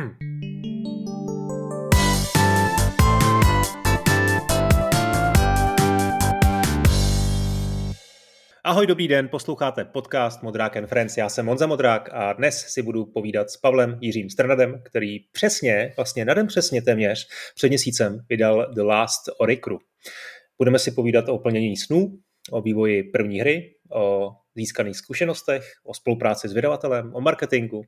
Ahoj, 8.64 8.86
dobrý 8.86 9.08
den, 9.08 9.28
posloucháte 9.28 9.84
podcast 9.84 10.42
Modrák 10.42 10.76
and 10.76 10.86
Friends. 10.86 11.16
Já 11.16 11.28
jsem 11.28 11.46
Monza 11.46 11.66
Modrák 11.66 12.08
a 12.12 12.32
dnes 12.32 12.66
si 12.68 12.82
budu 12.82 13.06
povídat 13.06 13.50
s 13.50 13.56
Pavlem 13.56 13.98
Jiřím 14.00 14.30
Strnadem, 14.30 14.82
který 14.84 15.18
přesně, 15.32 15.92
vlastně 15.96 16.24
na 16.24 16.34
den 16.34 16.46
přesně 16.46 16.82
téměř, 16.82 17.28
před 17.54 17.68
měsícem 17.68 18.20
vydal 18.28 18.74
The 18.74 18.82
Last 18.82 19.22
Oricru. 19.38 19.78
Budeme 20.58 20.78
si 20.78 20.90
povídat 20.90 21.28
o 21.28 21.38
plnění 21.38 21.76
snů, 21.76 22.18
o 22.50 22.60
vývoji 22.60 23.02
první 23.02 23.40
hry, 23.40 23.74
o 23.92 24.32
získaných 24.54 24.96
zkušenostech, 24.96 25.72
o 25.84 25.94
spolupráci 25.94 26.48
s 26.48 26.52
vydavatelem, 26.52 27.14
o 27.14 27.20
marketingu, 27.20 27.82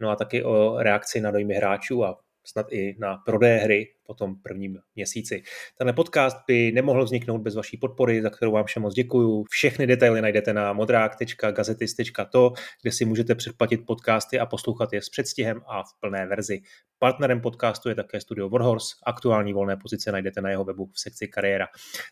no 0.00 0.10
a 0.10 0.16
taky 0.16 0.44
o 0.44 0.76
reakci 0.78 1.20
na 1.20 1.30
dojmy 1.30 1.54
hráčů 1.54 2.04
a 2.04 2.18
snad 2.44 2.72
i 2.72 2.96
na 2.98 3.16
prodej 3.16 3.58
hry 3.58 3.94
po 4.06 4.14
tom 4.14 4.36
prvním 4.36 4.78
měsíci. 4.96 5.42
Tenhle 5.78 5.92
podcast 5.92 6.36
by 6.46 6.72
nemohl 6.72 7.04
vzniknout 7.04 7.38
bez 7.38 7.54
vaší 7.54 7.76
podpory, 7.76 8.22
za 8.22 8.30
kterou 8.30 8.52
vám 8.52 8.64
všem 8.64 8.82
moc 8.82 8.94
děkuju. 8.94 9.44
Všechny 9.50 9.86
detaily 9.86 10.22
najdete 10.22 10.52
na 10.52 10.72
modrák.gazetis.to, 10.72 12.52
kde 12.82 12.92
si 12.92 13.04
můžete 13.04 13.34
předplatit 13.34 13.86
podcasty 13.86 14.38
a 14.38 14.46
poslouchat 14.46 14.92
je 14.92 15.02
s 15.02 15.08
předstihem 15.08 15.60
a 15.66 15.82
v 15.82 16.00
plné 16.00 16.26
verzi. 16.26 16.60
Partnerem 16.98 17.40
podcastu 17.40 17.88
je 17.88 17.94
také 17.94 18.20
studio 18.20 18.48
Warhorse. 18.48 18.94
Aktuální 19.06 19.52
volné 19.52 19.76
pozice 19.76 20.12
najdete 20.12 20.40
na 20.40 20.50
jeho 20.50 20.64
webu 20.64 20.86
v 20.86 21.00
sekci 21.00 21.28
kariéra. 21.28 21.66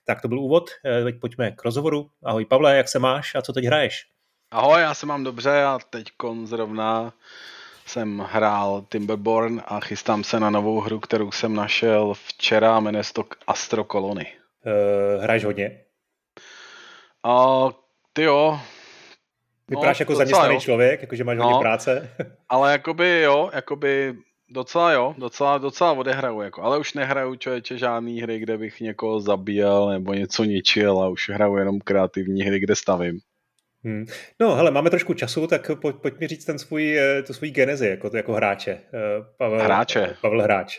Tak 0.04 0.22
to 0.22 0.28
byl 0.28 0.40
úvod, 0.40 0.70
eh, 0.84 1.04
teď 1.04 1.20
pojďme 1.20 1.50
k 1.50 1.64
rozhovoru. 1.64 2.10
Ahoj 2.24 2.44
Pavle, 2.44 2.76
jak 2.76 2.88
se 2.88 2.98
máš 2.98 3.34
a 3.34 3.42
co 3.42 3.52
teď 3.52 3.64
hraješ? 3.64 4.06
Ahoj, 4.50 4.80
já 4.80 4.94
se 4.94 5.06
mám 5.06 5.24
dobře 5.24 5.62
a 5.62 5.78
teď 5.90 6.06
zrovna 6.44 7.12
jsem 7.90 8.18
hrál 8.18 8.84
Timberborn 8.88 9.62
a 9.66 9.80
chystám 9.80 10.24
se 10.24 10.40
na 10.40 10.50
novou 10.50 10.80
hru, 10.80 11.00
kterou 11.00 11.32
jsem 11.32 11.54
našel 11.54 12.14
včera, 12.14 12.80
jmenuje 12.80 13.04
se 13.04 13.12
to 13.12 13.24
Astro 13.46 13.84
Colony. 13.84 14.26
Uh, 14.66 15.22
hraješ 15.22 15.44
hodně? 15.44 15.80
A 17.24 17.66
ty 18.12 18.22
jo. 18.22 18.60
Vypadáš 19.68 19.98
no, 19.98 20.02
jako 20.02 20.14
zaměstnaný 20.14 20.54
jo. 20.54 20.60
člověk, 20.60 21.00
jakože 21.00 21.24
máš 21.24 21.38
no, 21.38 21.44
hodně 21.44 21.60
práce. 21.60 22.10
ale 22.48 22.72
jakoby 22.72 23.20
jo, 23.20 23.50
jakoby 23.54 24.14
docela 24.48 24.92
jo, 24.92 25.14
docela, 25.18 25.58
docela 25.58 25.92
odehraju, 25.92 26.40
jako, 26.40 26.62
ale 26.62 26.78
už 26.78 26.94
nehraju 26.94 27.36
člověče 27.36 27.78
žádný 27.78 28.20
hry, 28.20 28.38
kde 28.38 28.58
bych 28.58 28.80
někoho 28.80 29.20
zabíjel 29.20 29.88
nebo 29.88 30.14
něco 30.14 30.44
ničil 30.44 31.02
a 31.02 31.08
už 31.08 31.30
hraju 31.30 31.56
jenom 31.56 31.80
kreativní 31.80 32.42
hry, 32.42 32.60
kde 32.60 32.76
stavím. 32.76 33.20
Hmm. 33.84 34.04
No, 34.40 34.54
hele, 34.54 34.70
máme 34.70 34.90
trošku 34.90 35.14
času, 35.14 35.46
tak 35.46 35.70
pojď, 35.80 35.96
pojď 35.96 36.20
mi 36.20 36.26
říct 36.26 36.44
ten 36.44 36.58
svůj, 36.58 36.98
eh, 36.98 37.22
tu 37.22 37.32
svůj 37.32 37.50
genezi 37.50 37.88
jako, 37.88 38.10
jako 38.16 38.32
hráče. 38.32 38.70
Eh, 38.70 39.24
Pavel, 39.36 39.62
hráče. 39.62 40.16
Pavel 40.20 40.42
Hráč. 40.42 40.78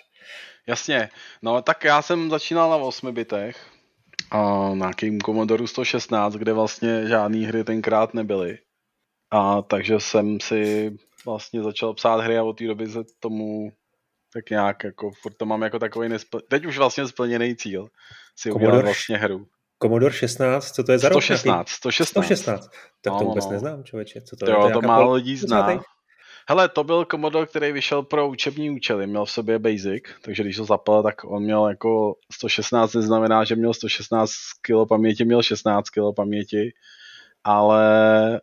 Jasně. 0.68 1.10
No, 1.42 1.62
tak 1.62 1.84
já 1.84 2.02
jsem 2.02 2.30
začínal 2.30 2.70
na 2.70 2.76
8 2.76 3.12
bitech 3.12 3.66
a 4.32 4.70
na 4.70 4.76
nějakým 4.76 5.22
Commodore 5.22 5.68
116, 5.68 6.34
kde 6.34 6.54
vlastně 6.54 7.08
žádné 7.08 7.48
hry 7.48 7.64
tenkrát 7.64 8.14
nebyly. 8.14 8.58
A 9.32 9.62
takže 9.62 10.00
jsem 10.00 10.40
si 10.40 10.92
vlastně 11.26 11.64
začal 11.64 11.94
psát 11.94 12.22
hry 12.22 12.38
a 12.38 12.44
od 12.44 12.58
té 12.58 12.68
doby 12.68 12.88
se 12.88 13.00
tomu 13.20 13.72
tak 14.34 14.50
nějak 14.50 14.84
jako, 14.84 15.12
furt 15.22 15.34
to 15.34 15.46
mám 15.46 15.62
jako 15.62 15.80
takový 15.80 16.10
nespl... 16.10 16.40
teď 16.40 16.66
už 16.66 16.78
vlastně 16.78 17.08
splněný 17.08 17.56
cíl 17.56 17.88
si 18.36 18.52
udělat 18.52 18.82
vlastně 18.82 19.18
hru. 19.18 19.46
Commodore 19.82 20.14
16, 20.14 20.72
co 20.72 20.84
to 20.84 20.92
je 20.92 21.00
za 21.00 21.10
116, 21.10 21.58
rok? 21.58 21.68
116. 21.70 22.10
116. 22.10 22.70
Tak 23.02 23.14
no, 23.14 23.20
to 23.20 23.26
vůbec 23.26 23.46
no. 23.46 23.52
neznám, 23.52 23.84
člověče. 23.84 24.22
Co 24.22 24.36
to 24.36 24.52
jo, 24.52 24.68
je? 24.68 24.74
To, 24.74 24.82
to 24.82 24.88
málo 24.88 25.14
lidí 25.14 25.38
zná. 25.38 25.84
Hele, 26.50 26.70
to 26.70 26.84
byl 26.84 27.06
Commodore, 27.12 27.46
který 27.46 27.72
vyšel 27.72 28.04
pro 28.04 28.30
učební 28.30 28.70
účely, 28.70 29.08
měl 29.08 29.26
v 29.26 29.32
sobě 29.32 29.60
Basic, 29.60 30.04
takže 30.22 30.44
když 30.44 30.60
ho 30.60 30.66
zapal, 30.66 31.04
tak 31.04 31.16
on 31.24 31.44
měl 31.44 31.68
jako 31.68 32.16
116, 32.32 32.94
neznamená, 32.94 33.44
že 33.44 33.56
měl 33.56 33.74
116 33.74 34.32
kg 34.62 34.90
paměti, 34.90 35.26
měl 35.26 35.42
16 35.42 35.90
kg 35.90 36.16
paměti, 36.16 36.72
ale 37.44 37.82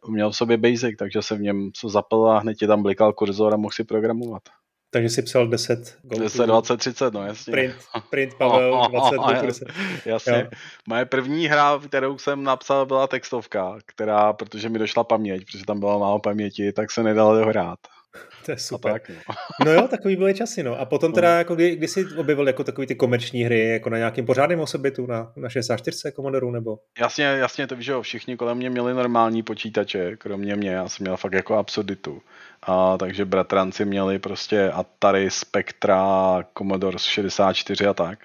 měl 0.09 0.31
v 0.31 0.37
sobě 0.37 0.57
Basic, 0.57 0.97
takže 0.99 1.23
se 1.23 1.35
v 1.35 1.41
něm 1.41 1.71
co 1.75 1.89
zapal 1.89 2.31
a 2.31 2.39
hned 2.39 2.55
ti 2.55 2.67
tam 2.67 2.83
blikal 2.83 3.13
kurzor 3.13 3.55
a 3.55 3.57
mohl 3.57 3.73
si 3.73 3.85
programovat. 3.85 4.43
Takže 4.91 5.09
si 5.09 5.23
psal 5.23 5.49
10 5.49 5.99
golfů. 6.03 6.23
10, 6.23 6.47
20, 6.47 6.77
30, 6.77 7.15
no 7.15 7.27
jasně. 7.27 7.51
Print, 7.51 7.75
print 8.11 8.35
Pavel, 8.35 8.89
20, 8.91 9.17
oh, 9.17 9.29
oh, 9.29 9.47
10. 9.47 9.69
Jasně. 10.07 10.33
Jo. 10.33 10.59
Moje 10.87 11.05
první 11.05 11.47
hra, 11.47 11.81
kterou 11.89 12.19
jsem 12.19 12.45
napsal, 12.45 12.87
byla 12.87 13.07
textovka, 13.07 13.79
která, 13.87 14.33
protože 14.33 14.69
mi 14.69 14.79
došla 14.79 15.05
paměť, 15.05 15.45
protože 15.45 15.65
tam 15.65 15.81
byla 15.81 15.99
málo 15.99 16.19
paměti, 16.19 16.73
tak 16.73 16.91
se 16.91 17.03
nedalo 17.03 17.39
dohrát. 17.39 17.79
To 18.45 18.53
je 18.53 18.59
super. 18.59 18.93
tak, 18.93 19.09
no. 19.09 19.35
no 19.65 19.73
jo, 19.73 19.89
takový 19.89 20.17
byly 20.17 20.35
časy, 20.35 20.63
no. 20.63 20.81
A 20.81 20.85
potom 20.85 21.13
teda, 21.13 21.33
no. 21.33 21.39
jako 21.39 21.55
kdy, 21.55 21.77
kdy 21.77 21.89
jsi 21.89 22.07
objevil 22.17 22.47
jako 22.47 22.65
takový 22.65 22.87
ty 22.87 22.95
komerční 22.95 23.45
hry, 23.45 23.69
jako 23.69 23.91
na 23.91 23.99
nějakým 23.99 24.27
pořádném 24.27 24.61
osobitu, 24.61 25.07
na, 25.07 25.33
na 25.37 25.49
64 25.49 26.13
Commodore, 26.13 26.47
nebo? 26.53 26.79
Jasně, 27.01 27.25
jasně, 27.25 27.67
to 27.67 27.77
víš, 27.77 27.87
že 27.87 27.93
jo, 27.93 28.03
všichni 28.03 28.37
kolem 28.37 28.57
mě 28.57 28.71
měli 28.71 28.95
normální 28.95 29.43
počítače, 29.43 30.17
kromě 30.17 30.57
mě, 30.57 30.71
já 30.71 30.89
jsem 30.89 31.05
měl 31.05 31.17
fakt 31.17 31.33
jako 31.33 31.55
absurditu. 31.55 32.23
A, 32.63 32.99
takže 32.99 33.25
bratranci 33.25 33.85
měli 33.85 34.19
prostě 34.19 34.71
Atari, 34.71 35.31
Spectra, 35.31 36.45
Commodore 36.59 36.99
64 36.99 37.87
a 37.87 37.95
tak. 37.95 38.19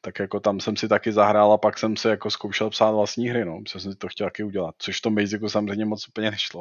Tak 0.00 0.18
jako 0.18 0.40
tam 0.40 0.60
jsem 0.60 0.76
si 0.76 0.88
taky 0.88 1.12
zahrál 1.12 1.52
a 1.52 1.58
pak 1.58 1.78
jsem 1.78 1.96
si 1.96 2.08
jako 2.08 2.30
zkoušel 2.30 2.70
psát 2.70 2.90
vlastní 2.90 3.28
hry, 3.28 3.44
no, 3.44 3.60
protože 3.62 3.80
jsem 3.80 3.92
si 3.92 3.98
to 3.98 4.08
chtěl 4.08 4.26
taky 4.26 4.42
udělat, 4.42 4.74
což 4.78 4.98
v 4.98 5.02
tom 5.02 5.14
Basicu 5.14 5.48
samozřejmě 5.48 5.84
moc 5.84 6.08
úplně 6.08 6.30
nešlo. 6.30 6.60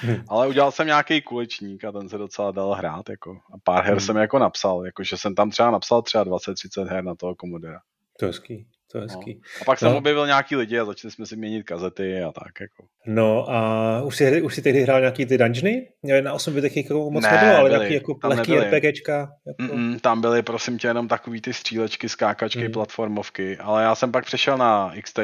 Hmm. 0.00 0.24
Ale 0.28 0.48
udělal 0.48 0.72
jsem 0.72 0.86
nějaký 0.86 1.22
kulečník 1.22 1.84
a 1.84 1.92
ten 1.92 2.08
se 2.08 2.18
docela 2.18 2.50
dal 2.50 2.72
hrát, 2.72 3.08
jako. 3.08 3.38
A 3.52 3.58
pár 3.64 3.84
her 3.84 3.92
hmm. 3.92 4.00
jsem 4.00 4.16
jako 4.16 4.38
napsal, 4.38 4.86
jakože 4.86 5.16
jsem 5.16 5.34
tam 5.34 5.50
třeba 5.50 5.70
napsal 5.70 6.02
třeba 6.02 6.24
20-30 6.24 6.86
her 6.86 7.04
na 7.04 7.14
toho 7.14 7.34
Commodore. 7.34 7.78
To 8.18 8.24
je 8.24 8.28
hezký. 8.28 8.66
To 8.92 8.98
je 8.98 9.02
hezký. 9.02 9.34
No. 9.34 9.40
A 9.60 9.64
pak 9.64 9.82
no. 9.82 9.88
jsem 9.88 9.96
objevil 9.96 10.26
nějaký 10.26 10.56
lidi 10.56 10.78
a 10.78 10.84
začali 10.84 11.12
jsme 11.12 11.26
si 11.26 11.36
měnit 11.36 11.62
kazety 11.62 12.22
a 12.22 12.32
tak. 12.32 12.60
Jako. 12.60 12.84
No 13.06 13.50
a 13.50 14.02
už 14.02 14.16
si, 14.16 14.42
už 14.42 14.54
si 14.54 14.62
tehdy 14.62 14.82
hrál 14.82 15.00
nějaký 15.00 15.26
ty 15.26 15.38
dungeony? 15.38 15.88
Na 16.20 16.32
8 16.32 16.54
bitech 16.54 16.76
jako 16.76 17.10
moc 17.10 17.24
ne, 17.24 17.30
nebylo, 17.30 17.56
ale 17.56 17.70
byli, 17.70 17.78
nějaký 17.78 17.94
jako 17.94 18.18
lehký 18.24 18.56
RPGčka. 18.56 19.32
Jako... 19.46 19.74
Mm, 19.74 19.98
tam 19.98 20.20
byly 20.20 20.42
prosím 20.42 20.78
tě 20.78 20.88
jenom 20.88 21.08
takový 21.08 21.40
ty 21.40 21.52
střílečky, 21.52 22.08
skákačky, 22.08 22.68
mm. 22.68 22.72
platformovky, 22.72 23.58
ale 23.58 23.82
já 23.82 23.94
jsem 23.94 24.12
pak 24.12 24.24
přešel 24.24 24.58
na 24.58 24.92
XT, 25.02 25.18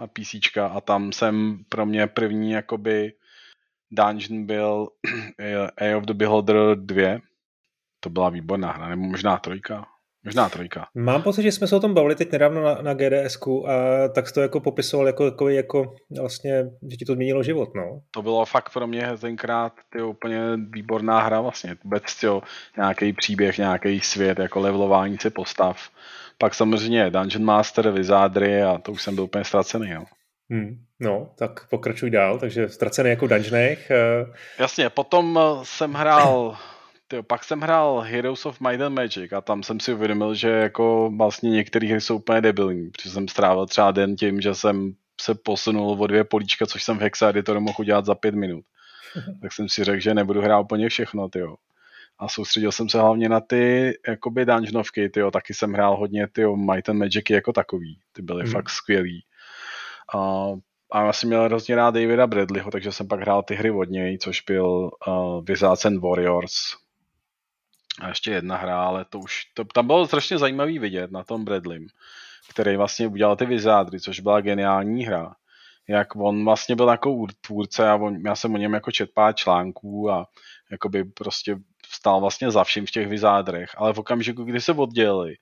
na 0.00 0.06
PC 0.06 0.34
a 0.60 0.80
tam 0.80 1.12
jsem 1.12 1.58
pro 1.68 1.86
mě 1.86 2.06
první 2.06 2.50
jakoby 2.50 3.12
dungeon 3.94 4.46
byl 4.46 4.88
A 5.78 5.96
of 5.96 6.04
the 6.04 6.14
Beholder 6.14 6.56
2. 6.76 7.18
To 8.00 8.10
byla 8.10 8.28
výborná 8.28 8.72
hra, 8.72 8.88
nebo 8.88 9.02
možná 9.02 9.38
trojka. 9.38 9.86
Možná 10.24 10.48
trojka. 10.48 10.86
Mám 10.94 11.22
pocit, 11.22 11.42
že 11.42 11.52
jsme 11.52 11.66
se 11.66 11.76
o 11.76 11.80
tom 11.80 11.94
bavili 11.94 12.14
teď 12.14 12.32
nedávno 12.32 12.62
na, 12.62 12.74
na 12.82 12.94
gds 12.94 13.38
a 13.66 14.08
tak 14.08 14.28
jsi 14.28 14.34
to 14.34 14.40
jako 14.40 14.60
popisoval 14.60 15.06
jako, 15.06 15.24
jako, 15.24 15.48
jako 15.48 15.94
vlastně, 16.20 16.64
že 16.90 16.96
ti 16.96 17.04
to 17.04 17.12
změnilo 17.12 17.42
život, 17.42 17.74
no. 17.74 18.00
To 18.10 18.22
bylo 18.22 18.44
fakt 18.44 18.72
pro 18.72 18.86
mě 18.86 19.08
tenkrát 19.20 19.72
ty 19.92 20.02
úplně 20.02 20.40
výborná 20.56 21.20
hra 21.20 21.40
vlastně. 21.40 21.76
Vůbec 21.84 22.20
tyjo, 22.20 22.42
nějaký 22.76 23.12
příběh, 23.12 23.58
nějaký 23.58 24.00
svět, 24.00 24.38
jako 24.38 24.60
levelování 24.60 25.18
si 25.18 25.30
postav. 25.30 25.90
Pak 26.38 26.54
samozřejmě 26.54 27.10
Dungeon 27.10 27.44
Master, 27.44 27.90
Wizardry 27.90 28.62
a 28.62 28.78
to 28.78 28.92
už 28.92 29.02
jsem 29.02 29.14
byl 29.14 29.24
úplně 29.24 29.44
ztracený, 29.44 29.94
no. 29.94 30.04
Hmm, 30.50 30.84
no, 31.00 31.30
tak 31.38 31.68
pokračuj 31.68 32.10
dál, 32.10 32.38
takže 32.38 32.68
ztracený 32.68 33.10
jako 33.10 33.26
dungeonech. 33.26 33.90
Uh... 34.26 34.34
Jasně, 34.58 34.90
potom 34.90 35.40
jsem 35.62 35.92
hrál 35.92 36.56
Tyjo, 37.08 37.22
pak 37.22 37.44
jsem 37.44 37.60
hrál 37.60 38.00
Heroes 38.00 38.46
of 38.46 38.60
Might 38.60 38.80
and 38.80 38.94
Magic 38.94 39.32
a 39.32 39.40
tam 39.40 39.62
jsem 39.62 39.80
si 39.80 39.94
uvědomil, 39.94 40.34
že 40.34 40.48
jako 40.48 41.12
vlastně 41.16 41.50
některé 41.50 41.88
hry 41.88 42.00
jsou 42.00 42.16
úplně 42.16 42.40
debilní, 42.40 42.90
protože 42.90 43.10
jsem 43.10 43.28
strávil 43.28 43.66
třeba 43.66 43.90
den 43.90 44.16
tím, 44.16 44.40
že 44.40 44.54
jsem 44.54 44.94
se 45.20 45.34
posunul 45.34 45.96
o 46.00 46.06
dvě 46.06 46.24
políčka, 46.24 46.66
což 46.66 46.84
jsem 46.84 46.98
v 46.98 47.00
Hexa 47.00 47.28
Editoru 47.28 47.60
mohl 47.60 47.76
udělat 47.78 48.04
za 48.04 48.14
pět 48.14 48.34
minut. 48.34 48.64
tak 49.42 49.52
jsem 49.52 49.68
si 49.68 49.84
řekl, 49.84 50.00
že 50.00 50.14
nebudu 50.14 50.40
hrát 50.40 50.60
úplně 50.60 50.88
všechno, 50.88 51.28
tyjo. 51.28 51.56
A 52.18 52.28
soustředil 52.28 52.72
jsem 52.72 52.88
se 52.88 53.00
hlavně 53.00 53.28
na 53.28 53.40
ty 53.40 53.94
jakoby 54.08 54.44
dungeonovky, 54.44 55.08
tyjo. 55.08 55.30
Taky 55.30 55.54
jsem 55.54 55.72
hrál 55.72 55.96
hodně 55.96 56.28
tyjo, 56.32 56.56
Might 56.56 56.88
and 56.88 56.98
Magicy 56.98 57.32
jako 57.32 57.52
takový. 57.52 57.98
Ty 58.12 58.22
byly 58.22 58.44
mm. 58.44 58.50
fakt 58.50 58.70
skvělý. 58.70 59.24
A, 60.14 60.46
a 60.92 61.06
já 61.06 61.12
jsem 61.12 61.28
měl 61.28 61.44
hrozně 61.44 61.76
rád 61.76 61.94
Davida 61.94 62.26
Bradleyho, 62.26 62.70
takže 62.70 62.92
jsem 62.92 63.08
pak 63.08 63.20
hrál 63.20 63.42
ty 63.42 63.54
hry 63.54 63.70
od 63.70 63.90
něj, 63.90 64.18
což 64.18 64.40
byl 64.40 64.90
uh, 65.08 65.44
Wizards 65.44 65.84
and 65.84 66.00
Warriors, 66.00 66.52
a 68.00 68.08
ještě 68.08 68.30
jedna 68.30 68.56
hra, 68.56 68.82
ale 68.82 69.04
to 69.04 69.18
už, 69.18 69.44
to, 69.54 69.64
tam 69.64 69.86
bylo 69.86 70.06
strašně 70.06 70.38
zajímavý 70.38 70.78
vidět 70.78 71.10
na 71.10 71.24
tom 71.24 71.44
Bradleym, 71.44 71.86
který 72.50 72.76
vlastně 72.76 73.08
udělal 73.08 73.36
ty 73.36 73.46
Vizádry, 73.46 74.00
což 74.00 74.20
byla 74.20 74.40
geniální 74.40 75.04
hra. 75.04 75.34
Jak 75.88 76.16
on 76.16 76.44
vlastně 76.44 76.76
byl 76.76 76.88
jako 76.88 77.26
tvůrce 77.40 77.90
a 77.90 77.94
on, 77.94 78.16
já 78.26 78.36
jsem 78.36 78.54
o 78.54 78.56
něm 78.56 78.74
jako 78.74 78.90
čet 78.90 79.10
pár 79.14 79.34
článků 79.34 80.10
a 80.10 80.26
jakoby 80.70 81.04
prostě 81.04 81.56
stál 81.86 82.20
vlastně 82.20 82.50
za 82.50 82.64
vším 82.64 82.86
v 82.86 82.90
těch 82.90 83.08
Vizádrech, 83.08 83.70
ale 83.76 83.92
v 83.92 83.98
okamžiku, 83.98 84.44
kdy 84.44 84.60
se 84.60 84.72
oddělili, 84.72 85.34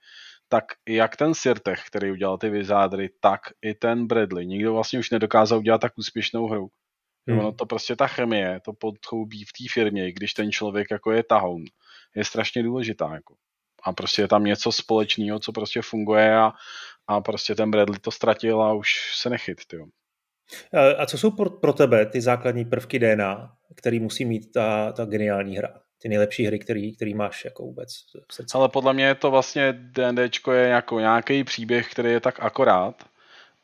tak 0.52 0.64
jak 0.88 1.16
ten 1.16 1.34
Sirtech, 1.34 1.82
který 1.86 2.10
udělal 2.10 2.38
ty 2.38 2.50
Vizádry, 2.50 3.10
tak 3.20 3.40
i 3.62 3.74
ten 3.74 4.06
Bradley. 4.06 4.46
Nikdo 4.46 4.72
vlastně 4.72 4.98
už 4.98 5.10
nedokázal 5.10 5.58
udělat 5.58 5.80
tak 5.80 5.98
úspěšnou 5.98 6.46
hru. 6.46 6.68
Hmm. 7.28 7.38
Ono 7.38 7.52
to 7.52 7.66
prostě 7.66 7.96
ta 7.96 8.06
chemie, 8.06 8.60
to 8.64 8.72
podchoubí 8.72 9.44
v 9.44 9.52
té 9.52 9.64
firmě, 9.72 10.12
když 10.12 10.34
ten 10.34 10.52
člověk 10.52 10.90
jako 10.90 11.12
je 11.12 11.22
tahoun, 11.22 11.64
je 12.16 12.24
strašně 12.24 12.62
důležitá. 12.62 13.14
Jako. 13.14 13.34
A 13.82 13.92
prostě 13.92 14.22
je 14.22 14.28
tam 14.28 14.44
něco 14.44 14.72
společného, 14.72 15.38
co 15.38 15.52
prostě 15.52 15.82
funguje 15.82 16.36
a, 16.36 16.52
a 17.06 17.20
prostě 17.20 17.54
ten 17.54 17.70
Bradley 17.70 17.98
to 17.98 18.10
ztratil 18.10 18.62
a 18.62 18.72
už 18.72 18.88
se 19.16 19.30
nechyt. 19.30 19.60
Tyjo. 19.66 19.86
A 20.98 21.06
co 21.06 21.18
jsou 21.18 21.30
pro, 21.30 21.50
pro 21.50 21.72
tebe 21.72 22.06
ty 22.06 22.20
základní 22.20 22.64
prvky 22.64 22.98
DNA, 22.98 23.52
který 23.76 24.00
musí 24.00 24.24
mít 24.24 24.52
ta, 24.52 24.92
ta 24.92 25.04
geniální 25.04 25.56
hra? 25.56 25.81
Ty 26.02 26.08
nejlepší 26.08 26.46
hry, 26.46 26.58
který, 26.58 26.96
který 26.96 27.14
máš 27.14 27.44
jako 27.44 27.62
vůbec 27.62 27.88
v 28.28 28.34
srdci? 28.34 28.54
Ale 28.54 28.68
podle 28.68 28.92
mě 28.92 29.04
je 29.04 29.14
to 29.14 29.30
vlastně 29.30 29.72
D&Dčko 29.72 30.52
je 30.52 30.68
jako 30.68 31.00
nějaký 31.00 31.44
příběh, 31.44 31.90
který 31.90 32.10
je 32.10 32.20
tak 32.20 32.40
akorát, 32.40 33.04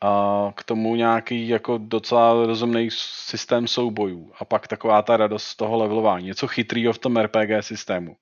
a 0.01 0.51
k 0.55 0.63
tomu 0.63 0.95
nějaký 0.95 1.47
jako 1.47 1.77
docela 1.77 2.45
rozumný 2.45 2.89
systém 2.91 3.67
soubojů 3.67 4.31
a 4.39 4.45
pak 4.45 4.67
taková 4.67 5.01
ta 5.01 5.17
radost 5.17 5.43
z 5.43 5.55
toho 5.55 5.77
levelování, 5.77 6.25
něco 6.25 6.47
chytrýho 6.47 6.93
v 6.93 6.97
tom 6.97 7.17
RPG 7.17 7.49
systému. 7.59 8.15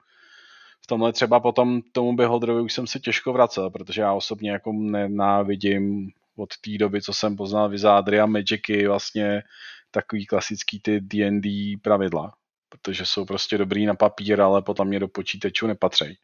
V 0.82 0.88
tomhle 0.88 1.14
třeba 1.14 1.40
potom 1.40 1.82
tomu 1.92 2.16
Beholderovi 2.16 2.62
už 2.62 2.74
jsem 2.74 2.88
se 2.88 3.00
těžko 3.00 3.34
vracel, 3.34 3.70
protože 3.70 4.02
já 4.02 4.14
osobně 4.14 4.52
jako 4.52 4.74
nenávidím 4.74 6.12
od 6.36 6.50
té 6.58 6.78
doby, 6.78 7.02
co 7.02 7.14
jsem 7.14 7.36
poznal 7.36 7.70
Vizádry 7.70 8.20
a 8.20 8.26
Magicy, 8.26 8.88
vlastně 8.88 9.44
takový 9.92 10.26
klasický 10.26 10.80
ty 10.80 11.02
D&D 11.02 11.78
pravidla, 11.82 12.34
protože 12.70 13.06
jsou 13.06 13.26
prostě 13.26 13.58
dobrý 13.58 13.86
na 13.86 13.96
papír, 13.96 14.42
ale 14.42 14.62
potom 14.62 14.88
mě 14.88 15.00
do 15.00 15.08
počítačů 15.08 15.68
nepatří. 15.68 16.18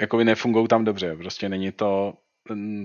Jakoby 0.00 0.24
nefungují 0.24 0.68
tam 0.68 0.84
dobře, 0.84 1.16
prostě 1.16 1.48
není 1.48 1.72
to, 1.72 2.14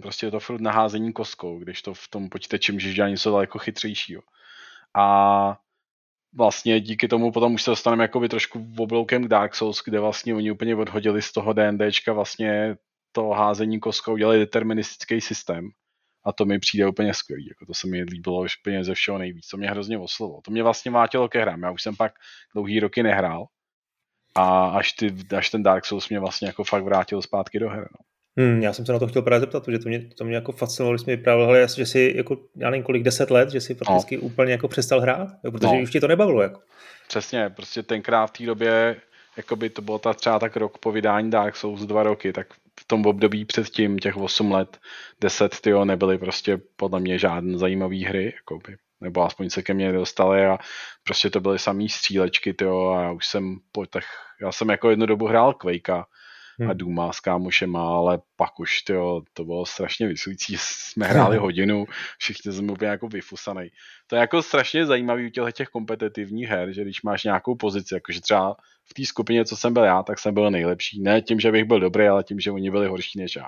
prostě 0.02 0.26
je 0.26 0.32
to 0.32 0.40
furt 0.40 0.62
naházení 0.62 1.14
kostkou, 1.14 1.60
když 1.60 1.82
to 1.82 1.94
v 1.94 2.08
tom 2.08 2.30
počítači 2.30 2.72
můžeš 2.72 2.96
dělat 2.96 3.10
něco 3.10 3.32
daleko 3.32 3.60
chytřejšího. 3.60 4.22
A 4.98 5.58
vlastně 6.36 6.80
díky 6.80 7.08
tomu 7.08 7.32
potom 7.32 7.54
už 7.54 7.64
se 7.64 7.72
dostaneme 7.72 8.04
jakoby 8.04 8.30
trošku 8.30 8.74
obloukem 8.78 9.24
k 9.24 9.28
Dark 9.28 9.56
Souls, 9.56 9.84
kde 9.86 10.00
vlastně 10.00 10.36
oni 10.36 10.52
úplně 10.52 10.76
odhodili 10.76 11.22
z 11.22 11.32
toho 11.32 11.54
D&Dčka 11.54 12.14
vlastně 12.14 12.78
to 13.12 13.30
házení 13.30 13.80
kostkou, 13.80 14.18
dělali 14.18 14.40
deterministický 14.40 15.22
systém. 15.22 15.70
A 16.24 16.34
to 16.34 16.46
mi 16.46 16.60
přijde 16.60 16.88
úplně 16.88 17.14
skvělý. 17.14 17.48
Jako 17.48 17.66
to 17.66 17.74
se 17.74 17.88
mi 17.88 18.04
líbilo 18.04 18.42
už 18.42 18.58
úplně 18.62 18.84
ze 18.84 18.94
všeho 18.94 19.18
nejvíc. 19.18 19.48
To 19.48 19.58
mě 19.58 19.70
hrozně 19.70 19.98
oslovilo. 19.98 20.42
To 20.42 20.52
mě 20.52 20.64
vlastně 20.64 20.92
vátilo 20.92 21.30
ke 21.30 21.42
hrám. 21.42 21.64
Já 21.64 21.72
už 21.72 21.84
jsem 21.84 21.96
pak 21.96 22.14
dlouhý 22.54 22.80
roky 22.80 23.04
nehrál. 23.04 23.46
A 24.36 24.66
až, 24.66 24.92
ty, 24.92 25.16
až 25.38 25.50
ten 25.50 25.64
Dark 25.64 25.86
Souls 25.86 26.10
mě 26.10 26.20
vlastně 26.20 26.48
jako 26.48 26.64
fakt 26.64 26.84
vrátil 26.84 27.22
zpátky 27.22 27.60
do 27.60 27.70
hry. 27.70 27.80
No. 27.82 28.06
Hmm, 28.38 28.62
já 28.62 28.74
jsem 28.74 28.86
se 28.86 28.94
na 28.94 29.00
to 29.00 29.08
chtěl 29.08 29.22
právě 29.22 29.40
zeptat, 29.40 29.66
protože 29.66 29.80
to 29.80 29.90
mě, 29.90 30.10
to 30.18 30.24
mě 30.26 30.36
jako 30.36 30.52
fascinovalo, 30.52 30.96
když 30.96 31.06
mi 31.06 31.16
vyprávěl, 31.16 31.68
že 31.68 31.86
si 31.86 32.14
jako, 32.16 32.38
já 32.56 32.70
nevím 32.70 32.84
kolik, 32.84 33.04
deset 33.04 33.32
let, 33.32 33.50
že 33.50 33.62
si 33.62 33.76
prakticky 33.76 34.18
no. 34.18 34.22
úplně 34.22 34.52
jako 34.52 34.68
přestal 34.68 35.02
hrát, 35.02 35.30
jo, 35.44 35.52
protože 35.52 35.76
no. 35.76 35.82
už 35.82 35.92
ti 35.92 36.00
to 36.00 36.08
nebavilo. 36.08 36.42
Jako. 36.42 36.62
Přesně, 37.08 37.50
prostě 37.50 37.84
tenkrát 37.84 38.28
v 38.28 38.32
té 38.32 38.46
době, 38.46 39.02
jako 39.38 39.56
by 39.56 39.70
to 39.70 39.82
bylo 39.82 40.00
ta 40.00 40.14
třeba 40.14 40.40
tak 40.40 40.58
rok 40.58 40.78
po 40.78 40.92
vydání 40.92 41.32
Dark 41.32 41.56
Souls, 41.56 41.82
dva 41.82 42.04
roky, 42.04 42.34
tak 42.34 42.48
v 42.80 42.88
tom 42.88 43.06
období 43.06 43.46
předtím, 43.46 44.00
těch 44.00 44.18
8 44.18 44.52
let, 44.52 44.80
10, 45.22 45.60
tyjo, 45.60 45.86
nebyly 45.86 46.18
prostě 46.18 46.62
podle 46.76 47.00
mě 47.00 47.20
žádné 47.20 47.58
zajímavé 47.58 47.98
hry, 47.98 48.34
jakoby, 48.36 48.78
nebo 49.02 49.22
aspoň 49.22 49.50
se 49.50 49.62
ke 49.62 49.74
mně 49.74 49.92
dostaly 49.92 50.46
a 50.46 50.58
prostě 51.04 51.30
to 51.30 51.40
byly 51.40 51.60
samý 51.60 51.90
střílečky, 51.90 52.54
tyjo, 52.54 52.90
a 52.90 53.02
já 53.02 53.12
už 53.12 53.28
jsem 53.28 53.60
po 53.72 53.86
těch, 53.86 54.06
já 54.42 54.52
jsem 54.52 54.70
jako 54.70 54.90
jednu 54.90 55.06
dobu 55.06 55.28
hrál 55.28 55.54
Quakea, 55.54 56.06
hmm. 56.62 56.70
a 56.70 56.74
Duma 56.74 57.14
s 57.14 57.20
kámošema, 57.20 57.88
ale 57.88 58.20
pak 58.36 58.60
už 58.60 58.82
tyjo, 58.82 59.22
to 59.34 59.46
bylo 59.46 59.66
strašně 59.66 60.08
vysující. 60.08 60.56
Jsme 60.58 61.08
hráli 61.08 61.38
hodinu, 61.38 61.86
všichni 62.18 62.52
jsme 62.52 62.72
úplně 62.72 62.90
jako 62.90 63.08
vyfusaný. 63.08 63.70
To 64.08 64.16
je 64.16 64.20
jako 64.20 64.42
strašně 64.42 64.86
zajímavý 64.86 65.28
u 65.28 65.30
těch, 65.30 65.54
těch 65.54 65.68
kompetitivních 65.68 66.48
her, 66.48 66.74
že 66.74 66.82
když 66.82 67.02
máš 67.02 67.24
nějakou 67.24 67.56
pozici, 67.56 67.94
jakože 67.94 68.22
třeba 68.22 68.56
v 68.86 68.94
té 68.94 69.06
skupině, 69.06 69.46
co 69.46 69.58
jsem 69.58 69.74
byl 69.74 69.84
já, 69.84 70.04
tak 70.04 70.20
jsem 70.20 70.34
byl 70.34 70.52
nejlepší. 70.52 71.02
Ne 71.02 71.22
tím, 71.22 71.40
že 71.40 71.52
bych 71.52 71.64
byl 71.64 71.80
dobrý, 71.80 72.08
ale 72.08 72.24
tím, 72.24 72.40
že 72.40 72.52
oni 72.52 72.72
byli 72.72 72.88
horší 72.88 73.20
než 73.20 73.36
já. 73.36 73.48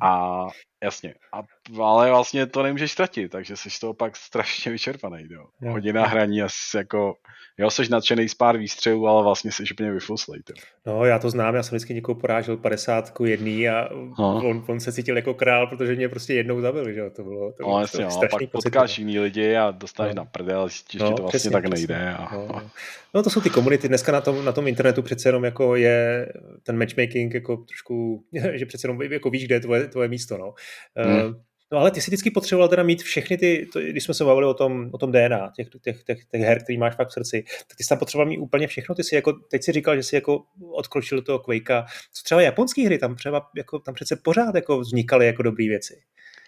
A 0.00 0.40
jasně, 0.82 1.14
a, 1.32 1.42
ale 1.82 2.10
vlastně 2.10 2.46
to 2.46 2.62
nemůžeš 2.62 2.92
ztratit, 2.92 3.32
takže 3.32 3.56
jsi 3.56 3.70
z 3.70 3.80
toho 3.80 3.94
pak 3.94 4.16
strašně 4.16 4.72
vyčerpaný. 4.72 5.28
Jo. 5.30 5.70
Hodina 5.70 6.06
hraní 6.06 6.42
asi 6.42 6.76
jako, 6.76 7.14
jo, 7.58 7.70
jsi 7.70 7.82
nadšený 7.90 8.28
z 8.28 8.34
pár 8.34 8.56
výstřelů, 8.56 9.08
ale 9.08 9.22
vlastně 9.22 9.52
jsi 9.52 9.64
úplně 9.72 9.92
vyfuslej. 9.92 10.40
Jo. 10.48 10.54
No, 10.86 11.04
já 11.04 11.18
to 11.18 11.30
znám, 11.30 11.54
já 11.54 11.62
jsem 11.62 11.76
vždycky 11.76 11.94
někoho 11.94 12.14
porážel 12.14 12.56
50 12.56 13.12
jedný 13.24 13.68
a 13.68 13.88
no. 14.18 14.42
on, 14.44 14.64
on, 14.68 14.80
se 14.80 14.92
cítil 14.92 15.16
jako 15.16 15.34
král, 15.34 15.66
protože 15.66 15.94
mě 15.94 16.08
prostě 16.08 16.34
jednou 16.34 16.60
zabil, 16.60 16.92
že 16.92 17.00
jo, 17.00 17.10
to 17.10 17.22
bylo, 17.22 17.52
to 17.52 17.56
bylo 17.56 17.74
no, 17.74 17.80
jasně, 17.80 18.04
no, 18.04 18.22
a 18.24 18.28
pak 18.30 18.50
potkáš 18.50 18.98
jiný 18.98 19.18
lidi 19.18 19.56
a 19.56 19.70
dostaneš 19.70 20.14
no. 20.14 20.22
na 20.22 20.24
prdel, 20.24 20.68
zjistíš, 20.68 21.00
no, 21.00 21.06
že 21.06 21.14
to 21.14 21.22
vlastně 21.22 21.38
přesně, 21.38 21.50
tak 21.50 21.68
nejde. 21.68 22.14
A, 22.14 22.34
no, 22.34 22.46
no. 22.46 22.70
no, 23.14 23.22
to 23.22 23.30
jsou 23.30 23.40
ty 23.40 23.50
komunity, 23.50 23.88
dneska 23.88 24.12
na 24.12 24.20
tom, 24.20 24.44
na 24.44 24.52
tom 24.52 24.68
internetu 24.68 25.02
přece 25.02 25.28
jenom 25.28 25.44
jako 25.44 25.76
je 25.76 26.32
ten 26.62 26.78
matchmaking 26.78 27.34
jako 27.34 27.56
trošku, 27.56 28.24
že 28.54 28.66
přece 28.66 28.86
jenom 28.86 29.02
jako 29.02 29.30
víš, 29.30 29.46
kde 29.46 29.54
je 29.54 29.60
tvoje, 29.60 29.88
tvoje 29.88 30.08
místo, 30.08 30.38
no. 30.38 30.54
Hmm. 30.96 31.16
Uh, 31.16 31.34
No 31.74 31.80
ale 31.80 31.90
ty 31.90 32.00
si 32.00 32.10
vždycky 32.10 32.30
potřeboval 32.30 32.68
teda 32.68 32.82
mít 32.82 33.02
všechny 33.02 33.36
ty, 33.36 33.68
to, 33.72 33.80
když 33.80 34.04
jsme 34.04 34.14
se 34.14 34.24
bavili 34.24 34.46
o 34.46 34.54
tom, 34.54 34.90
o 34.92 34.98
tom 34.98 35.12
DNA, 35.12 35.52
těch, 35.56 35.68
těch, 35.82 36.04
těch, 36.04 36.24
těch 36.24 36.40
her, 36.40 36.62
který 36.62 36.78
máš 36.78 36.94
fakt 36.94 37.08
v 37.08 37.12
srdci, 37.12 37.44
tak 37.68 37.76
ty 37.76 37.84
jsi 37.84 37.88
tam 37.88 37.98
potřeboval 37.98 38.28
mít 38.28 38.38
úplně 38.38 38.66
všechno. 38.66 38.94
Ty 38.94 39.04
si 39.04 39.14
jako, 39.14 39.32
teď 39.32 39.62
si 39.62 39.72
říkal, 39.72 39.96
že 39.96 40.02
jsi 40.02 40.14
jako 40.14 40.44
odkročil 40.72 41.18
do 41.18 41.22
toho 41.22 41.38
Quakea. 41.38 41.84
Co 42.12 42.22
třeba 42.22 42.40
japonské 42.40 42.82
hry, 42.82 42.98
tam 42.98 43.14
třeba 43.14 43.50
jako, 43.56 43.78
tam 43.78 43.94
přece 43.94 44.16
pořád 44.16 44.54
jako 44.54 44.80
vznikaly 44.80 45.26
jako 45.26 45.42
dobré 45.42 45.68
věci. 45.68 46.02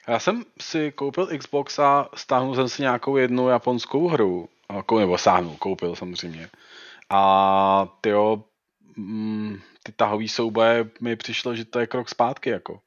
Já 0.08 0.18
jsem 0.18 0.44
si 0.60 0.92
koupil 0.92 1.28
Xbox 1.38 1.78
a 1.78 2.08
stáhnul 2.14 2.54
jsem 2.54 2.68
si 2.68 2.82
nějakou 2.82 3.16
jednu 3.16 3.48
japonskou 3.48 4.08
hru. 4.08 4.48
Nebo 4.98 5.18
sáhnul, 5.18 5.56
koupil 5.58 5.96
samozřejmě. 5.96 6.48
A 7.10 7.96
tyjo, 8.00 8.44
mm, 8.96 9.58
ty 9.82 9.92
tahový 9.92 10.28
souboje 10.28 10.90
mi 11.00 11.16
přišlo, 11.16 11.54
že 11.54 11.64
to 11.64 11.78
je 11.78 11.86
krok 11.86 12.08
zpátky 12.08 12.50
jako. 12.50 12.80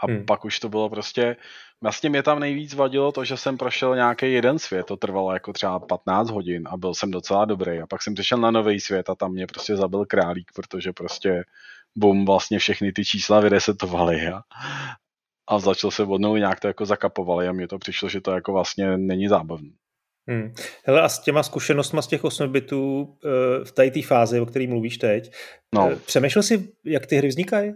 A 0.00 0.06
hmm. 0.06 0.26
pak 0.26 0.44
už 0.44 0.60
to 0.60 0.68
bylo 0.68 0.90
prostě, 0.90 1.36
vlastně 1.82 2.10
mě 2.10 2.22
tam 2.22 2.40
nejvíc 2.40 2.74
vadilo 2.74 3.12
to, 3.12 3.24
že 3.24 3.36
jsem 3.36 3.58
prošel 3.58 3.94
nějaký 3.94 4.32
jeden 4.32 4.58
svět, 4.58 4.86
to 4.86 4.96
trvalo 4.96 5.32
jako 5.32 5.52
třeba 5.52 5.78
15 5.78 6.30
hodin 6.30 6.62
a 6.66 6.76
byl 6.76 6.94
jsem 6.94 7.10
docela 7.10 7.44
dobrý. 7.44 7.80
A 7.80 7.86
pak 7.86 8.02
jsem 8.02 8.14
přišel 8.14 8.38
na 8.38 8.50
nový 8.50 8.80
svět 8.80 9.10
a 9.10 9.14
tam 9.14 9.32
mě 9.32 9.46
prostě 9.46 9.76
zabil 9.76 10.06
králík, 10.06 10.50
protože 10.54 10.92
prostě 10.92 11.44
bum, 11.96 12.24
vlastně 12.24 12.58
všechny 12.58 12.92
ty 12.92 13.04
čísla 13.04 13.40
vyresetovaly 13.40 14.28
a, 14.28 14.40
a 15.48 15.58
začal 15.58 15.90
se 15.90 16.04
vodnou 16.04 16.36
nějak 16.36 16.60
to 16.60 16.66
jako 16.66 16.86
zakapovali 16.86 17.48
a 17.48 17.52
mně 17.52 17.68
to 17.68 17.78
přišlo, 17.78 18.08
že 18.08 18.20
to 18.20 18.30
jako 18.30 18.52
vlastně 18.52 18.98
není 18.98 19.28
zábavný. 19.28 19.74
Hmm. 20.28 20.54
Hele, 20.84 21.02
a 21.02 21.08
s 21.08 21.22
těma 21.22 21.42
zkušenostma 21.42 22.02
z 22.02 22.06
těch 22.06 22.24
8 22.24 22.52
bitů 22.52 23.14
eh, 23.24 23.64
v 23.64 23.72
té 23.72 24.02
fázi, 24.02 24.40
o 24.40 24.46
které 24.46 24.66
mluvíš 24.66 24.98
teď, 24.98 25.32
no. 25.74 25.90
Eh, 25.92 25.96
přemýšlel 25.96 26.42
jsi, 26.42 26.68
jak 26.84 27.06
ty 27.06 27.16
hry 27.16 27.28
vznikají? 27.28 27.72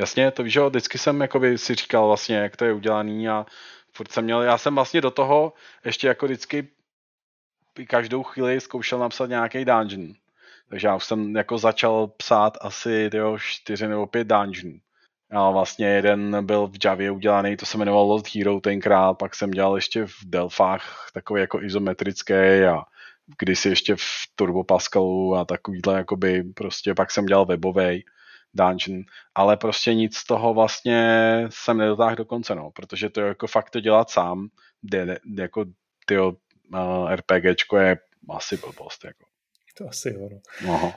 Jasně, 0.00 0.30
to 0.30 0.42
víš, 0.42 0.52
že 0.52 0.60
vždycky 0.60 0.98
jsem 0.98 1.20
jakoby 1.20 1.58
si 1.58 1.74
říkal 1.74 2.06
vlastně, 2.06 2.36
jak 2.36 2.56
to 2.56 2.64
je 2.64 2.72
udělaný 2.72 3.28
a 3.28 3.46
furt 3.92 4.12
jsem 4.12 4.24
měl, 4.24 4.42
já 4.42 4.58
jsem 4.58 4.74
vlastně 4.74 5.00
do 5.00 5.10
toho 5.10 5.52
ještě 5.84 6.08
jako 6.08 6.26
vždycky 6.26 6.68
každou 7.88 8.22
chvíli 8.22 8.60
zkoušel 8.60 8.98
napsat 8.98 9.26
nějaký 9.26 9.64
dungeon. 9.64 10.12
Takže 10.68 10.86
já 10.86 10.96
už 10.96 11.04
jsem 11.04 11.36
jako 11.36 11.58
začal 11.58 12.06
psát 12.06 12.58
asi 12.60 13.10
tyjo, 13.10 13.38
čtyři 13.38 13.88
nebo 13.88 14.06
pět 14.06 14.26
dungeonů. 14.26 14.78
A 15.30 15.50
vlastně 15.50 15.86
jeden 15.86 16.46
byl 16.46 16.66
v 16.66 16.84
Javě 16.84 17.10
udělaný, 17.10 17.56
to 17.56 17.66
se 17.66 17.76
jmenovalo 17.76 18.06
Lost 18.06 18.34
Hero 18.34 18.60
tenkrát, 18.60 19.14
pak 19.14 19.34
jsem 19.34 19.50
dělal 19.50 19.74
ještě 19.74 20.06
v 20.06 20.24
Delfách 20.24 21.10
takový 21.14 21.40
jako 21.40 21.62
izometrický 21.62 22.34
a 22.68 22.82
kdysi 23.38 23.68
ještě 23.68 23.96
v 23.96 24.04
Turbo 24.36 24.64
Pascalu 24.64 25.36
a 25.36 25.44
takovýhle 25.44 25.96
jakoby 25.96 26.42
prostě 26.42 26.94
pak 26.94 27.10
jsem 27.10 27.26
dělal 27.26 27.46
webovej 27.46 28.04
dungeon, 28.54 29.02
ale 29.34 29.56
prostě 29.56 29.94
nic 29.94 30.16
z 30.16 30.26
toho 30.26 30.54
vlastně 30.54 31.46
jsem 31.50 31.78
nedotáhl 31.78 32.16
do 32.16 32.24
konce, 32.24 32.54
no, 32.54 32.70
protože 32.70 33.10
to 33.10 33.20
jako 33.20 33.46
fakt 33.46 33.70
to 33.70 33.80
dělat 33.80 34.10
sám, 34.10 34.48
de, 34.82 35.06
de, 35.06 35.42
jako 35.42 35.64
tyjo, 36.06 36.32
uh, 36.74 37.10
RPGčko 37.10 37.76
je 37.76 37.98
asi 38.30 38.56
blbost, 38.56 39.04
jako. 39.04 39.24
To 39.78 39.88
asi 39.88 40.08
jo, 40.08 40.28
no. 40.66 40.92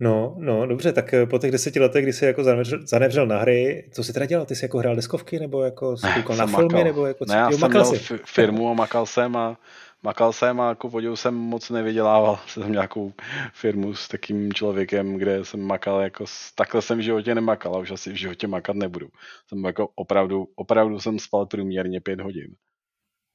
No, 0.00 0.36
no, 0.38 0.66
dobře, 0.66 0.92
tak 0.92 1.14
eh, 1.14 1.26
po 1.26 1.38
těch 1.38 1.50
deseti 1.50 1.80
letech, 1.80 2.04
kdy 2.04 2.12
jsi 2.12 2.24
jako 2.24 2.44
zanevřel, 2.44 2.78
zanevřel 2.86 3.26
na 3.26 3.38
hry, 3.38 3.90
co 3.92 4.04
jsi 4.04 4.12
teda 4.12 4.26
dělal? 4.26 4.46
Ty 4.46 4.56
jsi 4.56 4.64
jako 4.64 4.78
hrál 4.78 4.96
deskovky, 4.96 5.40
nebo 5.40 5.62
jako 5.62 5.96
koukal 6.14 6.36
na 6.36 6.46
filmy, 6.46 6.64
makal. 6.64 6.84
nebo 6.84 7.06
jako 7.06 7.24
co? 7.24 7.32
Ne, 7.32 7.38
já 7.38 7.50
jo, 7.50 7.58
jsem 7.58 7.70
měl 7.70 7.92
firmu 8.24 8.70
a 8.70 8.74
makal 8.74 9.06
jsem 9.06 9.36
a 9.36 9.58
makal 10.02 10.32
jsem 10.32 10.60
a 10.60 10.68
jako 10.68 10.90
podivu 10.90 11.16
jsem 11.16 11.34
moc 11.34 11.70
nevydělával. 11.70 12.40
Jsem 12.46 12.72
nějakou 12.72 13.12
firmu 13.52 13.94
s 13.94 14.08
takým 14.08 14.52
člověkem, 14.52 15.16
kde 15.16 15.44
jsem 15.44 15.60
makal, 15.60 16.00
jako 16.00 16.24
takhle 16.54 16.82
jsem 16.82 16.98
v 16.98 17.02
životě 17.02 17.34
nemakal 17.34 17.74
a 17.76 17.78
už 17.78 17.90
asi 17.90 18.12
v 18.12 18.16
životě 18.16 18.46
makat 18.46 18.76
nebudu. 18.76 19.08
Jsem 19.48 19.64
jako 19.64 19.88
opravdu, 19.94 20.48
opravdu 20.54 21.00
jsem 21.00 21.18
spal 21.18 21.46
průměrně 21.46 22.00
pět 22.00 22.20
hodin. 22.20 22.54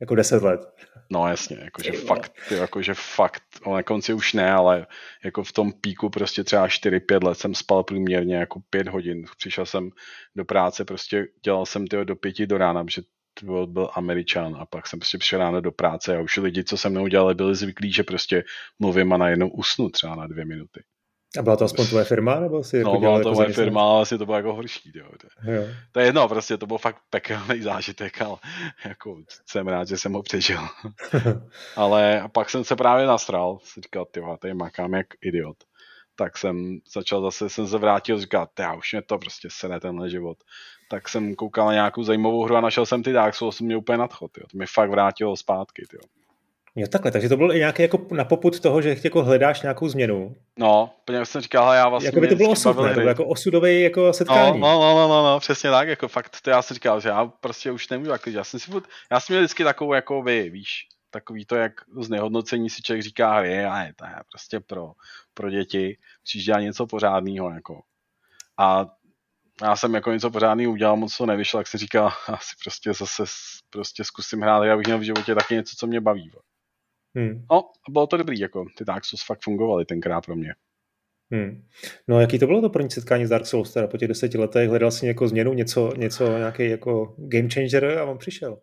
Jako 0.02 0.16
deset 0.16 0.44
let. 0.44 0.62
No 1.12 1.28
jasně, 1.28 1.58
jakože 1.62 1.92
fakt, 1.92 2.34
jakože 2.52 2.94
fakt, 2.94 3.44
na 3.72 3.84
konci 3.84 4.14
už 4.14 4.34
ne, 4.34 4.52
ale 4.52 4.88
jako 5.26 5.44
v 5.44 5.52
tom 5.52 5.72
píku 5.72 6.10
prostě 6.10 6.44
třeba 6.44 6.68
4-5 6.68 7.24
let 7.24 7.38
jsem 7.38 7.56
spal 7.56 7.84
průměrně 7.84 8.36
jako 8.36 8.60
5 8.70 8.88
hodin. 8.88 9.26
Přišel 9.38 9.66
jsem 9.66 9.90
do 10.36 10.46
práce, 10.46 10.86
prostě 10.86 11.28
dělal 11.44 11.66
jsem 11.66 11.88
tyho 11.88 12.04
do 12.04 12.16
pěti 12.16 12.48
do 12.48 12.58
rána, 12.58 12.84
protože 12.84 13.02
byl, 13.44 13.68
byl 13.68 13.90
američan 13.94 14.56
a 14.60 14.66
pak 14.66 14.88
jsem 14.88 15.00
prostě 15.00 15.18
přišel 15.18 15.40
ráno 15.40 15.62
do 15.62 15.72
práce 15.72 16.18
a 16.18 16.22
už 16.22 16.38
lidi, 16.38 16.64
co 16.64 16.78
se 16.78 16.90
mnou 16.90 17.08
dělali, 17.08 17.36
byli 17.36 17.56
zvyklí, 17.56 17.92
že 17.92 18.04
prostě 18.04 18.44
mluvím 18.80 19.14
a 19.14 19.18
najednou 19.18 19.50
usnu 19.50 19.90
třeba 19.90 20.16
na 20.16 20.28
dvě 20.28 20.46
minuty. 20.46 20.84
A 21.40 21.42
byla 21.42 21.56
to 21.56 21.66
aspoň 21.66 21.88
tvoje 21.88 22.06
firma? 22.06 22.40
Nebo 22.40 22.64
si 22.64 22.84
no, 22.84 22.90
jako 22.90 23.00
byla 23.00 23.22
to 23.22 23.30
jako 23.30 23.42
moje 23.42 23.54
firma, 23.54 23.82
ale 23.82 24.02
asi 24.02 24.18
to 24.18 24.26
bylo 24.26 24.38
jako 24.38 24.54
horší. 24.54 24.92
Jo. 24.96 25.06
Jo. 25.44 25.64
To 25.92 26.00
je 26.00 26.06
jedno, 26.06 26.28
prostě 26.28 26.58
to 26.58 26.68
byl 26.68 26.78
fakt 26.78 26.98
pekelný 27.10 27.62
zážitek, 27.62 28.22
ale 28.22 28.38
jako 28.86 29.22
jsem 29.46 29.68
rád, 29.68 29.88
že 29.88 29.98
jsem 29.98 30.14
ho 30.14 30.24
přežil. 30.24 30.60
ale 31.76 32.30
pak 32.32 32.50
jsem 32.50 32.64
se 32.64 32.76
právě 32.76 33.06
nastral, 33.06 33.60
si 33.64 33.82
říkal, 33.82 34.06
ty 34.06 34.22
tady 34.40 34.54
makám 34.54 34.94
jak 34.94 35.08
idiot. 35.22 35.58
Tak 36.20 36.38
jsem 36.38 36.80
začal 36.94 37.22
zase, 37.22 37.50
jsem 37.50 37.68
se 37.68 37.78
vrátil, 37.78 38.20
říkal, 38.20 38.48
já 38.60 38.74
už 38.74 38.94
mě 38.94 39.02
to 39.02 39.18
prostě 39.18 39.48
sene 39.52 39.80
tenhle 39.80 40.10
život. 40.10 40.38
Tak 40.90 41.10
jsem 41.10 41.36
koukal 41.36 41.68
na 41.68 41.74
nějakou 41.74 42.04
zajímavou 42.04 42.44
hru 42.44 42.56
a 42.56 42.62
našel 42.62 42.86
jsem 42.86 43.04
ty 43.04 43.14
Dark 43.14 43.36
Souls, 43.36 43.62
mě 43.62 43.78
úplně 43.78 43.98
nadchod, 43.98 44.38
jo. 44.38 44.44
to 44.52 44.58
mi 44.58 44.66
fakt 44.66 44.90
vrátilo 44.90 45.38
zpátky. 45.38 45.84
Jo. 45.94 46.00
Jo, 46.80 46.88
takhle, 46.88 47.12
takže 47.12 47.30
to 47.30 47.38
bylo 47.38 47.56
i 47.56 47.58
nějaké 47.58 47.84
jako 47.84 48.08
na 48.12 48.24
poput 48.26 48.60
toho, 48.60 48.82
že 48.82 48.96
jako 49.04 49.24
hledáš 49.24 49.62
nějakou 49.62 49.88
změnu. 49.88 50.36
No, 50.58 50.90
úplně 51.00 51.26
jsem 51.26 51.42
říkal, 51.42 51.74
já 51.74 51.90
vlastně... 51.90 52.08
Jako 52.08 52.20
by 52.20 52.28
to 52.28 52.36
bylo 52.36 52.50
osud, 52.50 52.78
ne? 52.78 52.90
To 52.90 53.00
bylo 53.00 53.08
jako 53.08 53.26
osudový 53.26 53.82
jako 53.82 54.14
setkání. 54.14 54.60
No, 54.60 54.68
no, 54.68 54.96
no, 54.96 55.08
no, 55.08 55.24
no, 55.24 55.40
přesně 55.40 55.70
tak, 55.70 55.88
jako 55.88 56.08
fakt, 56.08 56.42
to 56.42 56.50
já 56.50 56.62
jsem 56.62 56.76
říkal, 56.76 57.00
že 57.00 57.10
já 57.10 57.26
prostě 57.26 57.72
už 57.72 57.90
nemůžu, 57.90 58.12
jako, 58.12 58.30
já 58.30 58.44
jsem 58.44 58.60
si 58.60 58.72
já 59.12 59.20
jsem 59.20 59.34
měl 59.34 59.42
vždycky 59.42 59.64
takovou, 59.64 59.94
jako 59.94 60.22
vy, 60.22 60.50
víš, 60.50 60.88
takový 61.18 61.46
to, 61.46 61.56
jak 61.56 61.74
z 62.02 62.10
nehodnocení 62.10 62.70
si 62.70 62.82
člověk 62.82 63.04
říká 63.04 63.38
a 63.38 63.42
je, 63.42 63.94
to 63.96 64.06
je 64.06 64.16
prostě 64.32 64.60
pro, 64.60 64.92
pro 65.34 65.50
děti, 65.50 65.98
musíš 66.22 66.46
dělat 66.46 66.60
něco 66.60 66.88
pořádného, 66.88 67.50
jako. 67.50 67.82
A 68.60 68.86
já 69.62 69.76
jsem 69.76 69.94
jako 69.94 70.12
něco 70.12 70.32
pořádného 70.32 70.72
udělal, 70.72 70.98
moc 70.98 71.18
to 71.18 71.26
nevyšlo, 71.26 71.60
jak 71.60 71.68
se 71.68 71.78
říká, 71.78 72.08
asi 72.28 72.56
prostě 72.64 72.94
zase 72.94 73.24
prostě 73.70 74.04
zkusím 74.04 74.42
hrát, 74.42 74.64
já 74.64 74.78
bych 74.78 74.86
měl 74.86 75.00
v 75.00 75.04
životě 75.04 75.36
taky 75.36 75.54
něco, 75.54 75.76
co 75.80 75.88
mě 75.88 76.02
baví. 76.02 76.32
Hmm. 77.16 77.46
No, 77.52 77.72
bylo 77.90 78.08
to 78.08 78.18
dobrý, 78.18 78.40
jako 78.40 78.66
ty 78.78 78.86
Dark 78.86 79.06
Souls 79.06 79.26
fakt 79.26 79.44
fungovaly 79.44 79.86
tenkrát 79.86 80.26
pro 80.26 80.36
mě. 80.36 80.56
Hmm. 81.32 81.64
No 82.08 82.20
jaký 82.20 82.40
to 82.40 82.48
bylo 82.48 82.62
to 82.62 82.70
první 82.70 82.92
setkání 82.92 83.26
s 83.26 83.30
Dark 83.30 83.46
Souls, 83.46 83.74
teda 83.74 83.88
po 83.88 83.98
těch 83.98 84.08
deseti 84.08 84.38
letech, 84.38 84.70
hledal 84.70 84.92
jsi 84.92 85.08
jako 85.08 85.28
změnu, 85.28 85.54
něco, 85.54 85.94
něco 85.98 86.38
nějaký 86.38 86.70
jako 86.70 87.16
game 87.18 87.50
changer 87.50 87.98
a 87.98 88.06
on 88.06 88.18
přišel. 88.18 88.58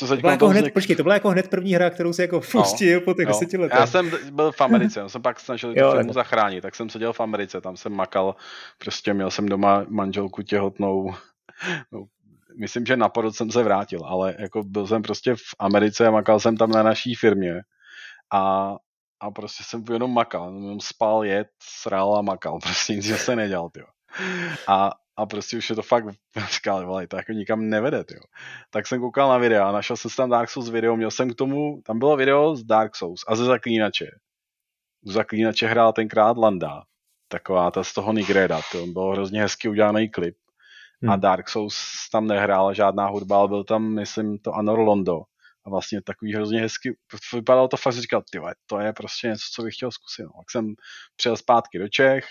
To, 0.00 0.06
to, 0.06 0.16
byla 0.16 0.32
jako 0.32 0.48
hned, 0.48 0.72
počkej, 0.72 0.96
to 0.96 1.02
byla 1.02 1.14
jako 1.14 1.28
hned 1.28 1.48
první 1.48 1.74
hra, 1.74 1.90
kterou 1.90 2.12
si 2.12 2.22
jako 2.22 2.40
pustil 2.40 3.00
no, 3.00 3.04
po 3.04 3.14
těch 3.14 3.26
no. 3.26 3.32
deseti 3.32 3.56
letech. 3.56 3.78
Já 3.78 3.86
jsem 3.86 4.10
byl 4.30 4.52
v 4.52 4.60
Americe, 4.60 5.00
já 5.00 5.08
jsem 5.08 5.22
pak 5.22 5.40
snažil 5.40 5.74
tu 5.74 5.90
firmu 5.90 6.12
zachránit, 6.12 6.60
tak 6.60 6.74
jsem 6.74 6.90
seděl 6.90 7.12
v 7.12 7.20
Americe, 7.20 7.60
tam 7.60 7.76
jsem 7.76 7.92
makal, 7.92 8.36
prostě 8.78 9.14
měl 9.14 9.30
jsem 9.30 9.46
doma 9.46 9.84
manželku 9.88 10.42
těhotnou, 10.42 11.14
no, 11.92 12.04
myslím, 12.58 12.86
že 12.86 12.96
na 12.96 13.08
porod 13.08 13.36
jsem 13.36 13.50
se 13.50 13.62
vrátil, 13.62 14.00
ale 14.04 14.34
jako 14.38 14.62
byl 14.62 14.86
jsem 14.86 15.02
prostě 15.02 15.34
v 15.34 15.54
Americe 15.58 16.06
a 16.06 16.10
makal 16.10 16.40
jsem 16.40 16.56
tam 16.56 16.70
na 16.70 16.82
naší 16.82 17.14
firmě 17.14 17.60
a, 18.32 18.74
a 19.20 19.30
prostě 19.30 19.64
jsem 19.66 19.84
jenom 19.92 20.14
makal, 20.14 20.54
jenom 20.54 20.80
spal, 20.80 21.24
jet, 21.24 21.48
sral 21.62 22.16
a 22.16 22.22
makal, 22.22 22.58
prostě 22.62 22.94
nic 22.94 23.16
se 23.16 23.36
nedělal, 23.36 23.70
tyjo. 23.70 23.86
A, 24.68 24.90
a 25.16 25.26
prostě 25.26 25.56
už 25.56 25.70
je 25.70 25.76
to 25.76 25.82
fakt, 25.82 26.04
říkal, 26.54 26.86
vole, 26.86 27.06
to 27.06 27.16
jako 27.16 27.32
nikam 27.32 27.68
nevede, 27.68 28.04
tyjo. 28.04 28.20
Tak 28.70 28.86
jsem 28.86 29.00
koukal 29.00 29.28
na 29.28 29.38
videa, 29.38 29.72
našel 29.72 29.96
jsem 29.96 30.10
tam 30.16 30.30
Dark 30.30 30.50
Souls 30.50 30.68
video, 30.68 30.96
měl 30.96 31.10
jsem 31.10 31.30
k 31.30 31.34
tomu, 31.34 31.82
tam 31.84 31.98
bylo 31.98 32.16
video 32.16 32.56
z 32.56 32.64
Dark 32.64 32.96
Souls 32.96 33.20
a 33.28 33.36
ze 33.36 33.44
Zaklínače. 33.44 34.10
Z 35.04 35.12
Zaklínače 35.12 35.66
hrál 35.66 35.92
tenkrát 35.92 36.36
Landa, 36.36 36.82
taková 37.28 37.70
ta 37.70 37.84
z 37.84 37.94
toho 37.94 38.12
Nigreda, 38.12 38.60
to 38.72 38.86
byl 38.86 39.10
hrozně 39.10 39.40
hezky 39.42 39.68
udělaný 39.68 40.08
klip. 40.08 40.36
Hmm. 41.02 41.10
A 41.10 41.16
Dark 41.16 41.48
Souls 41.48 41.76
tam 42.12 42.26
nehrál 42.26 42.74
žádná 42.74 43.06
hudba, 43.06 43.38
ale 43.38 43.48
byl 43.48 43.64
tam, 43.64 43.94
myslím, 43.94 44.38
to 44.38 44.52
Anor 44.52 44.78
Londo 44.78 45.22
a 45.66 45.70
vlastně 45.70 46.02
takový 46.02 46.34
hrozně 46.34 46.60
hezky, 46.60 46.96
vypadalo 47.34 47.68
to 47.68 47.76
fakt, 47.76 47.94
že 47.94 48.00
říkal, 48.00 48.22
ty 48.30 48.40
to 48.66 48.78
je 48.80 48.92
prostě 48.92 49.28
něco, 49.28 49.44
co 49.54 49.62
bych 49.62 49.74
chtěl 49.74 49.90
zkusit. 49.90 50.22
No. 50.22 50.30
Tak 50.38 50.50
jsem 50.50 50.74
přijel 51.16 51.36
zpátky 51.36 51.78
do 51.78 51.88
Čech, 51.88 52.24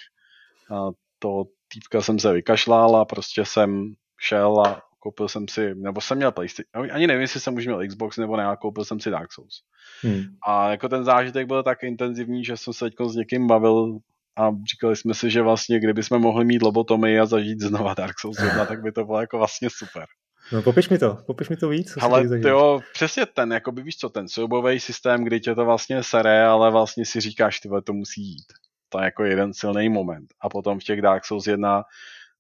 a 0.71 0.91
to 1.25 1.44
týpka 1.74 2.01
jsem 2.01 2.20
se 2.20 2.34
vykašlal 2.34 2.96
a 2.96 3.05
prostě 3.05 3.46
jsem 3.46 3.94
šel 4.20 4.62
a 4.62 4.82
koupil 5.00 5.27
jsem 5.27 5.48
si, 5.48 5.75
nebo 5.75 6.01
jsem 6.01 6.17
měl 6.17 6.32
PlayStation, 6.32 6.91
ani 6.91 7.08
nevím, 7.08 7.22
jestli 7.22 7.39
jsem 7.39 7.55
už 7.55 7.65
měl 7.65 7.88
Xbox 7.88 8.17
nebo 8.17 8.38
ne, 8.38 8.44
ale 8.44 8.58
koupil 8.58 8.86
jsem 8.86 9.00
si 9.00 9.10
Dark 9.10 9.34
Souls. 9.34 9.62
Hmm. 10.01 10.24
A 10.48 10.72
jako 10.72 10.89
ten 10.89 11.03
zážitek 11.03 11.48
byl 11.48 11.63
tak 11.63 11.84
intenzivní, 11.84 12.46
že 12.46 12.58
jsem 12.58 12.74
se 12.74 12.86
teď 12.86 12.94
s 13.08 13.15
někým 13.15 13.48
bavil 13.48 13.98
a 14.38 14.51
říkali 14.72 14.96
jsme 14.96 15.13
si, 15.13 15.29
že 15.29 15.41
vlastně 15.41 15.79
kdyby 15.79 16.03
jsme 16.03 16.17
mohli 16.20 16.46
mít 16.46 16.62
lobotomii 16.62 17.20
a 17.20 17.25
zažít 17.25 17.62
znova 17.62 17.94
Dark 17.94 18.20
Souls 18.20 18.39
1, 18.39 18.65
tak 18.65 18.82
by 18.82 18.91
to 18.91 19.05
bylo 19.05 19.22
jako 19.22 19.38
vlastně 19.38 19.70
super. 19.72 20.05
No 20.51 20.62
popiš 20.62 20.89
mi 20.89 20.98
to, 20.98 21.17
popiš 21.27 21.50
mi 21.50 21.58
to 21.58 21.70
víc. 21.70 21.98
Ale 22.01 22.25
jo, 22.48 22.79
přesně 22.94 23.25
ten, 23.25 23.51
jako 23.51 23.72
by 23.72 23.84
víš 23.84 23.98
co, 23.98 24.10
ten 24.10 24.27
soubový 24.27 24.79
systém, 24.79 25.24
kdy 25.24 25.39
tě 25.39 25.55
to 25.55 25.65
vlastně 25.65 26.03
sere, 26.03 26.46
ale 26.46 26.72
vlastně 26.72 27.05
si 27.05 27.20
říkáš, 27.22 27.60
ty 27.60 27.70
to 27.84 27.94
musí 27.94 28.22
jít. 28.22 28.64
To 28.89 28.99
je 28.99 29.05
jako 29.05 29.23
jeden 29.23 29.53
silný 29.53 29.89
moment. 29.89 30.27
A 30.41 30.49
potom 30.49 30.79
v 30.79 30.83
těch 30.83 31.01
Dark 31.01 31.25
Souls 31.25 31.47
jedna 31.47 31.83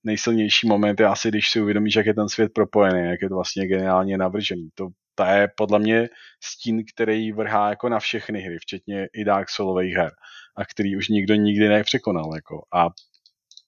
nejsilnější 0.03 0.67
moment 0.67 0.99
je 0.99 1.05
asi, 1.05 1.29
když 1.29 1.49
si 1.49 1.61
uvědomíš, 1.61 1.95
jak 1.95 2.05
je 2.05 2.13
ten 2.13 2.29
svět 2.29 2.53
propojený, 2.53 3.09
jak 3.09 3.21
je 3.21 3.29
to 3.29 3.35
vlastně 3.35 3.67
geniálně 3.67 4.17
navržený. 4.17 4.69
To, 4.75 4.87
to 5.15 5.23
je 5.23 5.47
podle 5.57 5.79
mě 5.79 6.09
stín, 6.43 6.83
který 6.93 7.31
vrhá 7.31 7.69
jako 7.69 7.89
na 7.89 7.99
všechny 7.99 8.41
hry, 8.41 8.57
včetně 8.59 9.07
i 9.13 9.23
Dark 9.25 9.49
Soulových 9.49 9.95
her 9.95 10.11
a 10.57 10.65
který 10.65 10.97
už 10.97 11.09
nikdo 11.09 11.35
nikdy 11.35 11.69
nepřekonal. 11.69 12.35
Jako. 12.35 12.61
A 12.73 12.87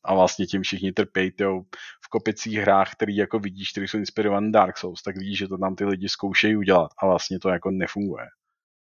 a 0.07 0.13
vlastně 0.13 0.45
tím 0.45 0.61
všichni 0.61 0.91
trpějí 0.91 1.31
tyjo, 1.31 1.61
v 2.05 2.09
kopicích 2.09 2.57
hrách, 2.57 2.91
který 2.91 3.15
jako 3.15 3.39
vidíš, 3.39 3.71
který 3.71 3.87
jsou 3.87 3.97
inspirované 3.97 4.51
Dark 4.51 4.77
Souls, 4.77 5.01
tak 5.01 5.17
vidíš, 5.17 5.37
že 5.37 5.47
to 5.47 5.57
tam 5.57 5.75
ty 5.75 5.85
lidi 5.85 6.09
zkoušejí 6.09 6.55
udělat 6.55 6.91
a 7.03 7.05
vlastně 7.05 7.39
to 7.39 7.49
jako 7.49 7.71
nefunguje. 7.71 8.25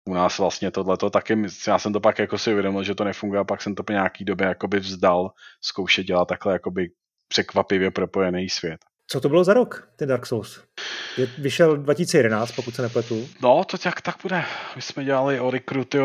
U 0.10 0.14
nás 0.14 0.38
vlastně 0.40 0.72
tohleto 0.72 1.10
taky, 1.10 1.44
já 1.68 1.80
jsem 1.80 1.94
to 1.94 2.00
pak 2.00 2.20
jako 2.20 2.38
si 2.38 2.52
uvědomil, 2.52 2.84
že 2.84 2.96
to 2.96 3.04
nefunguje 3.04 3.42
a 3.42 3.44
pak 3.44 3.62
jsem 3.62 3.76
to 3.76 3.84
po 3.84 3.92
nějaký 3.92 4.26
době 4.26 4.48
jakoby 4.48 4.80
vzdal 4.80 5.32
zkoušet 5.62 6.04
dělat 6.04 6.28
takhle 6.28 6.54
jakoby 6.54 6.90
překvapivě 7.28 7.92
propojený 7.92 8.50
svět. 8.50 8.80
Co 9.08 9.22
to 9.22 9.30
bylo 9.30 9.44
za 9.44 9.54
rok, 9.54 9.90
ten 9.96 10.10
Dark 10.10 10.26
Souls? 10.26 10.64
Je, 11.18 11.26
vyšel 11.38 11.78
2011, 11.78 12.52
pokud 12.52 12.76
se 12.76 12.82
nepletu. 12.82 13.28
No, 13.42 13.64
to 13.64 13.78
tak, 13.78 14.02
tak 14.02 14.16
bude. 14.24 14.44
My 14.76 14.82
jsme 14.82 15.04
dělali 15.04 15.40
o 15.40 15.52
Recruit, 15.52 15.96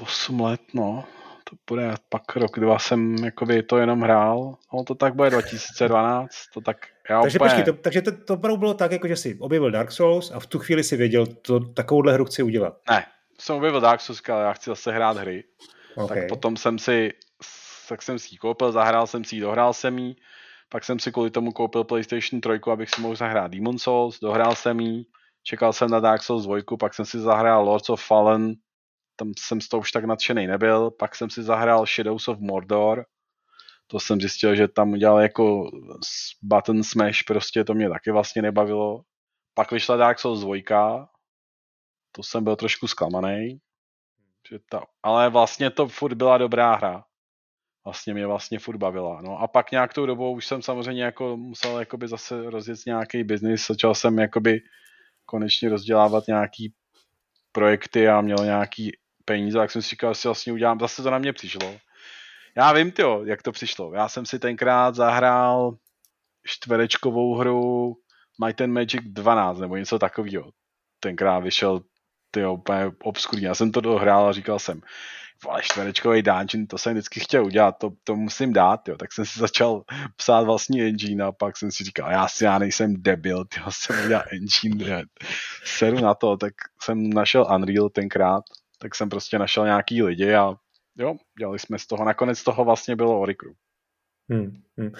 8 0.00 0.40
let, 0.40 0.60
no 0.74 1.04
to 1.50 1.56
bude 1.68 1.94
pak 2.08 2.36
rok, 2.36 2.58
dva 2.58 2.78
jsem 2.78 3.14
jakoby 3.14 3.62
to 3.62 3.78
jenom 3.78 4.00
hrál, 4.00 4.56
no 4.74 4.84
to 4.84 4.94
tak 4.94 5.14
bude 5.14 5.30
2012, 5.30 6.30
to 6.54 6.60
tak 6.60 6.76
já 7.10 7.22
takže 7.22 7.38
úplně... 7.38 7.50
počkej, 7.50 7.64
to, 7.64 7.72
takže 7.72 8.02
to, 8.02 8.12
to 8.24 8.36
bylo 8.36 8.74
tak, 8.74 8.92
jako 8.92 9.08
že 9.08 9.16
jsi 9.16 9.38
objevil 9.40 9.70
Dark 9.70 9.92
Souls 9.92 10.30
a 10.30 10.40
v 10.40 10.46
tu 10.46 10.58
chvíli 10.58 10.84
si 10.84 10.96
věděl, 10.96 11.26
to 11.26 11.60
takovouhle 11.60 12.12
hru 12.12 12.24
chci 12.24 12.42
udělat. 12.42 12.76
Ne, 12.90 13.06
jsem 13.40 13.56
objevil 13.56 13.80
Dark 13.80 14.00
Souls, 14.00 14.22
ale 14.28 14.44
já 14.44 14.52
chci 14.52 14.70
zase 14.70 14.92
hrát 14.92 15.16
hry. 15.16 15.44
Okay. 15.94 16.20
Tak 16.20 16.28
potom 16.28 16.56
jsem 16.56 16.78
si, 16.78 17.12
tak 17.88 18.02
jsem 18.02 18.18
si 18.18 18.34
ji 18.34 18.38
koupil, 18.38 18.72
zahrál 18.72 19.06
jsem 19.06 19.24
si 19.24 19.36
ji, 19.36 19.40
dohrál 19.40 19.72
jsem 19.72 19.98
ji, 19.98 20.16
pak 20.68 20.84
jsem 20.84 20.98
si 20.98 21.12
kvůli 21.12 21.30
tomu 21.30 21.52
koupil 21.52 21.84
PlayStation 21.84 22.40
3, 22.40 22.50
abych 22.72 22.90
si 22.90 23.00
mohl 23.00 23.16
zahrát 23.16 23.50
Demon 23.50 23.78
Souls, 23.78 24.20
dohrál 24.20 24.54
jsem 24.54 24.80
ji, 24.80 25.04
čekal 25.42 25.72
jsem 25.72 25.90
na 25.90 26.00
Dark 26.00 26.22
Souls 26.22 26.46
2, 26.46 26.56
pak 26.80 26.94
jsem 26.94 27.04
si 27.04 27.18
zahrál 27.18 27.64
Lords 27.64 27.90
of 27.90 28.04
Fallen, 28.04 28.54
tam 29.16 29.32
jsem 29.38 29.60
z 29.60 29.68
toho 29.68 29.80
už 29.80 29.92
tak 29.92 30.04
nadšený 30.04 30.46
nebyl. 30.46 30.90
Pak 30.90 31.16
jsem 31.16 31.30
si 31.30 31.42
zahrál 31.42 31.86
Shadows 31.86 32.28
of 32.28 32.38
Mordor, 32.38 33.04
to 33.90 34.00
jsem 34.00 34.20
zjistil, 34.20 34.56
že 34.56 34.68
tam 34.68 34.92
udělal 34.92 35.20
jako 35.20 35.70
button 36.42 36.82
smash, 36.82 37.22
prostě 37.22 37.64
to 37.64 37.74
mě 37.74 37.88
taky 37.88 38.10
vlastně 38.10 38.42
nebavilo. 38.42 39.00
Pak 39.54 39.72
vyšla 39.72 39.96
Dark 39.96 40.18
Souls 40.18 40.40
2, 40.40 41.08
to 42.12 42.22
jsem 42.22 42.44
byl 42.44 42.56
trošku 42.56 42.86
zklamaný. 42.86 43.58
Ta, 44.70 44.82
ale 45.02 45.30
vlastně 45.30 45.70
to 45.70 45.88
furt 45.88 46.14
byla 46.14 46.38
dobrá 46.38 46.74
hra. 46.74 47.04
Vlastně 47.84 48.14
mě 48.14 48.26
vlastně 48.26 48.58
furt 48.58 48.76
bavila. 48.76 49.22
No 49.22 49.38
a 49.38 49.48
pak 49.48 49.70
nějak 49.70 49.94
tou 49.94 50.06
dobou 50.06 50.32
už 50.32 50.46
jsem 50.46 50.62
samozřejmě 50.62 51.04
jako 51.04 51.36
musel 51.36 51.78
jakoby 51.78 52.08
zase 52.08 52.50
rozjet 52.50 52.78
nějaký 52.86 53.24
biznis, 53.24 53.66
začal 53.66 53.94
jsem 53.94 54.18
jakoby 54.18 54.60
konečně 55.26 55.68
rozdělávat 55.68 56.26
nějaký 56.26 56.74
projekty 57.52 58.08
a 58.08 58.20
měl 58.20 58.44
nějaký 58.44 58.92
peníze, 59.24 59.58
tak 59.58 59.70
jsem 59.70 59.82
si 59.82 59.88
říkal, 59.88 60.14
že 60.14 60.20
si 60.20 60.28
vlastně 60.28 60.52
udělám, 60.52 60.80
zase 60.80 61.02
to 61.02 61.10
na 61.10 61.18
mě 61.18 61.32
přišlo. 61.32 61.78
Já 62.56 62.72
vím, 62.72 62.92
tyjo, 62.92 63.24
jak 63.24 63.42
to 63.42 63.52
přišlo. 63.52 63.94
Já 63.94 64.08
jsem 64.08 64.26
si 64.26 64.38
tenkrát 64.38 64.94
zahrál 64.94 65.76
čtverečkovou 66.46 67.34
hru 67.34 67.94
Might 68.44 68.60
and 68.60 68.72
Magic 68.72 69.00
12 69.04 69.58
nebo 69.58 69.76
něco 69.76 69.98
takového. 69.98 70.50
Tenkrát 71.00 71.38
vyšel 71.38 71.80
ty 72.30 72.46
úplně 72.46 72.90
obskurní. 73.02 73.44
Já 73.44 73.54
jsem 73.54 73.72
to 73.72 73.80
dohrál 73.80 74.28
a 74.28 74.32
říkal 74.32 74.58
jsem, 74.58 74.80
vole, 75.44 75.62
čtverečkový 75.62 76.22
dungeon, 76.22 76.66
to 76.66 76.78
jsem 76.78 76.92
vždycky 76.92 77.20
chtěl 77.20 77.44
udělat, 77.44 77.78
to, 77.78 77.90
to 78.04 78.16
musím 78.16 78.52
dát, 78.52 78.88
jo. 78.88 78.96
tak 78.96 79.12
jsem 79.12 79.26
si 79.26 79.40
začal 79.40 79.82
psát 80.16 80.40
vlastní 80.40 80.82
engine 80.82 81.24
a 81.24 81.32
pak 81.32 81.56
jsem 81.56 81.70
si 81.72 81.84
říkal, 81.84 82.10
já 82.10 82.28
si 82.28 82.44
já 82.44 82.58
nejsem 82.58 82.94
debil, 83.02 83.44
ty 83.44 83.60
jsem 83.68 84.04
udělal 84.04 84.24
engine, 84.32 85.04
seru 85.64 86.00
na 86.00 86.14
to, 86.14 86.36
tak 86.36 86.52
jsem 86.82 87.10
našel 87.10 87.46
Unreal 87.54 87.88
tenkrát 87.88 88.44
tak 88.78 88.94
jsem 88.94 89.08
prostě 89.08 89.38
našel 89.38 89.64
nějaký 89.64 90.02
lidi 90.02 90.34
a 90.34 90.54
jo, 90.98 91.14
dělali 91.38 91.58
jsme 91.58 91.78
z 91.78 91.86
toho, 91.86 92.04
nakonec 92.04 92.44
toho 92.44 92.64
vlastně 92.64 92.96
bylo 92.96 93.20
Orikru. 93.20 93.52
Hmm, 94.30 94.62
hmm. 94.78 94.92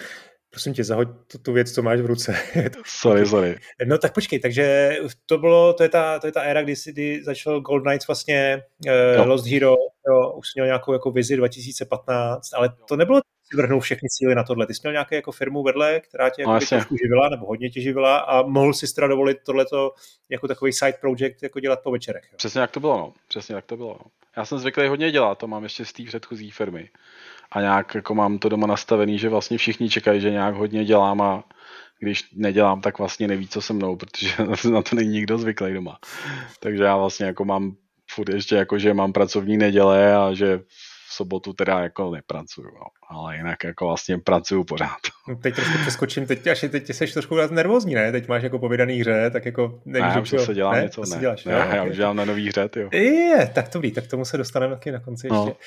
Prosím 0.49 0.73
tě, 0.73 0.83
zahoď 0.83 1.07
tu, 1.31 1.37
tu 1.37 1.53
věc, 1.53 1.71
co 1.71 1.81
máš 1.81 1.99
v 1.99 2.05
ruce. 2.05 2.35
sorry, 2.85 3.25
sorry. 3.25 3.59
No 3.85 3.97
tak 3.97 4.13
počkej, 4.13 4.39
takže 4.39 4.95
to 5.25 5.37
bylo, 5.37 5.73
to 5.73 5.83
je 5.83 5.89
ta, 5.89 6.19
to 6.19 6.27
je 6.27 6.31
ta 6.31 6.41
éra, 6.41 6.61
kdy, 6.61 6.73
kdy 6.85 7.23
začal 7.23 7.61
Gold 7.61 7.83
Knights 7.83 8.07
vlastně, 8.07 8.63
uh, 9.19 9.27
Lost 9.27 9.47
Hero, 9.47 9.75
jo, 10.09 10.33
už 10.35 10.55
měl 10.55 10.65
nějakou 10.65 10.93
jako 10.93 11.11
vizi 11.11 11.37
2015, 11.37 12.53
ale 12.53 12.69
to 12.87 12.95
nebylo 12.95 13.21
si 13.51 13.57
vrhnul 13.57 13.79
všechny 13.79 14.09
síly 14.11 14.35
na 14.35 14.43
tohle. 14.43 14.67
Ty 14.67 14.73
jsi 14.73 14.79
měl 14.83 14.91
nějakou 14.91 15.15
jako 15.15 15.31
firmu 15.31 15.63
vedle, 15.63 15.99
která 15.99 16.29
tě 16.29 16.41
jako 16.41 16.51
no, 16.51 16.59
trošku 16.59 16.95
živila, 17.03 17.29
nebo 17.29 17.45
hodně 17.45 17.69
tě 17.69 17.81
živila 17.81 18.17
a 18.17 18.41
mohl 18.41 18.73
si 18.73 18.93
teda 18.93 19.07
dovolit 19.07 19.37
tohleto 19.45 19.91
jako 20.29 20.47
takový 20.47 20.73
side 20.73 20.97
project 21.01 21.43
jako 21.43 21.59
dělat 21.59 21.79
po 21.83 21.91
večerech. 21.91 22.23
Jo? 22.31 22.37
Přesně 22.37 22.61
jak 22.61 22.71
to 22.71 22.79
bylo, 22.79 22.97
no. 22.97 23.13
Přesně 23.27 23.55
jak 23.55 23.65
to 23.65 23.77
bylo. 23.77 23.97
No. 24.05 24.11
Já 24.37 24.45
jsem 24.45 24.59
zvyklý 24.59 24.87
hodně 24.87 25.11
dělat, 25.11 25.37
to 25.37 25.47
mám 25.47 25.63
ještě 25.63 25.85
z 25.85 25.93
té 25.93 26.03
předchozí 26.03 26.51
firmy. 26.51 26.89
A 27.51 27.61
nějak 27.61 27.95
jako 27.95 28.15
mám 28.15 28.39
to 28.39 28.49
doma 28.49 28.67
nastavený, 28.67 29.19
že 29.19 29.29
vlastně 29.29 29.57
všichni 29.57 29.89
čekají, 29.89 30.21
že 30.21 30.31
nějak 30.31 30.55
hodně 30.55 30.85
dělám 30.85 31.21
a 31.21 31.43
když 31.99 32.31
nedělám, 32.33 32.81
tak 32.81 32.99
vlastně 32.99 33.27
neví, 33.27 33.47
co 33.47 33.61
se 33.61 33.73
mnou, 33.73 33.95
protože 33.95 34.29
na 34.71 34.81
to 34.81 34.95
není 34.95 35.09
nikdo 35.09 35.37
zvyklý 35.37 35.73
doma. 35.73 35.99
Takže 36.59 36.83
já 36.83 36.97
vlastně 36.97 37.25
jako 37.25 37.45
mám 37.45 37.75
furt 38.11 38.29
ještě 38.29 38.55
jako, 38.55 38.79
že 38.79 38.93
mám 38.93 39.13
pracovní 39.13 39.57
neděle 39.57 40.15
a 40.15 40.33
že 40.33 40.59
v 41.09 41.13
sobotu 41.13 41.53
teda 41.53 41.79
jako 41.79 42.11
nepracuju, 42.11 42.67
no. 42.67 42.85
ale 43.09 43.37
jinak 43.37 43.63
jako 43.63 43.87
vlastně 43.87 44.17
pracuju 44.17 44.63
pořád. 44.63 44.89
No, 45.29 45.35
teď 45.35 45.55
trošku 45.55 45.77
přeskočím, 45.81 46.25
teď 46.25 46.47
až 46.47 46.65
teď 46.71 46.89
jsi 46.89 47.07
trošku 47.07 47.35
nervózní, 47.51 47.95
ne? 47.95 48.11
Teď 48.11 48.27
máš 48.27 48.43
jako 48.43 48.59
povědaný 48.59 48.99
hře, 48.99 49.29
tak 49.29 49.45
jako 49.45 49.81
nevíš, 49.85 50.15
ne, 50.15 50.21
už 50.21 50.45
se 50.45 50.53
dělám 50.53 50.73
ne? 50.73 50.81
něco, 50.81 51.01
ne. 51.09 51.19
Děláš, 51.19 51.45
ne, 51.45 51.53
ne, 51.53 51.75
já 51.75 51.83
už 51.83 51.95
dělám 51.95 52.15
na 52.15 52.25
nový 52.25 52.47
hře, 52.47 52.69
jo. 52.75 52.89
Je, 52.93 53.51
tak 53.53 53.69
to 53.69 53.79
ví, 53.79 53.91
tak 53.91 54.07
tomu 54.07 54.25
se 54.25 54.37
dostaneme 54.37 54.75
taky 54.75 54.91
na 54.91 54.99
konci 54.99 55.27
no. 55.31 55.45
ještě. 55.45 55.57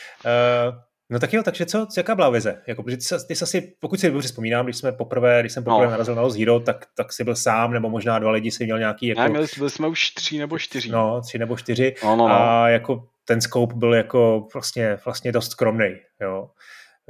Uh, 0.70 0.78
No 1.12 1.18
tak 1.18 1.32
jo, 1.32 1.42
takže 1.42 1.66
co, 1.66 1.86
jaká 1.96 2.14
byla 2.14 2.30
vize? 2.30 2.62
Jako, 2.66 2.82
ty, 2.82 3.00
jsi, 3.00 3.14
ty 3.28 3.36
jsi 3.36 3.44
asi, 3.44 3.72
pokud 3.80 4.00
si 4.00 4.10
dobře 4.10 4.28
vzpomínám, 4.28 4.66
když 4.66 4.76
jsme 4.76 4.92
poprvé, 4.92 5.40
když 5.40 5.52
jsem 5.52 5.64
poprvé 5.64 5.84
no. 5.84 5.90
narazil 5.90 6.14
na 6.14 6.22
Hero, 6.38 6.60
tak, 6.60 6.86
tak 6.96 7.12
jsi 7.12 7.24
byl 7.24 7.36
sám, 7.36 7.72
nebo 7.72 7.90
možná 7.90 8.18
dva 8.18 8.30
lidi 8.30 8.50
si 8.50 8.64
měl 8.64 8.78
nějaký... 8.78 9.06
Jako... 9.06 9.20
Ne, 9.20 9.28
měli, 9.28 9.46
byli 9.58 9.70
jsme 9.70 9.88
už 9.88 10.10
tři 10.10 10.38
nebo 10.38 10.58
čtyři. 10.58 10.90
No, 10.90 11.20
tři 11.20 11.38
nebo 11.38 11.56
čtyři. 11.56 11.94
No, 12.04 12.16
no, 12.16 12.28
no. 12.28 12.34
A 12.34 12.68
jako 12.68 13.04
ten 13.24 13.40
scope 13.40 13.74
byl 13.74 13.94
jako 13.94 14.48
vlastně, 14.54 14.98
vlastně 15.04 15.32
dost 15.32 15.50
skromný. 15.50 15.96
Jo. 16.20 16.50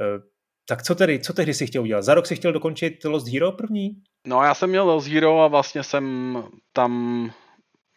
E, 0.00 0.32
tak 0.68 0.82
co 0.82 0.94
tedy, 0.94 1.18
co 1.18 1.32
tehdy 1.32 1.54
si 1.54 1.66
chtěl 1.66 1.82
udělat? 1.82 2.02
Za 2.02 2.14
rok 2.14 2.26
si 2.26 2.36
chtěl 2.36 2.52
dokončit 2.52 3.04
Lost 3.04 3.28
Hero 3.28 3.52
první? 3.52 3.90
No 4.26 4.42
já 4.42 4.54
jsem 4.54 4.70
měl 4.70 4.86
Lost 4.86 5.08
Hero 5.08 5.40
a 5.40 5.48
vlastně 5.48 5.82
jsem 5.82 6.36
tam 6.72 7.30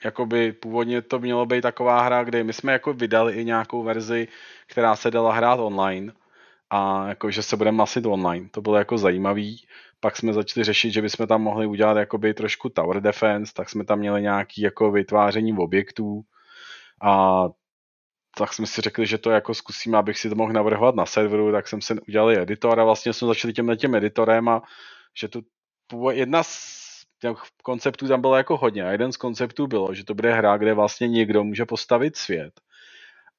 jakoby 0.06 0.54
původně 0.54 1.02
to 1.02 1.20
mělo 1.20 1.46
být 1.46 1.62
taková 1.62 2.02
hra, 2.02 2.24
kde 2.24 2.44
my 2.44 2.54
jsme 2.54 2.72
jako 2.72 2.94
vydali 2.94 3.34
i 3.34 3.46
nějakou 3.46 3.84
verzi, 3.84 4.28
která 4.68 4.96
se 4.96 5.12
dala 5.12 5.34
hrát 5.34 5.60
online 5.60 6.14
a 6.70 7.08
jako, 7.08 7.32
že 7.32 7.44
se 7.44 7.58
budeme 7.58 7.78
masit 7.78 8.06
online. 8.06 8.50
To 8.52 8.62
bylo 8.62 8.76
jako 8.76 8.98
zajímavý. 8.98 9.66
Pak 10.00 10.18
jsme 10.18 10.34
začali 10.34 10.64
řešit, 10.64 10.92
že 10.92 11.02
bychom 11.02 11.28
tam 11.28 11.42
mohli 11.42 11.66
udělat 11.66 11.98
jakoby 11.98 12.34
trošku 12.34 12.70
tower 12.70 13.02
defense, 13.02 13.54
tak 13.54 13.70
jsme 13.70 13.86
tam 13.86 14.00
měli 14.00 14.22
nějaký 14.22 14.62
jako 14.62 14.92
vytváření 14.92 15.58
objektů 15.58 16.22
a 17.02 17.44
tak 18.38 18.54
jsme 18.54 18.68
si 18.68 18.82
řekli, 18.82 19.06
že 19.06 19.18
to 19.18 19.32
jako 19.32 19.54
zkusíme, 19.54 19.98
abych 19.98 20.20
si 20.20 20.30
to 20.30 20.36
mohl 20.36 20.54
navrhovat 20.54 20.96
na 20.96 21.06
serveru, 21.06 21.51
tak 21.51 21.68
jsem 21.68 21.82
si 21.82 21.94
udělal 22.08 22.32
editor 22.32 22.80
a 22.80 22.84
vlastně 22.84 23.13
jsme 23.13 23.27
začali 23.27 23.54
těmhle 23.54 23.77
tím 23.77 23.96
editorem 23.96 24.50
a 24.50 24.62
že 25.20 25.27
tu 25.27 25.42
jedna 26.12 26.44
z 26.44 26.86
těch 27.20 27.38
konceptů 27.63 28.08
tam 28.08 28.22
bylo 28.22 28.36
jako 28.36 28.58
hodně 28.58 28.84
a 28.84 28.92
jeden 28.92 29.12
z 29.12 29.18
konceptů 29.18 29.68
bylo, 29.68 29.94
že 29.94 30.06
to 30.06 30.13
bude 30.13 30.34
hra, 30.34 30.58
kde 30.58 30.74
vlastně 30.74 31.08
někdo 31.08 31.44
může 31.44 31.65
postavit 31.65 32.15
svět 32.15 32.54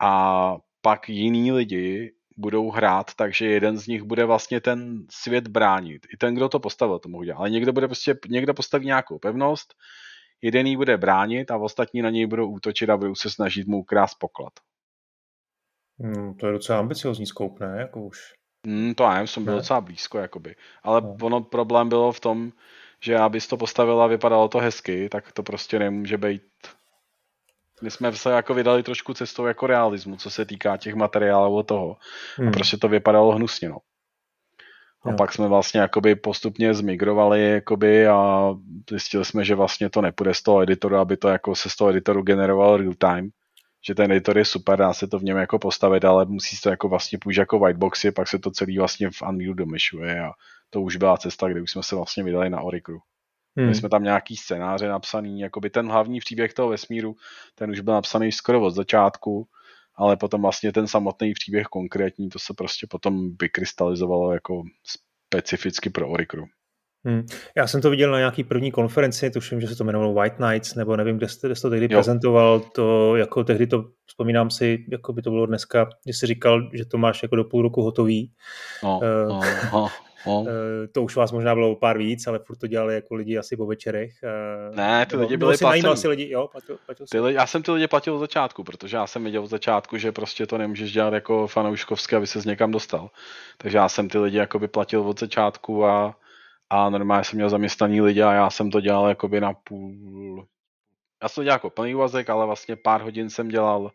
a 0.00 0.56
pak 0.80 1.08
jiní 1.08 1.52
lidi 1.52 2.12
budou 2.36 2.70
hrát, 2.70 3.14
takže 3.14 3.46
jeden 3.46 3.78
z 3.78 3.86
nich 3.86 4.02
bude 4.02 4.24
vlastně 4.24 4.60
ten 4.60 5.06
svět 5.10 5.48
bránit. 5.48 6.06
I 6.14 6.16
ten, 6.16 6.34
kdo 6.34 6.48
to 6.48 6.60
postavil, 6.60 6.98
to 6.98 7.08
mohu 7.08 7.24
dělat. 7.24 7.38
Ale 7.38 7.50
někdo 7.50 7.72
bude 7.72 7.88
prostě, 7.88 8.18
někdo 8.28 8.54
postaví 8.54 8.86
nějakou 8.86 9.18
pevnost, 9.18 9.74
jeden 10.42 10.66
ji 10.66 10.76
bude 10.76 10.96
bránit 10.96 11.50
a 11.50 11.56
ostatní 11.56 12.02
na 12.02 12.10
něj 12.10 12.26
budou 12.26 12.50
útočit 12.50 12.90
a 12.90 12.96
budou 12.96 13.14
se 13.14 13.30
snažit 13.30 13.66
mu 13.66 13.78
ukrást 13.78 14.18
poklad. 14.18 14.52
Hmm, 16.00 16.34
to 16.34 16.46
je 16.46 16.52
docela 16.52 16.78
ambiciozní 16.78 17.26
skoup, 17.26 17.60
ne? 17.60 17.74
Jako 17.78 18.00
už. 18.00 18.18
Hmm, 18.66 18.94
to 18.94 19.04
já 19.04 19.22
jsem 19.22 19.44
byl 19.44 19.52
ne? 19.52 19.58
docela 19.58 19.80
blízko, 19.80 20.18
jakoby. 20.18 20.56
Ale 20.82 21.00
no. 21.00 21.16
ono 21.22 21.40
problém 21.40 21.88
bylo 21.88 22.12
v 22.12 22.20
tom, 22.20 22.52
že 23.00 23.18
abys 23.18 23.46
to 23.46 23.56
postavil 23.56 24.02
a 24.02 24.06
vypadalo 24.06 24.48
to 24.48 24.58
hezky, 24.58 25.08
tak 25.08 25.32
to 25.32 25.42
prostě 25.42 25.78
nemůže 25.78 26.18
být 26.18 26.42
my 27.82 27.90
jsme 27.90 28.12
se 28.12 28.30
jako 28.30 28.54
vydali 28.54 28.82
trošku 28.82 29.14
cestou 29.14 29.46
jako 29.46 29.66
realismu, 29.66 30.16
co 30.16 30.30
se 30.30 30.44
týká 30.44 30.76
těch 30.76 30.94
materiálů 30.94 31.62
toho. 31.62 31.96
Hmm. 32.36 32.48
A 32.48 32.50
prostě 32.50 32.76
to 32.76 32.88
vypadalo 32.88 33.32
hnusně, 33.32 33.68
no. 33.68 33.78
A 35.04 35.10
jo. 35.10 35.16
pak 35.16 35.32
jsme 35.32 35.48
vlastně 35.48 35.80
jakoby 35.80 36.14
postupně 36.14 36.74
zmigrovali 36.74 37.50
jakoby 37.50 38.08
a 38.08 38.50
zjistili 38.90 39.24
jsme, 39.24 39.44
že 39.44 39.54
vlastně 39.54 39.90
to 39.90 40.00
nepůjde 40.00 40.34
z 40.34 40.42
toho 40.42 40.62
editoru, 40.62 40.96
aby 40.96 41.16
to 41.16 41.28
jako 41.28 41.54
se 41.54 41.70
z 41.70 41.76
toho 41.76 41.90
editoru 41.90 42.22
generoval 42.22 42.76
real 42.76 42.94
time. 42.98 43.30
Že 43.86 43.94
ten 43.94 44.12
editor 44.12 44.38
je 44.38 44.44
super, 44.44 44.78
dá 44.78 44.92
se 44.92 45.06
to 45.06 45.18
v 45.18 45.24
něm 45.24 45.36
jako 45.36 45.58
postavit, 45.58 46.04
ale 46.04 46.24
musí 46.24 46.56
to 46.60 46.70
jako 46.70 46.88
vlastně 46.88 47.18
půjít 47.18 47.38
jako 47.38 47.58
whiteboxy, 47.58 48.12
pak 48.12 48.28
se 48.28 48.38
to 48.38 48.50
celý 48.50 48.78
vlastně 48.78 49.10
v 49.10 49.22
Unreal 49.22 49.54
domyšuje 49.54 50.20
a 50.20 50.32
to 50.70 50.80
už 50.80 50.96
byla 50.96 51.16
cesta, 51.16 51.48
kde 51.48 51.62
už 51.62 51.70
jsme 51.70 51.82
se 51.82 51.96
vlastně 51.96 52.24
vydali 52.24 52.50
na 52.50 52.60
Oricru. 52.60 52.98
Hmm. 53.56 53.68
My 53.68 53.74
jsme 53.74 53.88
tam 53.88 54.02
nějaký 54.02 54.36
scénáře 54.36 54.88
napsaný, 54.88 55.40
jakoby 55.40 55.70
ten 55.70 55.90
hlavní 55.90 56.20
příběh 56.20 56.54
toho 56.54 56.68
vesmíru, 56.68 57.16
ten 57.54 57.70
už 57.70 57.80
byl 57.80 57.94
napsaný 57.94 58.32
skoro 58.32 58.62
od 58.62 58.70
začátku, 58.70 59.48
ale 59.94 60.16
potom 60.16 60.42
vlastně 60.42 60.72
ten 60.72 60.86
samotný 60.86 61.32
příběh 61.32 61.66
konkrétní, 61.66 62.28
to 62.28 62.38
se 62.38 62.54
prostě 62.54 62.86
potom 62.90 63.36
vykrystalizovalo 63.40 64.32
jako 64.32 64.62
specificky 65.32 65.90
pro 65.90 66.08
Oricru. 66.08 66.44
Hmm. 67.06 67.26
Já 67.56 67.66
jsem 67.66 67.80
to 67.80 67.90
viděl 67.90 68.10
na 68.10 68.18
nějaký 68.18 68.44
první 68.44 68.70
konferenci, 68.70 69.30
tuším, 69.30 69.60
že 69.60 69.68
se 69.68 69.76
to 69.76 69.84
jmenovalo 69.84 70.14
White 70.14 70.38
Nights, 70.38 70.74
nebo 70.74 70.96
nevím, 70.96 71.16
kde 71.16 71.28
jste, 71.28 71.48
kde 71.48 71.54
jste 71.54 71.68
to 71.68 71.70
tehdy 71.70 71.84
jo. 71.84 71.98
prezentoval, 71.98 72.60
to 72.60 73.16
jako 73.16 73.44
tehdy 73.44 73.66
to, 73.66 73.84
vzpomínám 74.06 74.50
si, 74.50 74.84
jako 74.90 75.12
by 75.12 75.22
to 75.22 75.30
bylo 75.30 75.46
dneska, 75.46 75.88
že 76.06 76.12
jsi 76.12 76.26
říkal, 76.26 76.70
že 76.72 76.84
to 76.84 76.98
máš 76.98 77.22
jako 77.22 77.36
do 77.36 77.44
půl 77.44 77.62
roku 77.62 77.82
hotový. 77.82 78.32
No, 78.82 78.98
uh, 78.98 79.28
no, 79.28 79.40
no. 79.72 79.88
No. 80.26 80.40
Uh, 80.40 80.48
to 80.92 81.02
už 81.02 81.16
vás 81.16 81.32
možná 81.32 81.54
bylo 81.54 81.76
pár 81.76 81.98
víc, 81.98 82.26
ale 82.26 82.38
furt 82.38 82.56
to 82.56 82.66
dělali 82.66 82.94
jako 82.94 83.14
lidi 83.14 83.38
asi 83.38 83.56
po 83.56 83.66
večerech. 83.66 84.12
Uh, 84.70 84.76
ne, 84.76 85.06
ty 85.06 85.16
lidi 85.16 85.36
byli 85.36 85.56
placení. 85.58 85.96
si 85.96 86.08
lidi, 86.08 86.30
jo, 86.30 86.48
platil, 86.52 86.78
platil 86.86 87.06
ty 87.10 87.20
lidi, 87.20 87.36
já 87.36 87.46
jsem 87.46 87.62
ty 87.62 87.70
lidi 87.70 87.86
platil 87.86 88.14
od 88.14 88.18
začátku, 88.18 88.64
protože 88.64 88.96
já 88.96 89.06
jsem 89.06 89.24
viděl 89.24 89.42
od 89.42 89.50
začátku, 89.50 89.96
že 89.96 90.12
prostě 90.12 90.46
to 90.46 90.58
nemůžeš 90.58 90.92
dělat 90.92 91.14
jako 91.14 91.46
fanouškovsky, 91.46 92.16
aby 92.16 92.26
se 92.26 92.40
z 92.40 92.44
někam 92.44 92.70
dostal. 92.70 93.10
Takže 93.58 93.78
já 93.78 93.88
jsem 93.88 94.08
ty 94.08 94.18
lidi 94.18 94.36
jakoby 94.36 94.68
platil 94.68 95.00
od 95.00 95.20
začátku 95.20 95.84
a, 95.84 96.16
a 96.70 96.90
normálně 96.90 97.24
jsem 97.24 97.36
měl 97.36 97.50
zaměstnaný 97.50 98.00
lidi 98.00 98.22
a 98.22 98.32
já 98.32 98.50
jsem 98.50 98.70
to 98.70 98.80
dělal 98.80 99.08
jakoby 99.08 99.40
na 99.40 99.52
půl... 99.52 100.46
Já 101.22 101.28
jsem 101.28 101.42
to 101.42 101.44
dělal 101.44 101.54
jako 101.54 101.70
plný 101.70 101.94
úvazek, 101.94 102.30
ale 102.30 102.46
vlastně 102.46 102.76
pár 102.76 103.02
hodin 103.02 103.30
jsem 103.30 103.48
dělal 103.48 103.90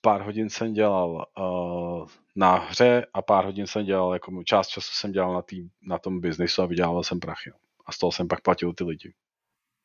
pár 0.00 0.20
hodin 0.22 0.50
jsem 0.50 0.72
dělal 0.72 1.26
uh, 1.38 2.06
na 2.36 2.54
hře 2.54 3.06
a 3.14 3.22
pár 3.22 3.44
hodin 3.44 3.66
jsem 3.66 3.84
dělal, 3.84 4.12
jako 4.12 4.42
část 4.44 4.68
času 4.68 4.90
jsem 4.92 5.12
dělal 5.12 5.34
na, 5.34 5.42
tý, 5.42 5.68
na 5.82 5.98
tom 5.98 6.20
biznisu 6.20 6.62
a 6.62 6.66
vydělával 6.66 7.02
jsem 7.02 7.20
prachy. 7.20 7.50
A 7.86 7.92
z 7.92 7.98
toho 7.98 8.12
jsem 8.12 8.28
pak 8.28 8.40
platil 8.40 8.72
ty 8.72 8.84
lidi. 8.84 9.12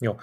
Jo. 0.01 0.17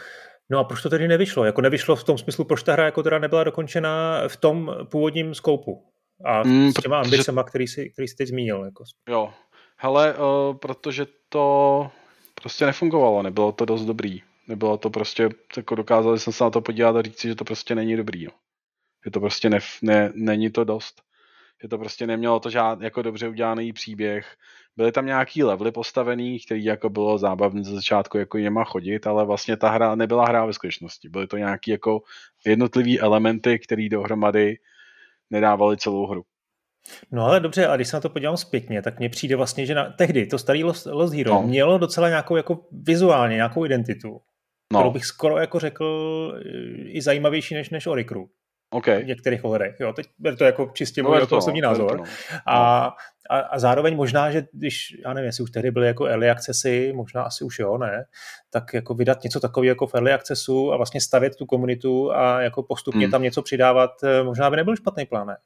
No 0.51 0.59
a 0.59 0.65
proč 0.65 0.83
to 0.83 0.91
tedy 0.91 1.09
nevyšlo? 1.09 1.45
Jako 1.45 1.61
nevyšlo 1.61 1.97
v 1.97 2.05
tom 2.05 2.19
smyslu, 2.19 2.45
proč 2.45 2.63
ta 2.63 2.73
hra 2.73 2.85
jako 2.85 3.03
teda 3.03 3.19
nebyla 3.19 3.45
dokončena 3.45 4.23
v 4.29 4.37
tom 4.37 4.77
původním 4.91 5.35
skoupu? 5.35 5.85
A 6.25 6.43
mm, 6.43 6.71
s 6.71 6.75
těma 6.75 7.01
ambicema, 7.01 7.45
který 7.45 7.67
jsi, 7.67 7.91
který 7.91 8.09
jsi 8.09 8.17
teď 8.17 8.29
zmínil. 8.29 8.65
Jako. 8.65 8.85
Jo. 9.09 9.33
Hele, 9.77 10.15
uh, 10.15 10.57
protože 10.57 11.07
to 11.29 11.91
prostě 12.35 12.67
nefungovalo, 12.67 13.23
nebylo 13.23 13.53
to 13.53 13.65
dost 13.65 13.85
dobrý. 13.85 14.23
Nebylo 14.49 14.79
to 14.79 14.91
prostě, 14.91 15.29
jako 15.57 15.75
dokázali 15.75 16.19
jsem 16.19 16.33
se 16.33 16.45
na 16.45 16.51
to 16.51 16.61
podívat 16.61 16.97
a 16.97 17.03
říct 17.03 17.21
že 17.21 17.35
to 17.35 17.45
prostě 17.45 17.75
není 17.75 17.97
dobrý. 17.97 18.23
Jo. 18.23 18.31
Že 19.05 19.11
to 19.11 19.21
prostě 19.21 19.51
ne, 19.51 19.59
ne, 19.83 20.13
není 20.15 20.51
to 20.51 20.65
dost. 20.65 21.03
Že 21.63 21.69
to 21.69 21.79
prostě 21.79 22.07
nemělo 22.07 22.41
to 22.41 22.51
žád, 22.51 22.81
jako 22.81 23.03
dobře 23.03 23.29
udělaný 23.29 23.73
příběh. 23.73 24.37
Byly 24.77 24.93
tam 24.93 25.07
nějaký 25.07 25.45
levely 25.45 25.73
postavený, 25.73 26.41
který 26.41 26.65
jako 26.65 26.91
bylo 26.91 27.19
zábavné 27.19 27.65
ze 27.65 27.75
začátku 27.75 28.19
jako 28.19 28.39
něma 28.39 28.65
chodit, 28.65 29.07
ale 29.07 29.25
vlastně 29.25 29.57
ta 29.57 29.71
hra 29.71 29.95
nebyla 29.95 30.25
hra 30.25 30.47
ve 30.47 30.53
skutečnosti. 30.53 31.09
Byly 31.09 31.27
to 31.27 31.37
nějaký 31.37 31.71
jako 31.71 32.03
jednotlivý 32.47 33.01
elementy, 33.01 33.59
které 33.59 33.89
dohromady 33.89 34.59
nedávaly 35.31 35.77
celou 35.77 36.07
hru. 36.07 36.25
No 37.13 37.25
ale 37.25 37.41
dobře, 37.41 37.67
a 37.67 37.77
když 37.77 37.89
se 37.89 37.97
na 37.97 38.01
to 38.01 38.09
podívám 38.09 38.37
zpětně, 38.37 38.83
tak 38.83 38.99
mně 38.99 39.09
přijde 39.09 39.37
vlastně, 39.37 39.67
že 39.67 39.75
na, 39.75 39.91
tehdy 39.99 40.27
to 40.27 40.39
starý 40.39 40.65
Lost, 40.65 40.87
Lost 40.87 41.15
Hero 41.15 41.31
no. 41.35 41.43
mělo 41.43 41.79
docela 41.79 42.09
nějakou 42.09 42.37
jako 42.37 42.61
vizuálně 42.73 43.35
nějakou 43.35 43.65
identitu, 43.65 44.21
no. 44.73 44.79
kterou 44.79 44.91
bych 44.91 45.05
skoro 45.05 45.39
jako 45.39 45.59
řekl 45.59 46.35
i 46.85 47.03
zajímavější 47.03 47.55
než, 47.55 47.71
než 47.71 47.87
Oricru 47.87 48.29
okay. 48.71 49.03
v 49.03 49.07
některých 49.07 49.45
ohledech. 49.45 49.77
Jo, 49.81 49.93
teď 49.93 50.07
je 50.25 50.37
to 50.37 50.45
jako 50.45 50.71
čistě 50.75 51.03
můj 51.03 51.21
jako 51.21 51.37
osobní 51.37 51.61
názor. 51.61 51.91
To, 51.91 51.97
no. 51.97 52.05
a, 52.47 52.87
a, 53.31 53.39
a 53.39 53.59
zároveň 53.59 53.97
možná, 53.97 54.31
že 54.31 54.47
když, 54.53 54.97
já 55.05 55.13
nevím, 55.13 55.27
jestli 55.27 55.45
už 55.45 55.51
tehdy 55.51 55.71
byly 55.71 55.87
jako 55.87 56.05
early 56.05 56.31
accessy, 56.31 56.93
možná 56.93 57.23
asi 57.23 57.45
už 57.45 57.59
jo, 57.59 57.79
ne, 57.79 58.05
tak 58.51 58.75
jako 58.75 58.95
vydat 58.95 59.25
něco 59.25 59.41
takového 59.41 59.71
jako 59.71 59.87
v 59.87 59.95
early 59.95 60.13
accessu 60.13 60.73
a 60.73 60.77
vlastně 60.77 61.01
stavět 61.01 61.37
tu 61.37 61.47
komunitu 61.47 62.13
a 62.13 62.41
jako 62.41 62.63
postupně 62.63 63.07
hmm. 63.07 63.11
tam 63.11 63.23
něco 63.23 63.43
přidávat, 63.43 63.91
eh, 64.05 64.23
možná 64.23 64.51
by 64.51 64.57
nebyl 64.57 64.77
špatný 64.77 65.07
plán, 65.07 65.27
ne? 65.27 65.37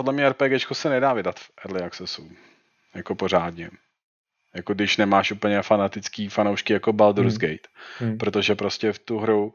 Podle 0.00 0.12
mě 0.12 0.28
RPGčko 0.28 0.74
se 0.74 0.88
nedá 0.88 1.12
vydat 1.12 1.38
v 1.38 1.50
early 1.64 1.82
accessu, 1.82 2.30
jako 2.94 3.14
pořádně. 3.14 3.70
Jako 4.54 4.74
když 4.74 4.96
nemáš 4.96 5.32
úplně 5.32 5.62
fanatický 5.62 6.28
fanoušky 6.28 6.72
jako 6.72 6.92
Baldur's 6.92 7.34
hmm. 7.34 7.38
Gate. 7.38 7.68
Hmm. 7.98 8.18
Protože 8.18 8.54
prostě 8.54 8.92
v 8.92 8.98
tu 8.98 9.18
hru 9.18 9.54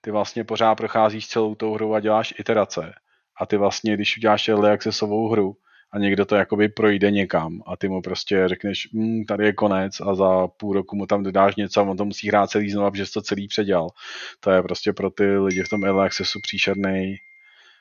ty 0.00 0.10
vlastně 0.10 0.44
pořád 0.44 0.74
procházíš 0.74 1.28
celou 1.28 1.54
tou 1.54 1.74
hru 1.74 1.94
a 1.94 2.00
děláš 2.00 2.34
iterace. 2.38 2.94
A 3.40 3.46
ty 3.46 3.56
vlastně, 3.56 3.94
když 3.94 4.16
uděláš 4.16 4.48
early 4.48 4.70
accessovou 4.70 5.28
hru 5.28 5.56
a 5.92 5.98
někdo 5.98 6.24
to 6.24 6.36
jakoby 6.36 6.68
projde 6.68 7.10
někam 7.10 7.62
a 7.66 7.76
ty 7.76 7.88
mu 7.88 8.02
prostě 8.02 8.48
řekneš, 8.48 8.88
hm, 8.94 9.24
tady 9.28 9.44
je 9.44 9.52
konec 9.52 10.00
a 10.00 10.14
za 10.14 10.48
půl 10.48 10.72
roku 10.72 10.96
mu 10.96 11.06
tam 11.06 11.22
dodáš 11.22 11.56
něco 11.56 11.80
a 11.80 11.84
on 11.84 11.96
to 11.96 12.04
musí 12.04 12.28
hrát 12.28 12.50
celý 12.50 12.70
znovu, 12.70 12.90
protože 12.90 13.12
to 13.12 13.22
celý 13.22 13.48
předělal. 13.48 13.88
To 14.40 14.50
je 14.50 14.62
prostě 14.62 14.92
pro 14.92 15.10
ty 15.10 15.38
lidi 15.38 15.62
v 15.62 15.68
tom 15.68 15.84
early 15.84 16.06
accessu 16.06 16.40
příšerný, 16.40 17.16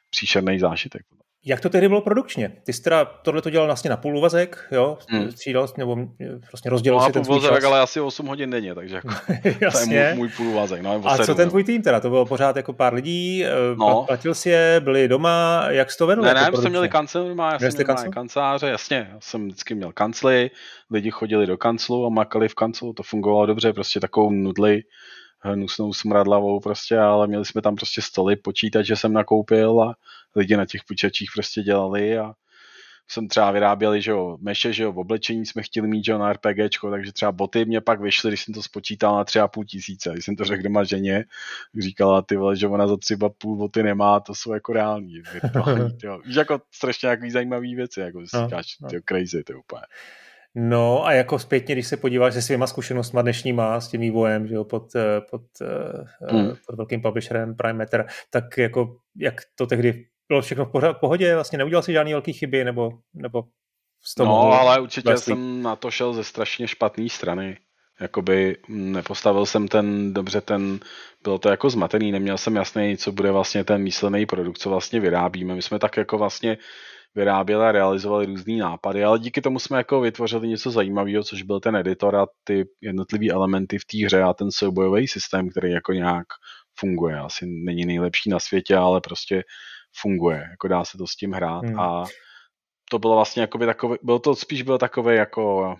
příšerný 0.09 0.59
zážitek. 0.59 1.01
Jak 1.47 1.61
to 1.61 1.69
tehdy 1.69 1.87
bylo 1.87 2.01
produkčně? 2.01 2.51
Ty 2.63 2.73
jsi 2.73 2.81
teda 2.81 3.05
tohle 3.05 3.41
to 3.41 3.49
dělal 3.49 3.67
vlastně 3.67 3.89
na 3.89 3.97
půl 3.97 4.17
úvazek, 4.17 4.67
jo? 4.71 4.97
Hmm. 5.09 5.31
Střídal, 5.31 5.67
nebo 5.77 5.95
vlastně 6.51 6.71
rozdělil 6.71 6.99
no, 6.99 7.05
si 7.05 7.11
ten 7.11 7.25
svůj 7.25 7.41
čas. 7.41 7.63
ale 7.63 7.79
asi 7.79 8.01
8 8.01 8.27
hodin 8.27 8.49
denně, 8.49 8.75
takže 8.75 8.95
jako, 8.95 9.09
Jasně. 9.61 9.85
to 9.85 9.93
je 9.93 10.13
můj, 10.13 10.17
můj 10.17 10.29
půl 10.29 10.47
úvazek. 10.47 10.81
No, 10.81 11.01
a 11.05 11.17
co 11.17 11.35
ten 11.35 11.49
tvůj 11.49 11.63
tým 11.63 11.81
teda? 11.81 11.99
To 11.99 12.09
bylo 12.09 12.25
pořád 12.25 12.55
jako 12.55 12.73
pár 12.73 12.93
lidí, 12.93 13.45
eh, 13.45 13.49
no. 13.75 14.03
platil 14.07 14.33
si 14.33 14.49
je, 14.49 14.81
byli 14.83 15.07
doma, 15.07 15.65
jak 15.69 15.91
jsi 15.91 15.97
to 15.97 16.07
vedl? 16.07 16.21
Ne, 16.21 16.27
jako 16.27 16.41
ne, 16.41 16.51
my 16.51 16.57
jsme 16.57 16.69
měli 16.69 16.89
kancel, 16.89 17.27
já 17.27 17.59
jsem 17.59 17.69
měl 17.73 17.85
kancel? 17.85 18.11
kanceláře, 18.11 18.67
jasně, 18.67 19.07
já 19.11 19.17
jsem 19.21 19.45
vždycky 19.47 19.75
měl 19.75 19.91
kancly, 19.91 20.51
lidi 20.91 21.11
chodili 21.11 21.47
do 21.47 21.57
kanclu 21.57 22.05
a 22.05 22.09
makali 22.09 22.47
v 22.47 22.55
kanclu, 22.55 22.93
to 22.93 23.03
fungovalo 23.03 23.45
dobře, 23.45 23.73
prostě 23.73 23.99
takovou 23.99 24.31
nudli, 24.31 24.81
hnusnou 25.39 25.93
smradlavou 25.93 26.59
prostě, 26.59 26.99
ale 26.99 27.27
měli 27.27 27.45
jsme 27.45 27.61
tam 27.61 27.75
prostě 27.75 28.01
stoly, 28.01 28.35
počítač, 28.35 28.85
že 28.85 28.95
jsem 28.95 29.13
nakoupil 29.13 29.81
a 29.81 29.95
lidi 30.35 30.57
na 30.57 30.65
těch 30.65 30.81
počítačích 30.87 31.29
prostě 31.35 31.61
dělali 31.61 32.17
a 32.17 32.33
jsem 33.07 33.27
třeba 33.27 33.51
vyráběli, 33.51 34.01
že 34.01 34.11
jo, 34.11 34.37
meše, 34.41 34.73
že 34.73 34.83
jo, 34.83 34.91
v 34.91 34.99
oblečení 34.99 35.45
jsme 35.45 35.63
chtěli 35.63 35.87
mít, 35.87 36.05
že 36.05 36.11
jo, 36.11 36.17
na 36.17 36.33
RPGčko, 36.33 36.91
takže 36.91 37.11
třeba 37.11 37.31
boty 37.31 37.65
mě 37.65 37.81
pak 37.81 38.01
vyšly, 38.01 38.29
když 38.29 38.43
jsem 38.43 38.53
to 38.53 38.63
spočítal 38.63 39.15
na 39.15 39.23
třeba 39.23 39.47
půl 39.47 39.65
tisíce. 39.65 40.09
Když 40.13 40.25
jsem 40.25 40.35
to 40.35 40.45
řekl 40.45 40.63
doma 40.63 40.83
ženě, 40.83 41.25
říkala, 41.79 42.21
ty 42.21 42.35
vole, 42.35 42.55
že 42.55 42.67
ona 42.67 42.87
za 42.87 42.97
třeba 42.97 43.29
půl 43.29 43.57
boty 43.57 43.83
nemá, 43.83 44.19
to 44.19 44.35
jsou 44.35 44.53
jako 44.53 44.73
reální. 44.73 45.13
jo. 46.03 46.19
Víš, 46.25 46.35
jako 46.35 46.61
strašně 46.71 47.05
nějaký 47.05 47.31
zajímavý 47.31 47.75
věci, 47.75 47.99
jako 47.99 48.21
si 48.27 48.37
no, 48.37 48.45
říkáš, 48.45 48.65
no. 48.81 48.89
crazy, 49.09 49.43
to 49.43 49.53
je 49.53 49.57
úplně. 49.57 49.81
No 50.57 51.05
a 51.05 51.11
jako 51.11 51.39
zpětně, 51.39 51.75
když 51.75 51.87
se 51.87 51.97
podíváš 51.97 52.33
se 52.33 52.41
svýma 52.41 52.67
zkušenostmi 52.67 53.19
dnešníma 53.21 53.81
s 53.81 53.87
tím 53.87 54.01
vývojem 54.01 54.47
že 54.47 54.55
jo, 54.55 54.63
pod, 54.63 54.95
eh, 54.95 55.21
pod, 55.31 55.41
eh, 55.61 56.31
hmm. 56.31 56.55
pod 56.67 56.75
velkým 56.75 57.01
publisherem 57.01 57.55
Prime 57.55 57.73
Matter, 57.73 58.07
tak 58.29 58.57
jako 58.57 58.97
jak 59.15 59.41
to 59.55 59.67
tehdy 59.67 60.05
bylo 60.27 60.41
všechno 60.41 60.65
v 60.65 60.93
pohodě, 60.99 61.35
vlastně 61.35 61.57
neudělal 61.57 61.83
si 61.83 61.93
žádný 61.93 62.11
velký 62.13 62.33
chyby, 62.33 62.63
nebo, 62.63 62.91
nebo 63.13 63.43
z 64.03 64.15
toho 64.15 64.29
No, 64.29 64.51
ale 64.51 64.79
určitě 64.79 65.09
vlastně... 65.09 65.35
jsem 65.35 65.61
na 65.63 65.75
to 65.75 65.91
šel 65.91 66.13
ze 66.13 66.23
strašně 66.23 66.67
špatné 66.67 67.09
strany. 67.09 67.57
Jakoby 68.01 68.57
nepostavil 68.67 69.45
jsem 69.45 69.67
ten, 69.67 70.13
dobře 70.13 70.41
ten, 70.41 70.79
bylo 71.23 71.39
to 71.39 71.49
jako 71.49 71.69
zmatený, 71.69 72.11
neměl 72.11 72.37
jsem 72.37 72.55
jasný, 72.55 72.97
co 72.97 73.11
bude 73.11 73.31
vlastně 73.31 73.63
ten 73.63 73.83
výsledný 73.83 74.25
produkt, 74.25 74.57
co 74.57 74.69
vlastně 74.69 74.99
vyrábíme. 74.99 75.55
My 75.55 75.61
jsme 75.61 75.79
tak 75.79 75.97
jako 75.97 76.17
vlastně 76.17 76.57
vyráběli 77.15 77.63
a 77.63 77.71
realizovali 77.71 78.25
různé 78.25 78.53
nápady, 78.53 79.03
ale 79.03 79.19
díky 79.19 79.41
tomu 79.41 79.59
jsme 79.59 79.77
jako 79.77 80.01
vytvořili 80.01 80.47
něco 80.47 80.71
zajímavého, 80.71 81.23
což 81.23 81.41
byl 81.41 81.59
ten 81.59 81.75
editor 81.75 82.15
a 82.15 82.25
ty 82.43 82.65
jednotlivé 82.81 83.27
elementy 83.33 83.77
v 83.77 83.85
té 83.85 84.05
hře 84.05 84.21
a 84.21 84.33
ten 84.33 84.51
soubojový 84.51 85.07
systém, 85.07 85.49
který 85.49 85.71
jako 85.71 85.93
nějak 85.93 86.27
funguje. 86.79 87.19
Asi 87.19 87.45
není 87.45 87.85
nejlepší 87.85 88.29
na 88.29 88.39
světě, 88.39 88.75
ale 88.75 89.01
prostě 89.01 89.43
funguje, 90.01 90.47
jako 90.51 90.67
dá 90.67 90.85
se 90.85 90.97
to 90.97 91.07
s 91.07 91.15
tím 91.15 91.31
hrát 91.31 91.65
hmm. 91.65 91.79
a 91.79 92.03
to 92.89 92.99
bylo 92.99 93.15
vlastně 93.15 93.41
jakoby 93.41 93.65
takový, 93.65 93.97
byl 94.03 94.19
to 94.19 94.35
spíš 94.35 94.61
byl 94.61 94.77
takový 94.77 95.15
jako 95.15 95.75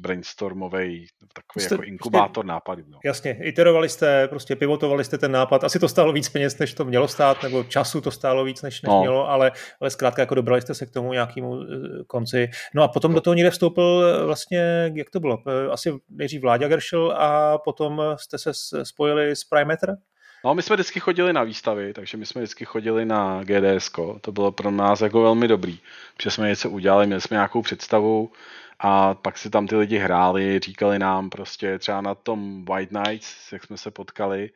brainstormový, 0.00 1.06
takový 1.34 1.64
jste, 1.64 1.74
jako 1.74 1.84
inkubátor 1.84 2.44
prostě, 2.44 2.48
nápadů. 2.48 2.82
No. 2.88 2.98
Jasně, 3.04 3.38
iterovali 3.42 3.88
jste, 3.88 4.28
prostě 4.28 4.56
pivotovali 4.56 5.04
jste 5.04 5.18
ten 5.18 5.32
nápad. 5.32 5.64
Asi 5.64 5.78
to 5.78 5.88
stálo 5.88 6.12
víc 6.12 6.28
peněz, 6.28 6.58
než 6.58 6.74
to 6.74 6.84
mělo 6.84 7.08
stát, 7.08 7.42
nebo 7.42 7.64
času 7.64 8.00
to 8.00 8.10
stálo 8.10 8.44
víc, 8.44 8.62
než, 8.62 8.82
než 8.82 8.88
no. 8.88 9.00
mělo, 9.00 9.28
ale, 9.28 9.52
ale 9.80 9.90
zkrátka 9.90 10.22
jako 10.22 10.34
dobrali 10.34 10.62
jste 10.62 10.74
se 10.74 10.86
k 10.86 10.90
tomu 10.90 11.12
nějakému 11.12 11.62
eh, 11.62 11.66
konci. 12.06 12.48
No 12.74 12.82
a 12.82 12.88
potom 12.88 13.14
do 13.14 13.20
toho 13.20 13.34
někde 13.34 13.50
vstoupil 13.50 14.04
eh, 14.04 14.24
vlastně, 14.24 14.92
jak 14.94 15.10
to 15.10 15.20
bylo, 15.20 15.38
eh, 15.48 15.70
asi 15.70 15.92
nejdřív 16.08 16.42
Vláďa 16.42 16.68
Gershel 16.68 17.12
a 17.12 17.58
potom 17.58 18.02
jste 18.16 18.38
se 18.38 18.52
spojili 18.84 19.36
s 19.36 19.44
Primeter? 19.44 19.96
No, 20.44 20.54
my 20.54 20.62
jsme 20.62 20.76
vždycky 20.76 21.00
chodili 21.00 21.32
na 21.32 21.42
výstavy, 21.42 21.92
takže 21.92 22.16
my 22.16 22.26
jsme 22.26 22.40
vždycky 22.40 22.64
chodili 22.64 23.04
na 23.04 23.44
GDS. 23.44 23.90
To 24.20 24.32
bylo 24.32 24.52
pro 24.52 24.70
nás 24.70 25.00
jako 25.00 25.22
velmi 25.22 25.48
dobrý, 25.48 25.78
protože 26.16 26.30
jsme 26.30 26.48
něco 26.48 26.70
udělali, 26.70 27.06
měli 27.06 27.20
jsme 27.20 27.34
nějakou 27.34 27.62
představu 27.62 28.32
a 28.78 29.14
pak 29.14 29.38
si 29.38 29.50
tam 29.50 29.66
ty 29.66 29.76
lidi 29.76 29.98
hráli, 29.98 30.58
říkali 30.58 30.98
nám 30.98 31.30
prostě 31.30 31.78
třeba 31.78 32.00
na 32.00 32.14
tom 32.14 32.64
White 32.64 32.92
Nights, 32.92 33.52
jak 33.52 33.64
jsme 33.64 33.76
se 33.76 33.90
potkali, 33.90 34.50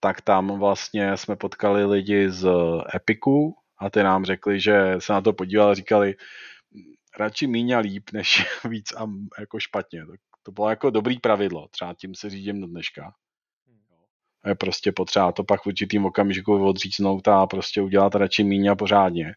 tak 0.00 0.20
tam 0.20 0.58
vlastně 0.58 1.16
jsme 1.16 1.36
potkali 1.36 1.84
lidi 1.84 2.30
z 2.30 2.48
Epiku 2.94 3.54
a 3.78 3.90
ty 3.90 4.02
nám 4.02 4.24
řekli, 4.24 4.60
že 4.60 4.94
se 4.98 5.12
na 5.12 5.20
to 5.20 5.32
podívali 5.32 5.74
říkali, 5.74 6.14
radši 7.18 7.46
míň 7.46 7.72
a 7.72 7.78
líp, 7.78 8.10
než 8.12 8.46
víc 8.68 8.92
a 8.92 9.06
jako 9.40 9.60
špatně. 9.60 10.06
To, 10.06 10.12
to 10.42 10.52
bylo 10.52 10.70
jako 10.70 10.90
dobrý 10.90 11.18
pravidlo, 11.18 11.68
třeba 11.68 11.94
tím 11.94 12.14
se 12.14 12.30
řídím 12.30 12.60
do 12.60 12.66
dneška 12.66 13.12
je 14.46 14.54
prostě 14.54 14.92
potřeba 14.92 15.32
to 15.32 15.44
pak 15.44 15.62
v 15.62 15.66
určitým 15.66 16.06
okamžiku 16.06 16.68
odřícnout 16.68 17.28
a 17.28 17.46
prostě 17.46 17.82
udělat 17.82 18.14
radši 18.14 18.44
míň 18.44 18.70
a 18.70 18.74
pořádně, 18.74 19.32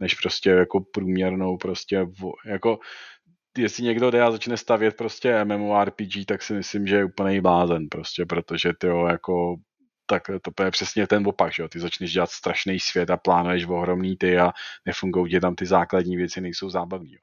než 0.00 0.14
prostě 0.14 0.50
jako 0.50 0.80
průměrnou 0.80 1.56
prostě, 1.56 2.06
jako 2.46 2.78
jestli 3.58 3.84
někdo 3.84 4.10
jde 4.10 4.22
a 4.22 4.30
začne 4.30 4.56
stavět 4.56 4.96
prostě 4.96 5.44
MMORPG, 5.44 6.26
tak 6.26 6.42
si 6.42 6.54
myslím, 6.54 6.86
že 6.86 6.96
je 6.96 7.04
úplný 7.04 7.40
blázen 7.40 7.88
prostě, 7.88 8.26
protože 8.26 8.72
ty 8.78 8.86
jako 8.86 9.56
tak 10.06 10.22
to 10.56 10.62
je 10.64 10.70
přesně 10.70 11.06
ten 11.06 11.26
opak, 11.26 11.54
že 11.54 11.62
jo? 11.62 11.68
ty 11.68 11.80
začneš 11.80 12.12
dělat 12.12 12.30
strašný 12.30 12.80
svět 12.80 13.10
a 13.10 13.16
plánuješ 13.16 13.66
ohromný 13.66 14.16
ty 14.16 14.38
a 14.38 14.52
nefungují 14.86 15.32
ti 15.32 15.40
tam 15.40 15.54
ty 15.54 15.66
základní 15.66 16.16
věci, 16.16 16.40
nejsou 16.40 16.70
zábavní. 16.70 17.12
Jo? 17.12 17.18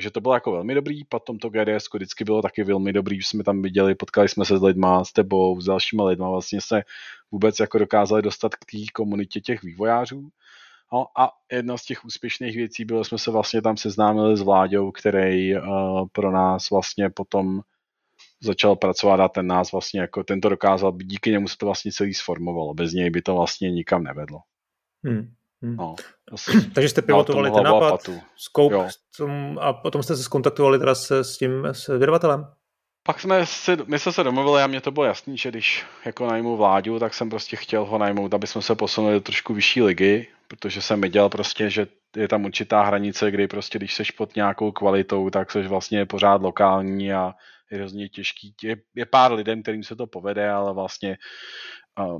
Takže 0.00 0.10
to 0.10 0.20
bylo 0.20 0.34
jako 0.34 0.52
velmi 0.52 0.74
dobrý, 0.74 1.04
potom 1.04 1.38
to 1.38 1.50
GDS 1.50 1.88
vždycky 1.94 2.24
bylo 2.24 2.42
taky 2.42 2.64
velmi 2.64 2.92
dobrý, 2.92 3.22
jsme 3.22 3.44
tam 3.44 3.62
viděli, 3.62 3.94
potkali 3.94 4.28
jsme 4.28 4.44
se 4.44 4.58
s 4.58 4.62
lidma, 4.62 5.04
s 5.04 5.12
tebou, 5.12 5.60
s 5.60 5.64
dalšíma 5.64 6.04
lidma, 6.04 6.30
vlastně 6.30 6.60
se 6.60 6.82
vůbec 7.30 7.60
jako 7.60 7.78
dokázali 7.78 8.22
dostat 8.22 8.54
k 8.54 8.64
té 8.64 8.78
komunitě 8.94 9.40
těch 9.40 9.62
vývojářů. 9.62 10.28
No 10.92 11.06
a 11.18 11.30
jedna 11.52 11.76
z 11.76 11.84
těch 11.84 12.04
úspěšných 12.04 12.56
věcí 12.56 12.84
bylo, 12.84 13.04
jsme 13.04 13.18
se 13.18 13.30
vlastně 13.30 13.62
tam 13.62 13.76
seznámili 13.76 14.36
s 14.36 14.40
Vláďou, 14.40 14.92
který 14.92 15.56
uh, 15.56 15.62
pro 16.12 16.30
nás 16.30 16.70
vlastně 16.70 17.10
potom 17.10 17.60
začal 18.42 18.76
pracovat 18.76 19.20
a 19.20 19.28
ten 19.28 19.46
nás 19.46 19.72
vlastně 19.72 20.00
jako 20.00 20.24
ten 20.24 20.40
to 20.40 20.48
dokázal, 20.48 20.92
díky 21.02 21.30
němu 21.30 21.48
se 21.48 21.56
to 21.56 21.66
vlastně 21.66 21.92
celý 21.92 22.14
sformovalo, 22.14 22.74
bez 22.74 22.92
něj 22.92 23.10
by 23.10 23.22
to 23.22 23.34
vlastně 23.34 23.70
nikam 23.70 24.02
nevedlo. 24.02 24.38
Hmm. 25.04 25.32
Hmm. 25.62 25.76
No, 25.76 25.94
Takže 26.74 26.88
jste 26.88 27.02
pivotovali 27.02 27.50
ten 27.50 27.64
nápad, 27.64 28.10
scope 28.36 28.88
a 29.60 29.72
potom 29.72 30.02
jste 30.02 30.16
se 30.16 30.22
skontaktovali 30.22 30.78
teda 30.78 30.94
se, 30.94 31.24
s 31.24 31.38
tím 31.38 31.66
s 31.66 31.98
vydavatelem? 31.98 32.46
Pak 33.02 33.20
jsme 33.20 33.46
si, 33.46 33.76
my 33.86 33.98
jsme 33.98 34.12
se 34.12 34.24
domluvili 34.24 34.62
a 34.62 34.66
mně 34.66 34.80
to 34.80 34.90
bylo 34.90 35.06
jasný, 35.06 35.38
že 35.38 35.50
když 35.50 35.86
jako 36.04 36.26
najmu 36.26 36.56
Vláďu, 36.56 36.98
tak 36.98 37.14
jsem 37.14 37.30
prostě 37.30 37.56
chtěl 37.56 37.84
ho 37.84 37.98
najmout, 37.98 38.34
aby 38.34 38.46
jsme 38.46 38.62
se 38.62 38.74
posunuli 38.74 39.14
do 39.14 39.20
trošku 39.20 39.54
vyšší 39.54 39.82
ligy, 39.82 40.26
protože 40.48 40.82
jsem 40.82 41.00
viděl 41.00 41.28
prostě, 41.28 41.70
že 41.70 41.86
je 42.16 42.28
tam 42.28 42.44
určitá 42.44 42.82
hranice, 42.82 43.30
kdy 43.30 43.48
prostě 43.48 43.78
když 43.78 43.94
seš 43.94 44.10
pod 44.10 44.36
nějakou 44.36 44.72
kvalitou, 44.72 45.30
tak 45.30 45.50
seš 45.50 45.66
vlastně 45.66 46.06
pořád 46.06 46.42
lokální 46.42 47.12
a 47.12 47.32
je 47.70 47.78
hrozně 47.78 48.08
těžký. 48.08 48.54
Je, 48.62 48.76
je 48.94 49.06
pár 49.06 49.32
lidem, 49.32 49.62
kterým 49.62 49.82
se 49.82 49.96
to 49.96 50.06
povede, 50.06 50.50
ale 50.50 50.74
vlastně 50.74 51.18
uh, 51.98 52.18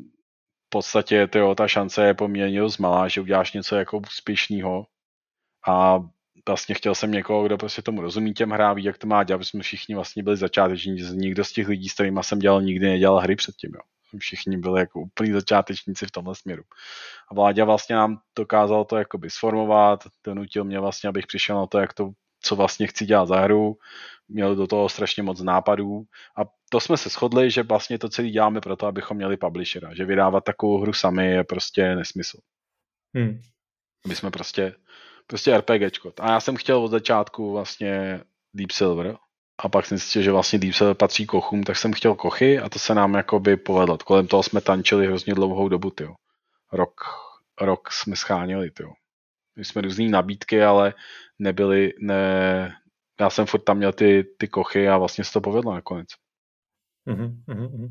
podstatě 0.71 1.27
tyjo, 1.27 1.55
ta 1.55 1.69
šance 1.69 2.07
je 2.07 2.15
poměrně 2.15 2.61
dost 2.61 2.79
malá, 2.79 3.09
že 3.09 3.21
uděláš 3.21 3.53
něco 3.53 3.77
jako 3.77 3.99
úspěšného 3.99 4.87
a 5.69 5.99
vlastně 6.49 6.75
chtěl 6.75 6.95
jsem 6.95 7.11
někoho, 7.11 7.45
kdo 7.45 7.59
prostě 7.59 7.83
tomu 7.83 8.01
rozumí 8.01 8.35
těm 8.35 8.51
hrám, 8.51 8.79
jak 8.79 8.99
to 8.99 9.07
má 9.07 9.25
dělat, 9.25 9.37
aby 9.37 9.45
jsme 9.45 9.63
všichni 9.63 9.95
vlastně 9.95 10.23
byli 10.23 10.37
začáteční. 10.37 10.93
Nikdo 11.13 11.45
z 11.45 11.53
těch 11.53 11.69
lidí, 11.69 11.89
s 11.89 11.95
kterými 11.95 12.21
jsem 12.23 12.39
dělal, 12.39 12.63
nikdy 12.63 12.87
nedělal 12.87 13.19
hry 13.19 13.37
předtím. 13.37 13.71
Jo. 13.75 13.81
Všichni 14.19 14.59
byli 14.59 14.81
jako 14.81 15.01
úplný 15.01 15.33
začátečníci 15.33 16.07
v 16.07 16.11
tomhle 16.11 16.35
směru. 16.35 16.63
A 17.31 17.35
Vláďa 17.35 17.65
vlastně 17.65 17.97
nám 17.97 18.21
dokázal 18.39 18.85
to 18.85 18.97
jakoby 18.97 19.31
sformovat, 19.31 20.05
donutil 20.27 20.65
mě 20.65 20.81
vlastně, 20.81 21.09
abych 21.09 21.27
přišel 21.27 21.57
na 21.57 21.67
to, 21.67 21.79
jak 21.79 21.95
to 21.95 22.11
co 22.41 22.57
vlastně 22.57 22.87
chci 22.87 23.07
dělat 23.07 23.27
za 23.27 23.41
hru, 23.41 23.77
měl 24.29 24.57
do 24.57 24.67
toho 24.67 24.89
strašně 24.89 25.23
moc 25.23 25.41
nápadů 25.41 26.03
a 26.37 26.41
to 26.71 26.81
jsme 26.81 26.97
se 26.97 27.09
shodli, 27.09 27.51
že 27.51 27.63
vlastně 27.63 27.99
to 27.99 28.09
celý 28.09 28.31
děláme 28.31 28.61
proto, 28.61 28.87
abychom 28.87 29.17
měli 29.17 29.37
publishera, 29.37 29.95
že 29.95 30.05
vydávat 30.05 30.45
takovou 30.45 30.81
hru 30.81 30.93
sami 30.93 31.31
je 31.31 31.45
prostě 31.45 31.95
nesmysl. 31.95 32.39
Hmm. 33.15 33.41
My 34.07 34.15
jsme 34.15 34.31
prostě, 34.31 34.75
prostě 35.27 35.59
RPGčko. 35.59 36.13
A 36.21 36.31
já 36.31 36.41
jsem 36.41 36.57
chtěl 36.57 36.79
od 36.85 36.89
začátku 36.89 37.53
vlastně 37.53 38.21
Deep 38.55 38.71
Silver 38.71 39.17
a 39.59 39.69
pak 39.69 39.87
jsem 39.87 39.99
zjistil, 39.99 40.23
že 40.23 40.33
vlastně 40.33 40.59
Deep 40.59 40.75
Silver 40.75 40.97
patří 40.97 41.27
kochům, 41.27 41.63
tak 41.63 41.77
jsem 41.77 41.93
chtěl 41.93 42.15
kochy 42.15 42.59
a 42.59 42.69
to 42.69 42.79
se 42.79 42.95
nám 42.95 43.15
jakoby 43.15 43.57
povedlo. 43.57 43.99
Kolem 43.99 44.27
toho 44.27 44.43
jsme 44.43 44.61
tančili 44.61 45.07
hrozně 45.07 45.35
dlouhou 45.35 45.69
dobu, 45.69 45.91
tyjo. 45.91 46.15
Rok, 46.73 47.01
rok 47.61 47.93
jsme 47.93 48.17
scháněli, 48.17 48.71
tyjo. 48.71 48.93
My 49.57 49.65
jsme 49.65 49.83
různý 49.83 50.09
nabídky, 50.09 50.63
ale 50.63 50.95
nebyly, 51.39 51.93
ne, 52.01 52.73
já 53.21 53.31
jsem 53.31 53.47
furt 53.47 53.61
tam 53.61 53.77
měl 53.77 53.93
ty, 53.93 54.25
ty 54.39 54.49
kochy 54.49 54.89
a 54.89 54.99
vlastně 54.99 55.25
se 55.25 55.33
to 55.33 55.41
povedlo 55.41 55.75
nakonec. 55.75 56.09
Uh-huh, 57.09 57.35
uh-huh. 57.49 57.91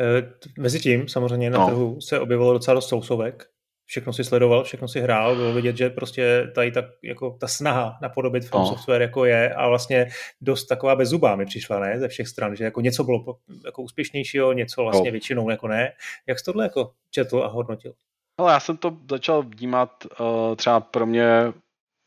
E, 0.00 0.32
mezi 0.58 0.80
tím 0.80 1.08
samozřejmě 1.08 1.50
na 1.50 1.58
no. 1.58 1.66
trhu 1.66 2.00
se 2.00 2.20
objevilo 2.20 2.52
docela 2.52 2.74
dost 2.74 2.88
sousovek. 2.88 3.46
Všechno 3.86 4.12
si 4.12 4.24
sledoval, 4.24 4.64
všechno 4.64 4.88
si 4.88 5.00
hrál, 5.00 5.36
bylo 5.36 5.52
vidět, 5.52 5.76
že 5.76 5.90
prostě 5.90 6.52
tady 6.54 6.72
ta, 6.72 6.82
jako 7.02 7.30
ta 7.40 7.48
snaha 7.48 7.98
napodobit 8.02 8.44
From 8.44 8.62
no. 8.62 8.68
Software 8.68 9.02
jako 9.02 9.24
je 9.24 9.54
a 9.54 9.68
vlastně 9.68 10.06
dost 10.40 10.66
taková 10.66 10.96
bezzubá 10.96 11.36
mi 11.36 11.46
přišla, 11.46 11.80
ne, 11.80 12.00
ze 12.00 12.08
všech 12.08 12.28
stran, 12.28 12.56
že 12.56 12.64
jako 12.64 12.80
něco 12.80 13.04
bylo 13.04 13.38
jako 13.64 13.82
úspěšnějšího, 13.82 14.52
něco 14.52 14.82
vlastně 14.82 15.10
no. 15.10 15.12
většinou 15.12 15.50
jako 15.50 15.68
ne. 15.68 15.92
Jak 16.26 16.38
jsi 16.38 16.44
tohle 16.44 16.64
jako 16.64 16.92
četl 17.10 17.42
a 17.42 17.48
hodnotil? 17.48 17.92
Ale 18.38 18.52
já 18.52 18.60
jsem 18.60 18.76
to 18.76 18.96
začal 19.10 19.42
vnímat 19.42 20.06
uh, 20.20 20.56
třeba 20.56 20.80
pro 20.80 21.06
mě 21.06 21.52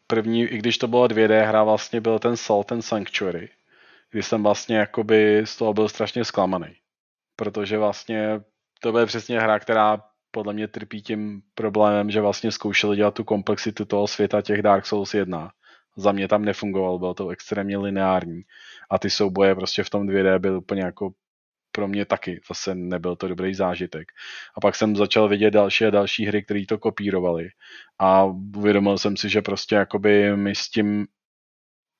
první, 0.08 0.44
i 0.44 0.58
když 0.58 0.78
to 0.78 0.88
bylo 0.88 1.08
2D 1.08 1.48
hra, 1.48 1.63
vlastně 1.63 2.02
byl 2.02 2.20
ten 2.20 2.38
Salt 2.38 2.72
and 2.72 2.82
Sanctuary, 2.82 3.50
kdy 4.12 4.24
jsem 4.24 4.44
vlastně 4.44 4.78
jakoby 4.78 5.41
z 5.46 5.58
toho 5.58 5.74
byl 5.74 5.89
strašně 5.89 6.26
zklamaný. 6.26 6.76
Protože 7.36 7.78
vlastně 7.78 8.41
to 8.80 8.91
byla 8.91 9.06
přesně 9.06 9.39
hra, 9.39 9.60
která 9.60 10.04
podle 10.32 10.54
mě 10.54 10.67
trpí 10.67 11.02
tím 11.02 11.41
problémem, 11.56 12.12
že 12.12 12.22
vlastně 12.22 12.52
zkoušeli 12.52 12.98
dělat 12.98 13.13
tu 13.13 13.24
komplexitu 13.24 13.86
toho 13.86 14.08
světa 14.08 14.41
těch 14.41 14.62
Dark 14.62 14.86
Souls 14.86 15.13
1. 15.13 15.52
Za 15.96 16.12
mě 16.12 16.28
tam 16.28 16.46
nefungoval, 16.46 17.00
bylo 17.00 17.13
to 17.13 17.30
extrémně 17.30 17.78
lineární. 17.78 18.41
A 18.89 19.00
ty 19.00 19.10
souboje 19.10 19.56
prostě 19.56 19.84
v 19.84 19.89
tom 19.89 20.08
2D 20.08 20.39
byly 20.39 20.58
úplně 20.58 20.82
jako 20.82 21.12
pro 21.72 21.88
mě 21.88 22.06
taky 22.06 22.42
zase 22.48 22.76
nebyl 22.76 23.16
to 23.16 23.28
dobrý 23.28 23.56
zážitek. 23.56 24.08
A 24.58 24.62
pak 24.62 24.76
jsem 24.76 24.96
začal 24.96 25.28
vidět 25.28 25.52
další 25.52 25.86
a 25.86 25.90
další 25.90 26.26
hry, 26.26 26.44
které 26.44 26.66
to 26.68 26.78
kopírovaly. 26.78 27.50
A 28.00 28.24
uvědomil 28.58 28.98
jsem 28.98 29.18
si, 29.18 29.30
že 29.30 29.42
prostě 29.42 29.76
jakoby 29.76 30.38
my 30.38 30.56
s 30.56 30.70
tím 30.70 31.08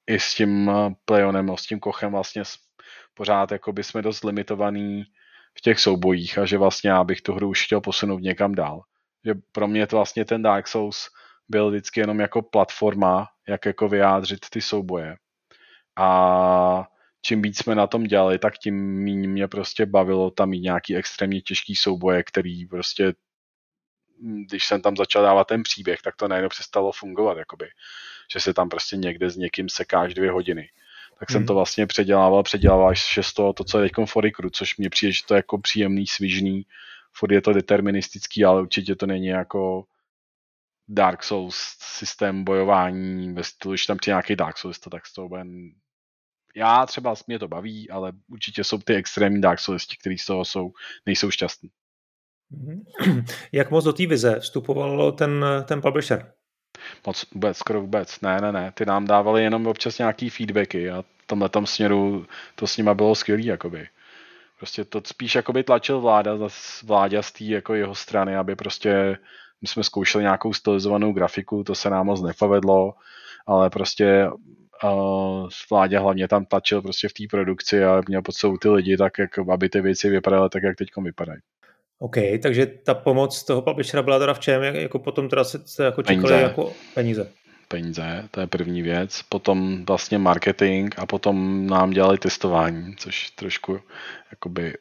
i 0.08 0.20
s 0.20 0.36
tím 0.36 0.72
Plejonem, 1.06 1.58
s 1.58 1.62
tím 1.62 1.80
Kochem 1.80 2.12
vlastně 2.12 2.44
pořád 3.14 3.52
jakoby 3.52 3.84
jsme 3.84 4.02
dost 4.02 4.24
limitovaný 4.24 5.04
v 5.58 5.62
těch 5.62 5.80
soubojích 5.80 6.38
a 6.38 6.46
že 6.46 6.58
vlastně 6.58 6.90
já 6.90 7.04
bych 7.04 7.22
tu 7.22 7.34
hru 7.34 7.50
už 7.50 7.66
chtěl 7.66 7.82
posunout 7.82 8.20
někam 8.20 8.56
dál. 8.56 8.82
Že 9.26 9.34
pro 9.52 9.68
mě 9.68 9.88
to 9.88 9.96
vlastně 9.96 10.26
ten 10.26 10.42
Dark 10.42 10.68
Souls 10.68 11.08
byl 11.50 11.70
vždycky 11.70 12.00
jenom 12.00 12.20
jako 12.20 12.42
platforma, 12.42 13.28
jak 13.48 13.66
jako 13.66 13.90
vyjádřit 13.90 14.40
ty 14.50 14.62
souboje. 14.62 15.16
A 16.00 16.88
čím 17.22 17.42
víc 17.42 17.58
jsme 17.58 17.76
na 17.76 17.88
tom 17.88 18.04
dělali, 18.04 18.40
tak 18.40 18.58
tím 18.58 19.04
méně 19.04 19.28
mě 19.28 19.48
prostě 19.48 19.86
bavilo 19.86 20.32
tam 20.32 20.50
mít 20.50 20.62
nějaký 20.62 20.96
extrémně 20.96 21.42
těžký 21.42 21.76
souboje, 21.76 22.24
který 22.24 22.66
prostě 22.66 23.14
když 24.22 24.68
jsem 24.68 24.82
tam 24.82 24.98
začal 24.98 25.24
dávat 25.24 25.48
ten 25.48 25.64
příběh, 25.64 26.02
tak 26.02 26.16
to 26.16 26.28
najednou 26.28 26.50
přestalo 26.50 26.92
fungovat, 26.92 27.38
jakoby. 27.38 27.70
že 28.34 28.40
se 28.40 28.54
tam 28.54 28.70
prostě 28.70 28.98
někde 28.98 29.30
s 29.30 29.38
někým 29.38 29.70
sekáš 29.70 30.14
dvě 30.14 30.32
hodiny. 30.32 30.70
Tak 31.20 31.30
hmm. 31.30 31.34
jsem 31.34 31.46
to 31.46 31.54
vlastně 31.54 31.88
předělával, 31.88 32.44
předělával 32.44 32.90
až 32.90 33.20
z 33.22 33.34
toho, 33.34 33.54
to, 33.54 33.64
co 33.64 33.80
je 33.80 33.90
teď 33.90 34.06
Forikru, 34.06 34.50
což 34.50 34.78
mě 34.78 34.90
přijde, 34.90 35.12
že 35.12 35.22
to 35.28 35.34
je 35.34 35.38
jako 35.38 35.58
příjemný, 35.58 36.08
svižný, 36.08 36.66
furt 37.14 37.32
je 37.32 37.42
to 37.42 37.54
deterministický, 37.54 38.46
ale 38.46 38.62
určitě 38.62 38.96
to 38.96 39.06
není 39.06 39.28
jako 39.28 39.86
Dark 40.88 41.24
Souls 41.24 41.56
systém 41.80 42.44
bojování 42.44 43.34
ve 43.34 43.44
stylu, 43.44 43.76
že 43.76 43.88
tam 43.88 43.98
přijde 43.98 44.14
nějaký 44.14 44.36
Dark 44.36 44.58
Souls, 44.58 44.80
to 44.80 44.90
tak 44.90 45.06
z 45.06 45.14
toho 45.14 45.30
bude 45.30 45.44
já 46.56 46.86
třeba 46.86 47.16
mě 47.28 47.40
to 47.40 47.48
baví, 47.48 47.90
ale 47.90 48.12
určitě 48.28 48.64
jsou 48.64 48.78
ty 48.78 48.96
extrémní 48.96 49.42
Dark 49.42 49.60
Souls, 49.60 49.86
kteří 50.02 50.18
z 50.18 50.26
toho 50.26 50.46
jsou, 50.46 50.72
nejsou 51.06 51.32
šťastní. 51.32 51.70
Mhm. 52.52 52.84
Jak 53.52 53.72
moc 53.72 53.86
do 53.86 53.94
té 53.94 54.08
vize 54.08 54.40
vstupoval 54.40 55.12
ten, 55.12 55.46
ten 55.66 55.82
publisher? 55.82 56.32
Moc 57.06 57.26
vůbec, 57.34 57.58
skoro 57.58 57.82
vůbec. 57.82 58.22
Ne, 58.22 58.42
ne, 58.42 58.52
ne. 58.52 58.72
Ty 58.72 58.86
nám 58.86 59.06
dávali 59.06 59.44
jenom 59.44 59.68
občas 59.68 59.98
nějaký 59.98 60.30
feedbacky 60.30 60.92
a 60.92 61.02
v 61.02 61.28
tomhle 61.28 61.50
tom 61.50 61.66
směru 61.66 62.26
to 62.56 62.68
s 62.68 62.78
nima 62.78 62.94
bylo 62.94 63.16
skvělý, 63.16 63.46
jakoby. 63.46 63.88
Prostě 64.58 64.86
to 64.86 65.02
spíš 65.06 65.36
jakoby 65.36 65.64
tlačil 65.64 66.02
vláda, 66.02 66.32
vláda 66.84 67.22
z 67.22 67.32
té 67.32 67.44
jako 67.44 67.74
jeho 67.74 67.96
strany, 67.96 68.36
aby 68.36 68.56
prostě 68.56 69.18
my 69.62 69.68
jsme 69.68 69.84
zkoušeli 69.84 70.24
nějakou 70.24 70.54
stylizovanou 70.54 71.14
grafiku, 71.14 71.64
to 71.64 71.76
se 71.76 71.90
nám 71.90 72.06
moc 72.06 72.22
nepovedlo, 72.22 72.94
ale 73.48 73.70
prostě 73.70 74.28
uh, 74.84 75.50
vládě 75.70 76.00
hlavně 76.00 76.28
tam 76.28 76.46
tlačil 76.46 76.82
prostě 76.82 77.08
v 77.08 77.14
té 77.14 77.24
produkci 77.30 77.84
a 77.84 78.02
měl 78.08 78.22
pod 78.22 78.36
sebou 78.36 78.58
ty 78.58 78.70
lidi 78.70 78.98
tak, 78.98 79.20
jak, 79.20 79.40
aby 79.40 79.70
ty 79.70 79.82
věci 79.82 80.10
vypadaly 80.10 80.50
tak, 80.50 80.64
jak 80.64 80.76
teď 80.76 80.88
vypadají. 81.04 81.40
OK, 82.00 82.16
takže 82.42 82.66
ta 82.66 82.94
pomoc 82.94 83.44
toho 83.44 83.62
publishera 83.62 84.04
byla 84.04 84.20
teda 84.20 84.34
v 84.34 84.40
čem? 84.40 84.64
Jako 84.64 85.00
potom 85.00 85.30
teda 85.30 85.44
se, 85.44 85.60
se 85.66 85.84
jako 85.84 86.04
čekali 86.04 86.28
peníze. 86.28 86.42
jako 86.42 86.74
peníze? 86.94 87.32
Peníze, 87.68 88.28
to 88.32 88.40
je 88.40 88.48
první 88.48 88.82
věc. 88.82 89.22
Potom 89.22 89.86
vlastně 89.86 90.18
marketing 90.18 90.94
a 90.98 91.06
potom 91.06 91.68
nám 91.68 91.92
dělali 91.92 92.18
testování, 92.18 92.96
což 92.96 93.30
trošku 93.30 93.80
jakoby 94.32 94.74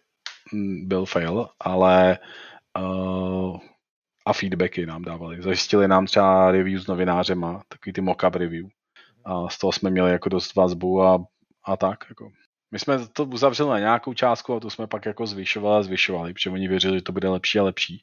mm, 0.52 0.88
byl 0.88 1.06
fail, 1.06 1.48
ale 1.60 2.18
uh, 2.78 3.58
a 4.26 4.32
feedbacky 4.32 4.86
nám 4.86 5.02
dávali. 5.02 5.42
Zajistili 5.42 5.88
nám 5.88 6.06
třeba 6.06 6.50
review 6.50 6.80
s 6.80 6.86
novinářema, 6.86 7.62
takový 7.68 7.92
ty 7.92 8.00
mock-up 8.00 8.36
review 8.36 8.66
a 9.30 9.48
z 9.48 9.58
toho 9.58 9.72
jsme 9.72 9.90
měli 9.90 10.12
jako 10.12 10.28
dost 10.28 10.54
vazbu 10.54 11.02
a, 11.02 11.24
a 11.64 11.76
tak. 11.76 12.04
Jako. 12.08 12.30
My 12.70 12.78
jsme 12.78 13.08
to 13.08 13.24
uzavřeli 13.24 13.70
na 13.70 13.78
nějakou 13.78 14.14
částku 14.14 14.54
a 14.54 14.60
to 14.60 14.70
jsme 14.70 14.86
pak 14.86 15.06
jako 15.06 15.26
zvyšovali 15.26 15.78
a 15.78 15.82
zvyšovali, 15.82 16.32
protože 16.32 16.50
oni 16.50 16.68
věřili, 16.68 16.98
že 16.98 17.02
to 17.02 17.12
bude 17.12 17.28
lepší 17.28 17.58
a 17.58 17.62
lepší, 17.62 18.02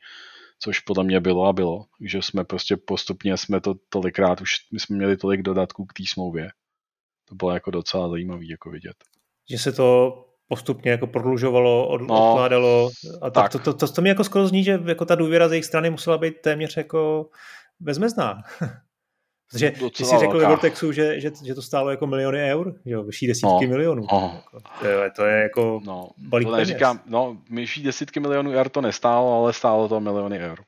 což 0.60 0.80
podle 0.80 1.04
mě 1.04 1.20
bylo 1.20 1.46
a 1.46 1.54
bylo, 1.54 1.86
že 2.02 2.22
jsme 2.22 2.44
prostě 2.44 2.78
postupně 2.78 3.38
jsme 3.38 3.62
to 3.62 3.76
tolikrát, 3.90 4.42
už 4.42 4.50
my 4.74 4.80
jsme 4.80 4.96
měli 4.96 5.18
tolik 5.18 5.42
dodatků 5.42 5.86
k 5.86 5.94
té 5.94 6.04
smlouvě. 6.08 6.50
To 7.30 7.36
bylo 7.36 7.52
jako 7.52 7.72
docela 7.72 8.10
zajímavé 8.10 8.46
jako 8.46 8.70
vidět. 8.70 8.96
Že 9.50 9.58
se 9.58 9.72
to 9.72 10.14
postupně 10.48 10.92
jako 10.92 11.08
prodlužovalo, 11.08 11.88
od, 11.88 12.02
no, 12.02 12.32
odkládalo 12.32 12.90
a 13.22 13.30
tak. 13.30 13.52
To, 13.52 13.60
to, 13.60 13.74
to, 13.74 13.88
to, 13.88 14.02
mi 14.02 14.10
jako 14.10 14.24
skoro 14.24 14.48
zní, 14.48 14.64
že 14.64 14.80
jako 14.86 15.06
ta 15.06 15.16
důvěra 15.16 15.50
z 15.50 15.52
jejich 15.52 15.66
strany 15.66 15.90
musela 15.90 16.18
být 16.18 16.42
téměř 16.42 16.78
jako 16.78 17.30
bezmezná. 17.80 18.44
Protože 19.52 19.72
ty 19.72 20.06
jsi 20.06 20.18
řekl 20.18 20.40
ve 20.40 20.48
Vortexu, 20.48 20.92
že, 20.92 21.20
že, 21.20 21.32
že 21.46 21.56
to 21.56 21.62
stálo 21.62 21.90
jako 21.90 22.08
miliony 22.08 22.52
eur, 22.52 22.76
že 22.86 22.94
jo, 22.94 23.04
vyšší 23.04 23.28
desítky 23.28 23.68
no, 23.68 23.70
milionů. 23.70 24.08
No. 24.12 24.44
To, 24.80 24.88
je, 24.88 25.12
to 25.12 25.26
je 25.26 25.44
jako 25.44 25.82
no, 25.86 26.10
balík 26.18 26.48
to 26.48 26.56
neříkám, 26.56 27.00
no, 27.06 27.38
vyšší 27.52 27.84
desítky 27.84 28.20
milionů 28.20 28.52
eur 28.52 28.70
to 28.70 28.82
nestálo, 28.82 29.44
ale 29.44 29.54
stálo 29.54 29.90
to 29.90 30.00
miliony 30.00 30.40
eur. 30.40 30.60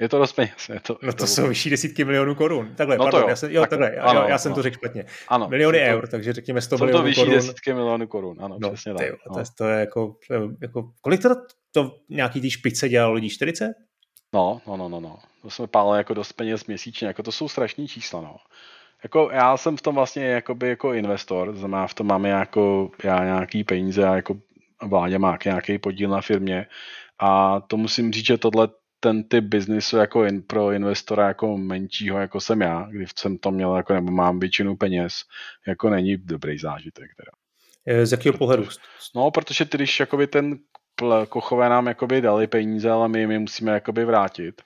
Je 0.00 0.08
to 0.08 0.18
dost 0.18 0.32
peněz. 0.32 0.68
Je 0.72 0.80
to, 0.80 0.98
no 1.02 1.12
to, 1.12 1.18
to 1.18 1.26
jsou 1.26 1.48
vyšší 1.48 1.70
desítky 1.70 2.04
milionů 2.04 2.34
korun. 2.34 2.74
Takhle, 2.74 2.96
no 2.96 3.04
pardon, 3.04 3.22
jo. 3.22 3.28
já 3.28 3.36
jsem, 3.36 3.50
jo, 3.50 3.60
tak, 3.60 3.70
takhle, 3.70 3.90
ano, 3.90 4.20
já, 4.20 4.28
já 4.28 4.38
jsem 4.38 4.50
no. 4.50 4.56
to 4.56 4.62
řekl 4.62 4.76
špatně. 4.76 5.04
Ano, 5.28 5.48
Miliony 5.48 5.78
to, 5.78 5.84
eur, 5.84 6.06
takže 6.08 6.32
řekněme 6.32 6.60
100 6.60 6.78
milionů 6.78 6.98
korun. 6.98 7.14
Jsou 7.14 7.20
to 7.24 7.30
vyšší 7.30 7.36
desítky 7.36 7.74
milionů 7.74 8.06
korun, 8.06 8.36
ano, 8.40 8.56
no, 8.60 8.70
přesně 8.70 8.94
tak. 8.94 9.06
no. 9.30 9.34
to, 9.34 9.42
to, 9.58 9.64
je 9.64 9.80
jako, 9.80 10.16
jako, 10.62 10.90
kolik 11.00 11.22
to, 11.22 11.28
to 11.72 11.96
nějaký 12.08 12.40
tý 12.40 12.50
špice 12.50 12.88
dělalo 12.88 13.14
lidí? 13.14 13.30
40? 13.30 13.72
No, 14.32 14.60
no, 14.66 14.76
no, 14.76 14.88
no, 14.88 15.00
no. 15.00 15.18
To 15.42 15.50
jsme 15.50 15.66
pálili 15.66 15.98
jako 15.98 16.14
dost 16.14 16.32
peněz 16.32 16.66
měsíčně, 16.66 17.06
jako 17.06 17.22
to 17.22 17.32
jsou 17.32 17.48
strašní 17.48 17.88
čísla, 17.88 18.20
no. 18.20 18.36
Jako 19.02 19.30
já 19.32 19.56
jsem 19.56 19.76
v 19.76 19.82
tom 19.82 19.94
vlastně 19.94 20.24
jakoby 20.24 20.68
jako 20.68 20.92
investor, 20.92 21.56
znamená 21.56 21.86
v 21.86 21.94
tom 21.94 22.06
máme 22.06 22.28
jako 22.28 22.90
já 23.04 23.24
nějaký 23.24 23.64
peníze 23.64 24.08
a 24.08 24.16
jako 24.16 24.36
vládě 24.82 25.18
má 25.18 25.38
nějaký 25.44 25.78
podíl 25.78 26.10
na 26.10 26.20
firmě 26.20 26.66
a 27.18 27.60
to 27.60 27.76
musím 27.76 28.12
říct, 28.12 28.26
že 28.26 28.38
tohle 28.38 28.68
ten 29.00 29.24
typ 29.24 29.44
biznisu 29.44 29.96
jako 29.96 30.24
in, 30.24 30.42
pro 30.42 30.72
investora 30.72 31.28
jako 31.28 31.58
menšího, 31.58 32.18
jako 32.18 32.40
jsem 32.40 32.60
já, 32.60 32.86
kdy 32.90 33.04
jsem 33.18 33.38
to 33.38 33.50
měl 33.50 33.76
jako, 33.76 33.94
nebo 33.94 34.12
mám 34.12 34.38
většinu 34.38 34.76
peněz, 34.76 35.12
jako 35.66 35.90
není 35.90 36.16
dobrý 36.16 36.58
zážitek. 36.58 37.10
Teda. 37.16 37.30
Z 38.06 38.12
jakého 38.12 38.38
pohledu? 38.38 38.68
No, 39.14 39.30
protože 39.30 39.64
ty, 39.64 39.76
když 39.76 40.00
jakoby 40.00 40.26
ten 40.26 40.58
Kochové 41.28 41.68
nám 41.68 41.86
jakoby 41.86 42.20
dali 42.20 42.46
peníze, 42.46 42.90
ale 42.90 43.08
my 43.08 43.26
my 43.26 43.38
musíme 43.38 43.72
jakoby 43.72 44.04
vrátit. 44.04 44.62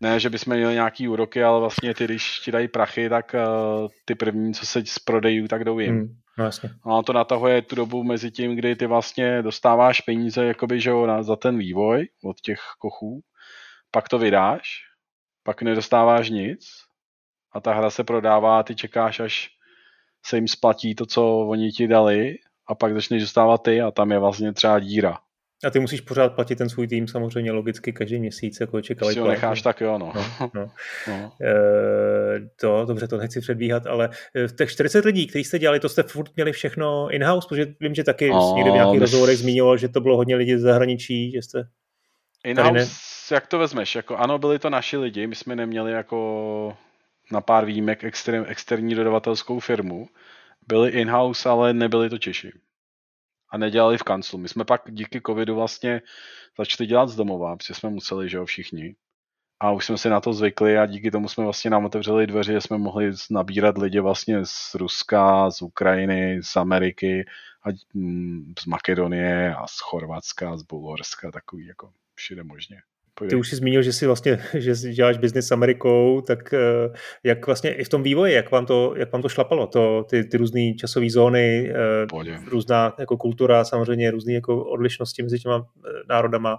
Ne, 0.00 0.20
že 0.20 0.30
bychom 0.30 0.56
měli 0.56 0.74
nějaký 0.74 1.08
úroky, 1.08 1.44
ale 1.44 1.60
vlastně 1.60 1.94
ty, 1.94 2.04
když 2.04 2.40
ti 2.40 2.52
dají 2.52 2.68
prachy, 2.68 3.08
tak 3.08 3.34
uh, 3.34 3.88
ty 4.04 4.14
první, 4.14 4.54
co 4.54 4.66
se 4.66 4.86
z 4.86 4.98
prodejů, 4.98 5.48
tak 5.48 5.64
jdou 5.64 5.78
jim. 5.78 5.98
Hmm, 5.98 6.08
no, 6.38 6.44
jasně. 6.44 6.70
No 6.86 6.98
a 6.98 7.02
to 7.02 7.12
natahuje 7.12 7.62
tu 7.62 7.76
dobu 7.76 8.04
mezi 8.04 8.30
tím, 8.30 8.56
kdy 8.56 8.76
ty 8.76 8.86
vlastně 8.86 9.42
dostáváš 9.42 10.00
peníze 10.00 10.44
jakoby, 10.44 10.80
že 10.80 10.90
jo, 10.90 11.06
na, 11.06 11.22
za 11.22 11.36
ten 11.36 11.58
vývoj 11.58 12.08
od 12.24 12.40
těch 12.40 12.60
kochů, 12.78 13.20
pak 13.90 14.08
to 14.08 14.18
vydáš, 14.18 14.80
pak 15.42 15.62
nedostáváš 15.62 16.30
nic 16.30 16.66
a 17.52 17.60
ta 17.60 17.74
hra 17.74 17.90
se 17.90 18.04
prodává 18.04 18.58
a 18.58 18.62
ty 18.62 18.74
čekáš, 18.74 19.20
až 19.20 19.48
se 20.24 20.36
jim 20.36 20.48
splatí 20.48 20.94
to, 20.94 21.06
co 21.06 21.38
oni 21.38 21.70
ti 21.70 21.88
dali 21.88 22.38
a 22.66 22.74
pak 22.74 22.94
začneš 22.94 23.22
dostávat 23.22 23.62
ty 23.62 23.80
a 23.80 23.90
tam 23.90 24.12
je 24.12 24.18
vlastně 24.18 24.52
třeba 24.52 24.78
díra. 24.78 25.18
A 25.64 25.70
ty 25.70 25.80
musíš 25.80 26.00
pořád 26.00 26.34
platit 26.34 26.56
ten 26.56 26.68
svůj 26.68 26.88
tým 26.88 27.08
samozřejmě 27.08 27.52
logicky 27.52 27.92
každý 27.92 28.18
měsíc, 28.18 28.60
jako 28.60 28.80
čekat. 28.80 29.06
Když 29.06 29.18
ho 29.18 29.28
necháš, 29.28 29.62
tak 29.62 29.80
jo, 29.80 29.98
no. 29.98 30.12
no, 30.16 30.50
no. 30.54 30.70
no. 31.08 31.32
E, 31.42 31.54
to, 32.60 32.84
dobře, 32.84 33.08
to 33.08 33.16
nechci 33.16 33.40
předbíhat, 33.40 33.86
ale 33.86 34.10
eh, 34.34 34.48
v 34.48 34.56
těch 34.56 34.70
40 34.70 35.04
lidí, 35.04 35.26
kteří 35.26 35.44
jste 35.44 35.58
dělali, 35.58 35.80
to 35.80 35.88
jste 35.88 36.02
furt 36.02 36.36
měli 36.36 36.52
všechno 36.52 37.10
in-house, 37.10 37.48
protože 37.48 37.66
vím, 37.80 37.94
že 37.94 38.04
taky 38.04 38.30
no, 38.30 38.52
někde 38.56 38.70
v 38.70 38.74
nějakých 38.74 38.94
my... 38.94 38.98
rozhovorech 38.98 39.38
zmiňoval, 39.38 39.76
že 39.76 39.88
to 39.88 40.00
bylo 40.00 40.16
hodně 40.16 40.36
lidí 40.36 40.56
z 40.56 40.60
zahraničí, 40.60 41.32
že 41.32 41.42
jste... 41.42 41.68
In-house, 42.44 43.34
jak 43.34 43.46
to 43.46 43.58
vezmeš? 43.58 43.94
Jako, 43.94 44.16
ano, 44.16 44.38
byli 44.38 44.58
to 44.58 44.70
naši 44.70 44.96
lidi, 44.96 45.26
my 45.26 45.34
jsme 45.34 45.56
neměli 45.56 45.92
jako 45.92 46.76
na 47.32 47.40
pár 47.40 47.64
výjimek 47.64 48.04
exter, 48.04 48.44
externí 48.48 48.94
dodavatelskou 48.94 49.60
firmu. 49.60 50.08
Byli 50.68 50.90
in-house, 50.90 51.48
ale 51.48 51.72
nebyli 51.72 52.10
to 52.10 52.18
Češi. 52.18 52.52
A 53.50 53.58
nedělali 53.58 53.98
v 53.98 54.02
kanclu. 54.02 54.38
My 54.38 54.48
jsme 54.48 54.64
pak 54.64 54.82
díky 54.90 55.20
covidu 55.26 55.54
vlastně 55.54 56.02
začali 56.58 56.86
dělat 56.86 57.08
z 57.08 57.16
domova, 57.16 57.56
protože 57.56 57.74
jsme 57.74 57.90
museli, 57.90 58.28
že 58.28 58.36
jo, 58.36 58.44
všichni. 58.44 58.96
A 59.60 59.70
už 59.70 59.86
jsme 59.86 59.98
si 59.98 60.08
na 60.08 60.20
to 60.20 60.32
zvykli 60.32 60.78
a 60.78 60.86
díky 60.86 61.10
tomu 61.10 61.28
jsme 61.28 61.44
vlastně 61.44 61.70
nám 61.70 61.84
otevřeli 61.84 62.26
dveře, 62.26 62.52
že 62.52 62.60
jsme 62.60 62.78
mohli 62.78 63.12
nabírat 63.30 63.78
lidi 63.78 64.00
vlastně 64.00 64.46
z 64.46 64.74
Ruska, 64.74 65.50
z 65.50 65.62
Ukrajiny, 65.62 66.42
z 66.42 66.56
Ameriky, 66.56 67.24
a 67.64 67.68
mm, 67.94 68.54
z 68.58 68.66
Makedonie 68.66 69.54
a 69.54 69.66
z 69.66 69.80
Chorvatska, 69.80 70.56
z 70.56 70.62
Bulharska, 70.62 71.30
takový 71.30 71.66
jako 71.66 71.92
všude 72.14 72.44
možně. 72.44 72.82
Ty 73.28 73.36
už 73.36 73.48
jsi 73.48 73.56
zmínil, 73.56 73.82
že 73.82 73.92
si 73.92 74.06
vlastně, 74.06 74.38
že 74.54 74.74
děláš 74.74 75.18
biznis 75.18 75.46
s 75.46 75.52
Amerikou, 75.52 76.20
tak 76.20 76.54
eh, 76.54 76.58
jak 77.24 77.46
vlastně 77.46 77.74
i 77.74 77.84
v 77.84 77.88
tom 77.88 78.02
vývoji, 78.02 78.34
jak 78.34 78.50
vám 78.50 78.66
to, 78.66 78.94
jak 78.96 79.12
vám 79.12 79.22
to 79.22 79.28
šlapalo, 79.28 79.66
to, 79.66 80.04
ty, 80.10 80.24
ty 80.24 80.36
různé 80.36 80.74
časové 80.74 81.10
zóny, 81.10 81.72
eh, 81.74 82.06
Pohodě. 82.06 82.38
různá 82.46 82.94
jako 82.98 83.16
kultura, 83.16 83.64
samozřejmě 83.64 84.10
různé 84.10 84.32
jako 84.32 84.64
odlišnosti 84.64 85.22
mezi 85.22 85.38
těma 85.38 85.66
eh, 85.86 85.90
národama. 86.08 86.56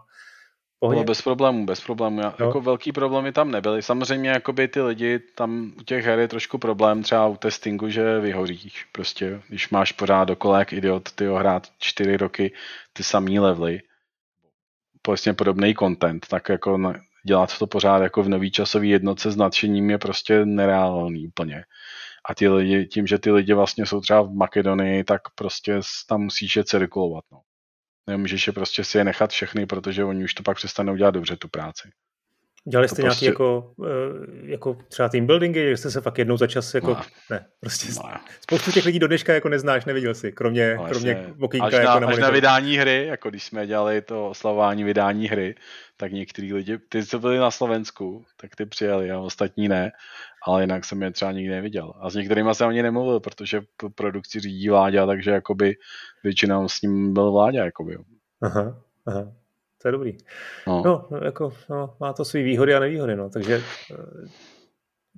Pohodě. 0.80 0.96
Bylo 0.96 1.06
bez 1.06 1.22
problémů, 1.22 1.66
bez 1.66 1.82
problémů. 1.82 2.22
Já, 2.22 2.34
no. 2.40 2.46
Jako 2.46 2.62
velký 2.62 2.92
problémy 2.92 3.32
tam 3.32 3.52
nebyly. 3.52 3.82
Samozřejmě 3.82 4.30
jakoby 4.30 4.68
ty 4.68 4.82
lidi, 4.82 5.20
tam 5.20 5.72
u 5.80 5.84
těch 5.84 6.06
her 6.06 6.20
je 6.20 6.28
trošku 6.28 6.58
problém 6.58 7.04
třeba 7.04 7.28
u 7.28 7.38
testingu, 7.38 7.90
že 7.90 8.20
vyhoříš. 8.20 8.86
Prostě, 8.92 9.42
když 9.50 9.70
máš 9.70 9.92
pořád 9.92 10.24
dokola 10.24 10.60
jak 10.60 10.74
idiot, 10.74 11.12
ty 11.12 11.26
hrát 11.28 11.68
čtyři 11.80 12.18
roky 12.18 12.54
ty 12.94 13.04
samý 13.04 13.40
levely, 13.40 13.82
vlastně 15.08 15.34
podobný 15.34 15.76
content, 15.80 16.28
tak 16.28 16.50
jako 16.50 16.94
dělat 17.26 17.58
to 17.58 17.68
pořád 17.68 18.02
jako 18.04 18.24
v 18.24 18.30
nový 18.30 18.52
časový 18.52 18.90
jednotce 18.90 19.32
s 19.32 19.36
nadšením 19.36 19.90
je 19.90 19.98
prostě 19.98 20.46
nereálný 20.46 21.28
úplně. 21.28 21.64
A 22.30 22.36
ty 22.36 22.48
lidi, 22.48 22.86
tím, 22.86 23.08
že 23.08 23.20
ty 23.20 23.32
lidi 23.32 23.54
vlastně 23.54 23.86
jsou 23.86 24.02
třeba 24.02 24.22
v 24.22 24.34
Makedonii, 24.34 25.04
tak 25.04 25.22
prostě 25.36 25.80
tam 26.10 26.22
musíš 26.22 26.56
je 26.56 26.64
cirkulovat. 26.64 27.24
No. 27.32 27.42
Nemůžeš 28.08 28.48
je 28.48 28.54
prostě 28.54 28.84
si 28.84 28.98
je 28.98 29.04
nechat 29.04 29.32
všechny, 29.32 29.66
protože 29.66 30.04
oni 30.04 30.24
už 30.24 30.34
to 30.34 30.44
pak 30.44 30.58
přestanou 30.58 30.96
dělat 30.96 31.12
dobře, 31.12 31.38
tu 31.38 31.48
práci. 31.48 31.90
Dělali 32.70 32.90
jste 32.90 32.96
to 32.96 33.02
nějaký 33.02 33.16
prostě... 33.16 33.26
jako, 33.26 33.74
eh, 33.86 34.52
jako 34.52 34.78
třeba 34.88 35.10
team 35.10 35.26
buildingy, 35.26 35.70
že 35.70 35.78
jste 35.78 35.92
se 35.92 36.02
fakt 36.02 36.18
jednou 36.18 36.38
za 36.38 36.48
čas 36.48 36.74
jako, 36.74 36.88
no. 36.88 37.02
ne, 37.32 37.46
prostě 37.60 37.88
no. 37.96 38.10
spoustu 38.42 38.72
těch 38.72 38.86
lidí 38.86 39.00
do 39.00 39.08
dneška 39.08 39.34
jako 39.34 39.50
neznáš, 39.50 39.86
neviděl 39.86 40.14
jsi, 40.14 40.32
kromě, 40.32 40.76
no, 40.76 40.86
kromě 40.90 41.34
okýnka 41.40 41.68
až, 41.68 41.74
jako 41.74 41.88
na, 41.88 42.00
na 42.00 42.08
až 42.08 42.18
na 42.18 42.30
vydání 42.30 42.78
hry, 42.78 43.06
jako 43.08 43.30
když 43.30 43.44
jsme 43.44 43.68
dělali 43.68 44.02
to 44.02 44.30
oslavování 44.30 44.84
vydání 44.84 45.28
hry, 45.28 45.56
tak 45.98 46.12
některý 46.12 46.54
lidi, 46.54 46.78
ty 46.90 47.06
co 47.06 47.20
byli 47.20 47.38
na 47.38 47.52
Slovensku, 47.52 48.26
tak 48.42 48.56
ty 48.56 48.66
přijeli 48.66 49.12
a 49.12 49.20
ostatní 49.20 49.68
ne, 49.68 49.92
ale 50.48 50.64
jinak 50.64 50.86
jsem 50.86 51.02
je 51.02 51.12
třeba 51.12 51.32
nikdy 51.32 51.56
neviděl. 51.56 51.94
A 52.00 52.10
s 52.10 52.16
některými 52.16 52.56
jsem 52.56 52.70
ani 52.70 52.84
nemluvil, 52.84 53.20
protože 53.20 53.62
produkci 53.96 54.40
řídí 54.40 54.70
Vláďa, 54.70 55.06
takže 55.06 55.32
jakoby 55.32 55.76
většinou 56.24 56.70
s 56.70 56.82
ním 56.82 57.14
byl 57.14 57.32
Vláďa, 57.32 57.66
jakoby. 57.66 57.98
Aha, 58.42 58.82
aha 59.08 59.43
to 59.84 59.88
je 59.88 59.92
dobrý. 59.92 60.18
No, 60.68 60.82
no, 60.86 61.20
jako, 61.26 61.54
no, 61.70 61.96
má 62.00 62.14
to 62.14 62.26
své 62.26 62.44
výhody 62.44 62.76
a 62.76 62.80
nevýhody, 62.80 63.16
no, 63.16 63.30
takže 63.30 63.64
eh, 63.92 64.30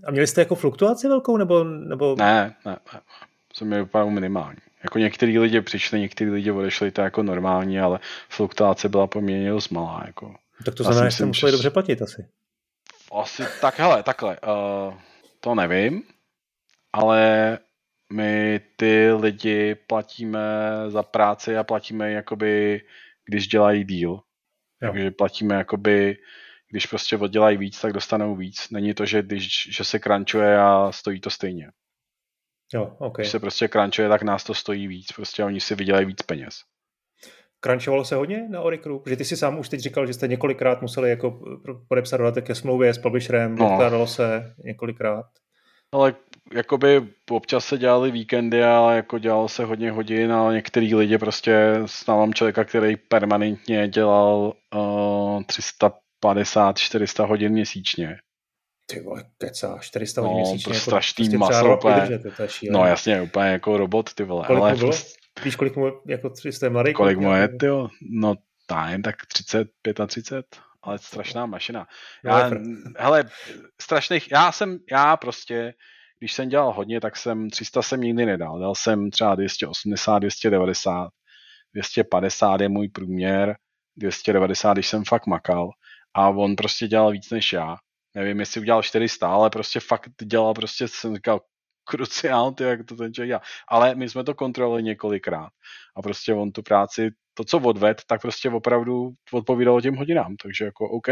a 0.07 0.11
měli 0.11 0.27
jste 0.27 0.41
jako 0.41 0.55
fluktuaci 0.55 1.07
velkou, 1.07 1.37
nebo... 1.37 1.63
nebo... 1.63 2.15
Ne, 2.15 2.55
ne, 2.65 2.77
ne, 2.93 3.01
jsem 3.53 3.67
měl 3.67 3.81
opravdu 3.81 4.11
minimální. 4.11 4.57
Jako 4.83 4.99
některý 4.99 5.39
lidi 5.39 5.61
přišli, 5.61 5.99
některý 5.99 6.31
lidi 6.31 6.51
odešli, 6.51 6.91
to 6.91 7.01
jako 7.01 7.23
normální, 7.23 7.79
ale 7.79 7.99
fluktuace 8.29 8.89
byla 8.89 9.07
poměrně 9.07 9.49
dost 9.49 9.69
malá. 9.69 10.03
Jako. 10.05 10.35
Tak 10.65 10.75
to 10.75 10.83
znamená, 10.83 11.09
že 11.09 11.15
jste 11.15 11.25
museli 11.25 11.51
že... 11.51 11.51
dobře 11.51 11.69
platit 11.69 12.01
asi. 12.01 12.27
Asi, 13.11 13.43
tak 13.61 13.79
hele, 13.79 14.03
takhle, 14.03 14.37
uh, 14.39 14.93
to 15.39 15.55
nevím, 15.55 16.03
ale 16.93 17.57
my 18.13 18.61
ty 18.75 19.11
lidi 19.11 19.75
platíme 19.75 20.39
za 20.87 21.03
práci 21.03 21.57
a 21.57 21.63
platíme 21.63 22.11
jakoby, 22.11 22.81
když 23.25 23.47
dělají 23.47 23.83
díl. 23.83 24.19
Jo. 24.81 24.91
Takže 24.91 25.11
platíme 25.11 25.55
jakoby, 25.55 26.17
když 26.69 26.85
prostě 26.85 27.17
oddělají 27.17 27.57
víc, 27.57 27.81
tak 27.81 27.93
dostanou 27.93 28.35
víc. 28.35 28.69
Není 28.69 28.93
to, 28.93 29.05
že, 29.05 29.21
když, 29.21 29.75
že 29.75 29.83
se 29.83 29.99
crunchuje 29.99 30.59
a 30.59 30.91
stojí 30.91 31.21
to 31.21 31.29
stejně. 31.29 31.71
Jo, 32.73 32.95
okay. 32.99 33.23
Když 33.23 33.31
se 33.31 33.39
prostě 33.39 33.67
crunchuje, 33.67 34.09
tak 34.09 34.23
nás 34.23 34.43
to 34.43 34.53
stojí 34.53 34.87
víc. 34.87 35.11
Prostě 35.11 35.43
oni 35.43 35.61
si 35.61 35.75
vydělají 35.75 36.05
víc 36.05 36.21
peněz. 36.21 36.55
Crunchovalo 37.65 38.05
se 38.05 38.15
hodně 38.15 38.49
na 38.49 38.61
Oricru? 38.61 38.99
Protože 38.99 39.15
ty 39.15 39.25
si 39.25 39.37
sám 39.37 39.59
už 39.59 39.69
teď 39.69 39.79
říkal, 39.79 40.07
že 40.07 40.13
jste 40.13 40.27
několikrát 40.27 40.81
museli 40.81 41.09
jako 41.09 41.39
podepsat 41.87 42.17
dodatek 42.17 42.45
ke 42.45 42.55
smlouvě 42.55 42.93
s 42.93 42.97
publisherem, 42.97 43.55
no. 43.55 44.07
se 44.07 44.53
několikrát. 44.63 45.25
Ale 45.95 46.15
jakoby 46.53 47.07
občas 47.31 47.65
se 47.65 47.77
dělali 47.77 48.11
víkendy, 48.11 48.63
ale 48.63 48.95
jako 48.95 49.19
dělalo 49.19 49.49
se 49.49 49.65
hodně 49.65 49.91
hodin, 49.91 50.31
ale 50.31 50.53
některý 50.53 50.95
lidi 50.95 51.17
prostě 51.17 51.81
znám 52.03 52.33
člověka, 52.33 52.63
který 52.63 52.95
permanentně 52.95 53.87
dělal 53.87 54.53
uh, 54.75 55.41
350-400 56.23 57.27
hodin 57.27 57.51
měsíčně. 57.51 58.17
Ty 58.85 58.99
vole, 58.99 59.23
kecá, 59.37 59.77
400 59.81 60.21
hodin 60.21 60.37
no, 60.37 60.41
měsíčně. 60.41 60.69
To 60.69 60.75
jako 60.75 60.83
strašný 60.83 61.25
prostě 61.25 61.37
maso, 61.37 61.77
úplně, 61.77 61.95
vydržet, 61.95 62.35
to 62.37 62.43
je 62.43 62.49
no 62.71 62.85
jasně, 62.85 63.21
úplně 63.21 63.49
jako 63.49 63.77
robot, 63.77 64.13
ty 64.13 64.23
vole. 64.23 64.43
Kolik 64.47 64.61
ale 64.61 64.71
mu 64.71 64.77
bylo? 64.77 64.91
Prostě, 64.91 65.19
Víš, 65.43 65.55
kolik 65.55 65.75
mu 65.75 65.91
jako 66.05 66.29
300 66.29 66.69
mladý? 66.69 66.93
Kolik 66.93 67.17
mu 67.17 67.33
je, 67.33 67.47
ty 67.47 67.67
No, 68.09 68.35
jen 68.89 69.01
tak 69.01 69.15
30, 69.25 69.67
35 70.07 70.45
ale 70.85 70.99
strašná 70.99 71.45
mašina. 71.45 71.87
Já, 72.23 72.51
hele, 72.97 73.23
strašných, 73.81 74.31
já 74.31 74.51
jsem, 74.51 74.79
já 74.91 75.17
prostě, 75.17 75.73
když 76.19 76.33
jsem 76.33 76.49
dělal 76.49 76.73
hodně, 76.73 77.01
tak 77.01 77.17
jsem 77.17 77.49
300 77.49 77.81
jsem 77.81 78.01
nikdy 78.01 78.25
nedal. 78.25 78.59
Dal 78.59 78.75
jsem 78.75 79.11
třeba 79.11 79.35
280, 79.35 80.19
290, 80.19 81.09
250 81.73 82.61
je 82.61 82.69
můj 82.69 82.89
průměr, 82.89 83.55
290, 83.97 84.73
když 84.73 84.87
jsem 84.87 85.03
fakt 85.03 85.27
makal. 85.27 85.69
A 86.13 86.29
on 86.29 86.55
prostě 86.55 86.87
dělal 86.87 87.11
víc 87.11 87.29
než 87.29 87.53
já. 87.53 87.75
Nevím, 88.15 88.39
jestli 88.39 88.61
udělal 88.61 88.83
400, 88.83 89.27
ale 89.27 89.49
prostě 89.49 89.79
fakt 89.79 90.09
dělal, 90.23 90.53
prostě 90.53 90.87
jsem 90.87 91.15
říkal, 91.15 91.41
kruciál, 91.83 92.51
ty, 92.51 92.63
jak 92.63 92.85
to 92.85 92.95
ten 92.95 93.13
člověk 93.13 93.29
dělá. 93.29 93.41
Ale 93.67 93.95
my 93.95 94.09
jsme 94.09 94.23
to 94.23 94.35
kontrolovali 94.35 94.83
několikrát. 94.83 95.49
A 95.97 96.01
prostě 96.01 96.33
on 96.33 96.51
tu 96.51 96.63
práci, 96.63 97.11
to, 97.37 97.43
co 97.43 97.59
odved, 97.59 98.01
tak 98.07 98.21
prostě 98.21 98.49
opravdu 98.49 99.11
odpovídalo 99.31 99.81
těm 99.81 99.95
hodinám. 99.95 100.35
Takže 100.35 100.65
jako 100.65 100.89
OK, 100.89 101.07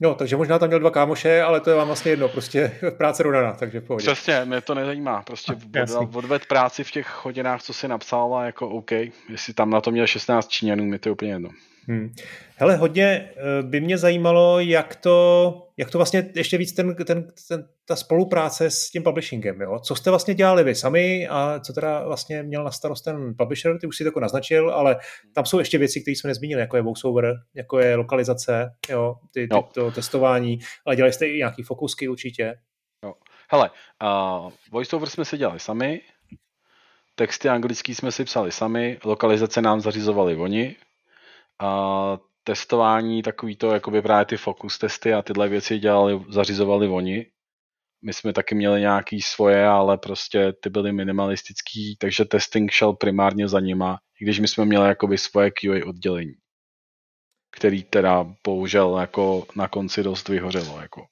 No, 0.00 0.14
takže 0.14 0.36
možná 0.36 0.58
tam 0.58 0.68
měl 0.68 0.80
dva 0.80 0.90
kámoše, 0.90 1.42
ale 1.42 1.60
to 1.60 1.70
je 1.70 1.76
vám 1.76 1.86
vlastně 1.86 2.12
jedno, 2.12 2.28
prostě 2.28 2.78
práce 2.98 3.22
rovnaná, 3.22 3.52
takže 3.52 3.80
v 3.80 3.84
pohodě. 3.84 4.02
Přesně, 4.02 4.44
mě 4.44 4.60
to 4.60 4.74
nezajímá, 4.74 5.22
prostě 5.22 5.52
od, 5.98 6.16
odved 6.16 6.46
práci 6.46 6.84
v 6.84 6.90
těch 6.90 7.24
hodinách, 7.24 7.62
co 7.62 7.72
si 7.72 7.88
napsal 7.88 8.34
a 8.34 8.44
jako 8.44 8.68
OK, 8.68 8.90
jestli 9.28 9.54
tam 9.54 9.70
na 9.70 9.80
to 9.80 9.90
měl 9.90 10.06
16 10.06 10.48
Číňanů, 10.48 10.84
mi 10.84 10.98
to 10.98 11.08
je 11.08 11.12
úplně 11.12 11.32
jedno. 11.32 11.48
Hmm. 11.88 12.14
Hele, 12.56 12.76
hodně 12.76 13.04
eh, 13.04 13.62
by 13.62 13.80
mě 13.80 13.98
zajímalo, 13.98 14.60
jak 14.60 14.96
to, 14.96 15.68
jak 15.76 15.90
to 15.90 15.98
vlastně 15.98 16.30
ještě 16.34 16.58
víc 16.58 16.72
ten, 16.72 16.94
ten, 16.94 17.28
ten, 17.48 17.68
ta 17.84 17.96
spolupráce 17.96 18.70
s 18.70 18.90
tím 18.90 19.02
publishingem. 19.02 19.60
Jo? 19.60 19.78
Co 19.78 19.94
jste 19.94 20.10
vlastně 20.10 20.34
dělali 20.34 20.64
vy 20.64 20.74
sami 20.74 21.28
a 21.28 21.60
co 21.60 21.72
teda 21.72 22.04
vlastně 22.06 22.42
měl 22.42 22.64
na 22.64 22.70
starost 22.70 23.02
ten 23.02 23.34
publisher, 23.38 23.78
ty 23.78 23.86
už 23.86 23.96
si 23.96 24.04
to 24.04 24.08
jako 24.08 24.20
naznačil, 24.20 24.70
ale 24.70 24.96
tam 25.34 25.46
jsou 25.46 25.58
ještě 25.58 25.78
věci, 25.78 26.00
které 26.00 26.16
jsme 26.16 26.28
nezmínili, 26.28 26.60
jako 26.60 26.76
je 26.76 26.82
voiceover, 26.82 27.34
jako 27.54 27.78
je 27.78 27.96
lokalizace, 27.96 28.70
jo? 28.88 29.14
Ty, 29.32 29.48
ty, 29.48 29.56
to 29.72 29.90
testování, 29.90 30.58
ale 30.86 30.96
dělali 30.96 31.12
jste 31.12 31.26
i 31.26 31.36
nějaký 31.36 31.62
fokusky 31.62 32.08
určitě. 32.08 32.54
Jo. 33.04 33.14
Hele, 33.50 33.70
uh, 34.02 34.50
voiceover 34.72 35.08
jsme 35.08 35.24
si 35.24 35.38
dělali 35.38 35.60
sami, 35.60 36.00
texty 37.14 37.48
anglický 37.48 37.94
jsme 37.94 38.12
si 38.12 38.24
psali 38.24 38.52
sami, 38.52 38.98
lokalizace 39.04 39.62
nám 39.62 39.80
zařizovali 39.80 40.36
oni, 40.36 40.76
a 41.60 42.18
testování, 42.44 43.22
takový 43.22 43.56
to, 43.56 43.74
jakoby 43.74 44.02
právě 44.02 44.24
ty 44.24 44.36
focus 44.36 44.78
testy 44.78 45.14
a 45.14 45.22
tyhle 45.22 45.48
věci 45.48 45.78
dělali, 45.78 46.24
zařizovali 46.28 46.88
oni. 46.88 47.26
My 48.02 48.12
jsme 48.12 48.32
taky 48.32 48.54
měli 48.54 48.80
nějaký 48.80 49.22
svoje, 49.22 49.66
ale 49.66 49.98
prostě 49.98 50.52
ty 50.52 50.70
byly 50.70 50.92
minimalistický, 50.92 51.96
takže 51.96 52.24
testing 52.24 52.70
šel 52.70 52.92
primárně 52.92 53.48
za 53.48 53.60
nima, 53.60 53.98
i 54.20 54.24
když 54.24 54.40
my 54.40 54.48
jsme 54.48 54.64
měli 54.64 54.88
jakoby 54.88 55.18
svoje 55.18 55.50
QA 55.50 55.86
oddělení, 55.86 56.34
který 57.56 57.82
teda 57.82 58.34
bohužel 58.44 58.98
jako 59.00 59.46
na 59.56 59.68
konci 59.68 60.02
dost 60.02 60.28
vyhořelo. 60.28 60.80
Jako. 60.80 61.06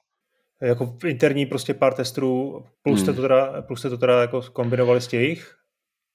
Jako 0.61 0.97
interní 1.05 1.45
prostě 1.45 1.73
pár 1.73 1.93
testů, 1.93 2.63
plus 2.81 2.99
hmm. 2.99 3.05
jste 3.05 3.13
to 3.13 3.21
teda, 3.21 3.61
plus 3.61 3.79
jste 3.79 3.89
to 3.89 3.97
teda 3.97 4.21
jako 4.21 4.41
kombinovali 4.41 5.01
s 5.01 5.07
těch? 5.07 5.57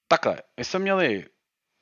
Takhle, 0.09 0.43
my 0.57 0.65
jsme 0.65 0.79
měli 0.81 1.25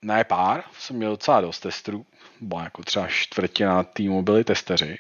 ne 0.04 0.24
pár, 0.24 0.64
jsem 0.72 0.96
měl 0.96 1.10
docela 1.10 1.40
dost 1.40 1.60
testů, 1.60 2.06
byla 2.40 2.64
jako 2.64 2.82
třeba 2.82 3.06
čtvrtina 3.08 3.82
týmu 3.82 4.22
byli 4.22 4.44
testeři 4.44 4.98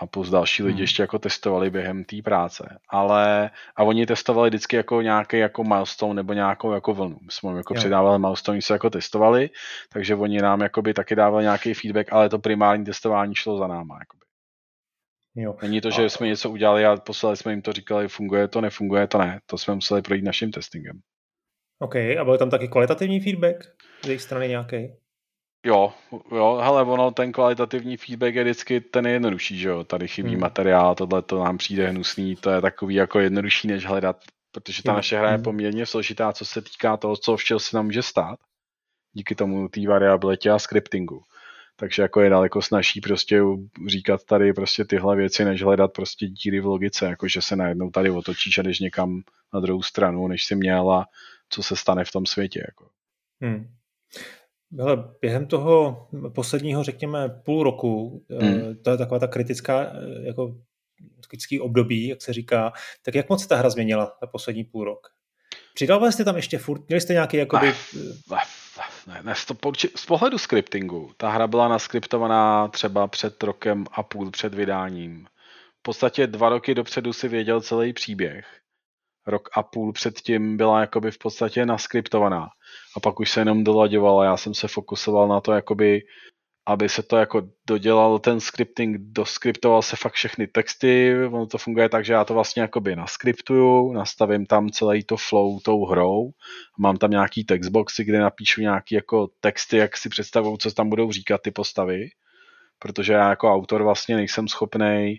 a 0.00 0.06
plus 0.06 0.30
další 0.30 0.62
lidi 0.62 0.74
hmm. 0.74 0.80
ještě 0.80 1.02
jako 1.02 1.18
testovali 1.18 1.70
během 1.70 2.04
té 2.04 2.16
práce, 2.22 2.78
ale 2.88 3.50
a 3.76 3.82
oni 3.82 4.06
testovali 4.06 4.50
vždycky 4.50 4.76
jako 4.76 5.00
nějaký 5.00 5.38
jako 5.38 5.64
milestone 5.64 6.14
nebo 6.14 6.32
nějakou 6.32 6.72
jako 6.72 6.94
vlnu. 6.94 7.18
My 7.22 7.30
jsme 7.30 7.56
jako 7.56 7.74
jo. 7.74 7.78
přidávali 7.78 8.18
milestone, 8.18 8.62
se 8.62 8.72
jako 8.72 8.90
testovali, 8.90 9.50
takže 9.92 10.14
oni 10.14 10.38
nám 10.38 10.60
jakoby 10.60 10.94
taky 10.94 11.14
dávali 11.14 11.44
nějaký 11.44 11.74
feedback, 11.74 12.12
ale 12.12 12.28
to 12.28 12.38
primární 12.38 12.84
testování 12.84 13.34
šlo 13.34 13.58
za 13.58 13.66
náma. 13.66 13.98
Jakoby. 14.00 14.26
Jo. 15.36 15.56
Není 15.62 15.80
to, 15.80 15.90
že 15.90 16.04
a... 16.04 16.08
jsme 16.08 16.26
něco 16.26 16.50
udělali 16.50 16.86
a 16.86 16.96
poslali 16.96 17.36
jsme 17.36 17.52
jim 17.52 17.62
to, 17.62 17.72
říkali, 17.72 18.08
funguje 18.08 18.48
to, 18.48 18.60
nefunguje 18.60 19.06
to, 19.06 19.18
ne. 19.18 19.40
To 19.46 19.58
jsme 19.58 19.74
museli 19.74 20.02
projít 20.02 20.24
naším 20.24 20.50
testingem. 20.50 21.00
OK, 21.78 21.96
a 21.96 22.24
byl 22.24 22.38
tam 22.38 22.50
taky 22.50 22.68
kvalitativní 22.68 23.20
feedback 23.20 23.64
z 24.04 24.06
jejich 24.06 24.22
strany 24.22 24.48
nějaký? 24.48 24.88
Jo, 25.66 25.92
jo, 26.32 26.60
hele, 26.62 26.82
ono, 26.82 27.10
ten 27.10 27.32
kvalitativní 27.32 27.96
feedback 27.96 28.34
je 28.34 28.44
vždycky 28.44 28.80
ten 28.80 29.06
jednodušší, 29.06 29.58
že 29.58 29.68
jo, 29.68 29.84
tady 29.84 30.08
chybí 30.08 30.30
hmm. 30.30 30.40
materiál, 30.40 30.94
tohle 30.94 31.22
to 31.22 31.44
nám 31.44 31.58
přijde 31.58 31.88
hnusný, 31.88 32.36
to 32.36 32.50
je 32.50 32.60
takový 32.60 32.94
jako 32.94 33.20
jednodušší, 33.20 33.68
než 33.68 33.86
hledat, 33.86 34.16
protože 34.52 34.82
ta 34.82 34.92
hmm. 34.92 34.96
naše 34.96 35.18
hra 35.18 35.28
je 35.28 35.34
hmm. 35.34 35.44
poměrně 35.44 35.86
složitá, 35.86 36.32
co 36.32 36.44
se 36.44 36.62
týká 36.62 36.96
toho, 36.96 37.16
co 37.16 37.36
všeho 37.36 37.60
se 37.60 37.76
nám 37.76 37.84
může 37.84 38.02
stát, 38.02 38.38
díky 39.12 39.34
tomu 39.34 39.68
té 39.68 39.88
variabilitě 39.88 40.50
a 40.50 40.58
scriptingu. 40.58 41.22
Takže 41.76 42.02
jako 42.02 42.20
je 42.20 42.30
daleko 42.30 42.62
snažší 42.62 43.00
prostě 43.00 43.40
říkat 43.86 44.24
tady 44.24 44.52
prostě 44.52 44.84
tyhle 44.84 45.16
věci, 45.16 45.44
než 45.44 45.62
hledat 45.62 45.92
prostě 45.92 46.26
díry 46.26 46.60
v 46.60 46.66
logice, 46.66 47.06
jako 47.06 47.28
že 47.28 47.42
se 47.42 47.56
najednou 47.56 47.90
tady 47.90 48.10
otočíš 48.10 48.58
a 48.58 48.62
jdeš 48.62 48.80
někam 48.80 49.22
na 49.54 49.60
druhou 49.60 49.82
stranu, 49.82 50.28
než 50.28 50.44
si 50.44 50.56
měla, 50.56 51.06
co 51.48 51.62
se 51.62 51.76
stane 51.76 52.04
v 52.04 52.12
tom 52.12 52.26
světě. 52.26 52.64
Jako. 52.68 52.88
Hmm. 53.42 53.76
Hele, 54.78 55.04
během 55.20 55.46
toho 55.46 56.08
posledního, 56.34 56.84
řekněme, 56.84 57.28
půl 57.28 57.62
roku, 57.62 58.24
eh, 58.30 58.44
hmm. 58.44 58.76
to 58.76 58.90
je 58.90 58.96
taková 58.96 59.18
ta 59.18 59.26
kritická, 59.26 59.82
eh, 59.82 60.26
jako 60.26 60.56
kritický 61.28 61.60
období, 61.60 62.06
jak 62.06 62.22
se 62.22 62.32
říká, 62.32 62.72
tak 63.02 63.14
jak 63.14 63.28
moc 63.28 63.42
se 63.42 63.48
ta 63.48 63.56
hra 63.56 63.70
změnila 63.70 64.16
za 64.20 64.26
poslední 64.26 64.64
půl 64.64 64.84
rok? 64.84 65.06
Přidávali 65.74 66.12
jste 66.12 66.24
tam 66.24 66.36
ještě 66.36 66.58
furt, 66.58 66.88
měli 66.88 67.00
jste 67.00 67.12
nějaký 67.12 67.36
jakoby... 67.36 67.74
Ne, 69.06 69.22
ne, 69.22 69.34
to, 69.46 69.72
z 69.96 70.06
pohledu 70.06 70.38
scriptingu, 70.38 71.12
ta 71.16 71.30
hra 71.30 71.46
byla 71.46 71.68
naskriptovaná 71.68 72.68
třeba 72.68 73.06
před 73.06 73.42
rokem 73.42 73.84
a 73.92 74.02
půl 74.02 74.30
před 74.30 74.54
vydáním. 74.54 75.26
V 75.78 75.82
podstatě 75.82 76.26
dva 76.26 76.48
roky 76.48 76.74
dopředu 76.74 77.12
si 77.12 77.28
věděl 77.28 77.60
celý 77.60 77.92
příběh. 77.92 78.46
Rok 79.26 79.48
a 79.52 79.62
půl 79.62 79.92
předtím 79.92 80.56
byla 80.56 80.80
jakoby 80.80 81.10
v 81.10 81.18
podstatě 81.18 81.66
naskriptovaná. 81.66 82.48
A 82.96 83.00
pak 83.00 83.20
už 83.20 83.30
se 83.30 83.40
jenom 83.40 83.64
dolaďovala. 83.64 84.24
Já 84.24 84.36
jsem 84.36 84.54
se 84.54 84.68
fokusoval 84.68 85.28
na 85.28 85.40
to, 85.40 85.52
jakoby 85.52 86.02
aby 86.68 86.88
se 86.88 87.02
to 87.02 87.16
jako 87.16 87.42
dodělal 87.66 88.18
ten 88.18 88.40
scripting, 88.40 88.96
doskriptoval 89.00 89.82
se 89.82 89.96
fakt 89.96 90.12
všechny 90.12 90.46
texty, 90.46 91.14
ono 91.26 91.46
to 91.46 91.58
funguje 91.58 91.88
tak, 91.88 92.04
že 92.04 92.12
já 92.12 92.24
to 92.24 92.34
vlastně 92.34 92.62
jakoby 92.62 92.96
naskriptuju, 92.96 93.92
nastavím 93.92 94.46
tam 94.46 94.70
celý 94.70 95.04
to 95.04 95.16
flow 95.16 95.60
tou 95.60 95.84
hrou, 95.84 96.30
mám 96.78 96.96
tam 96.96 97.10
nějaký 97.10 97.44
textboxy, 97.44 98.04
kde 98.04 98.18
napíšu 98.18 98.60
nějaký 98.60 98.94
jako 98.94 99.28
texty, 99.40 99.76
jak 99.76 99.96
si 99.96 100.08
představuju, 100.08 100.56
co 100.56 100.70
tam 100.70 100.88
budou 100.88 101.12
říkat 101.12 101.40
ty 101.42 101.50
postavy, 101.50 102.08
protože 102.78 103.12
já 103.12 103.30
jako 103.30 103.54
autor 103.54 103.82
vlastně 103.82 104.16
nejsem 104.16 104.48
schopný 104.48 105.18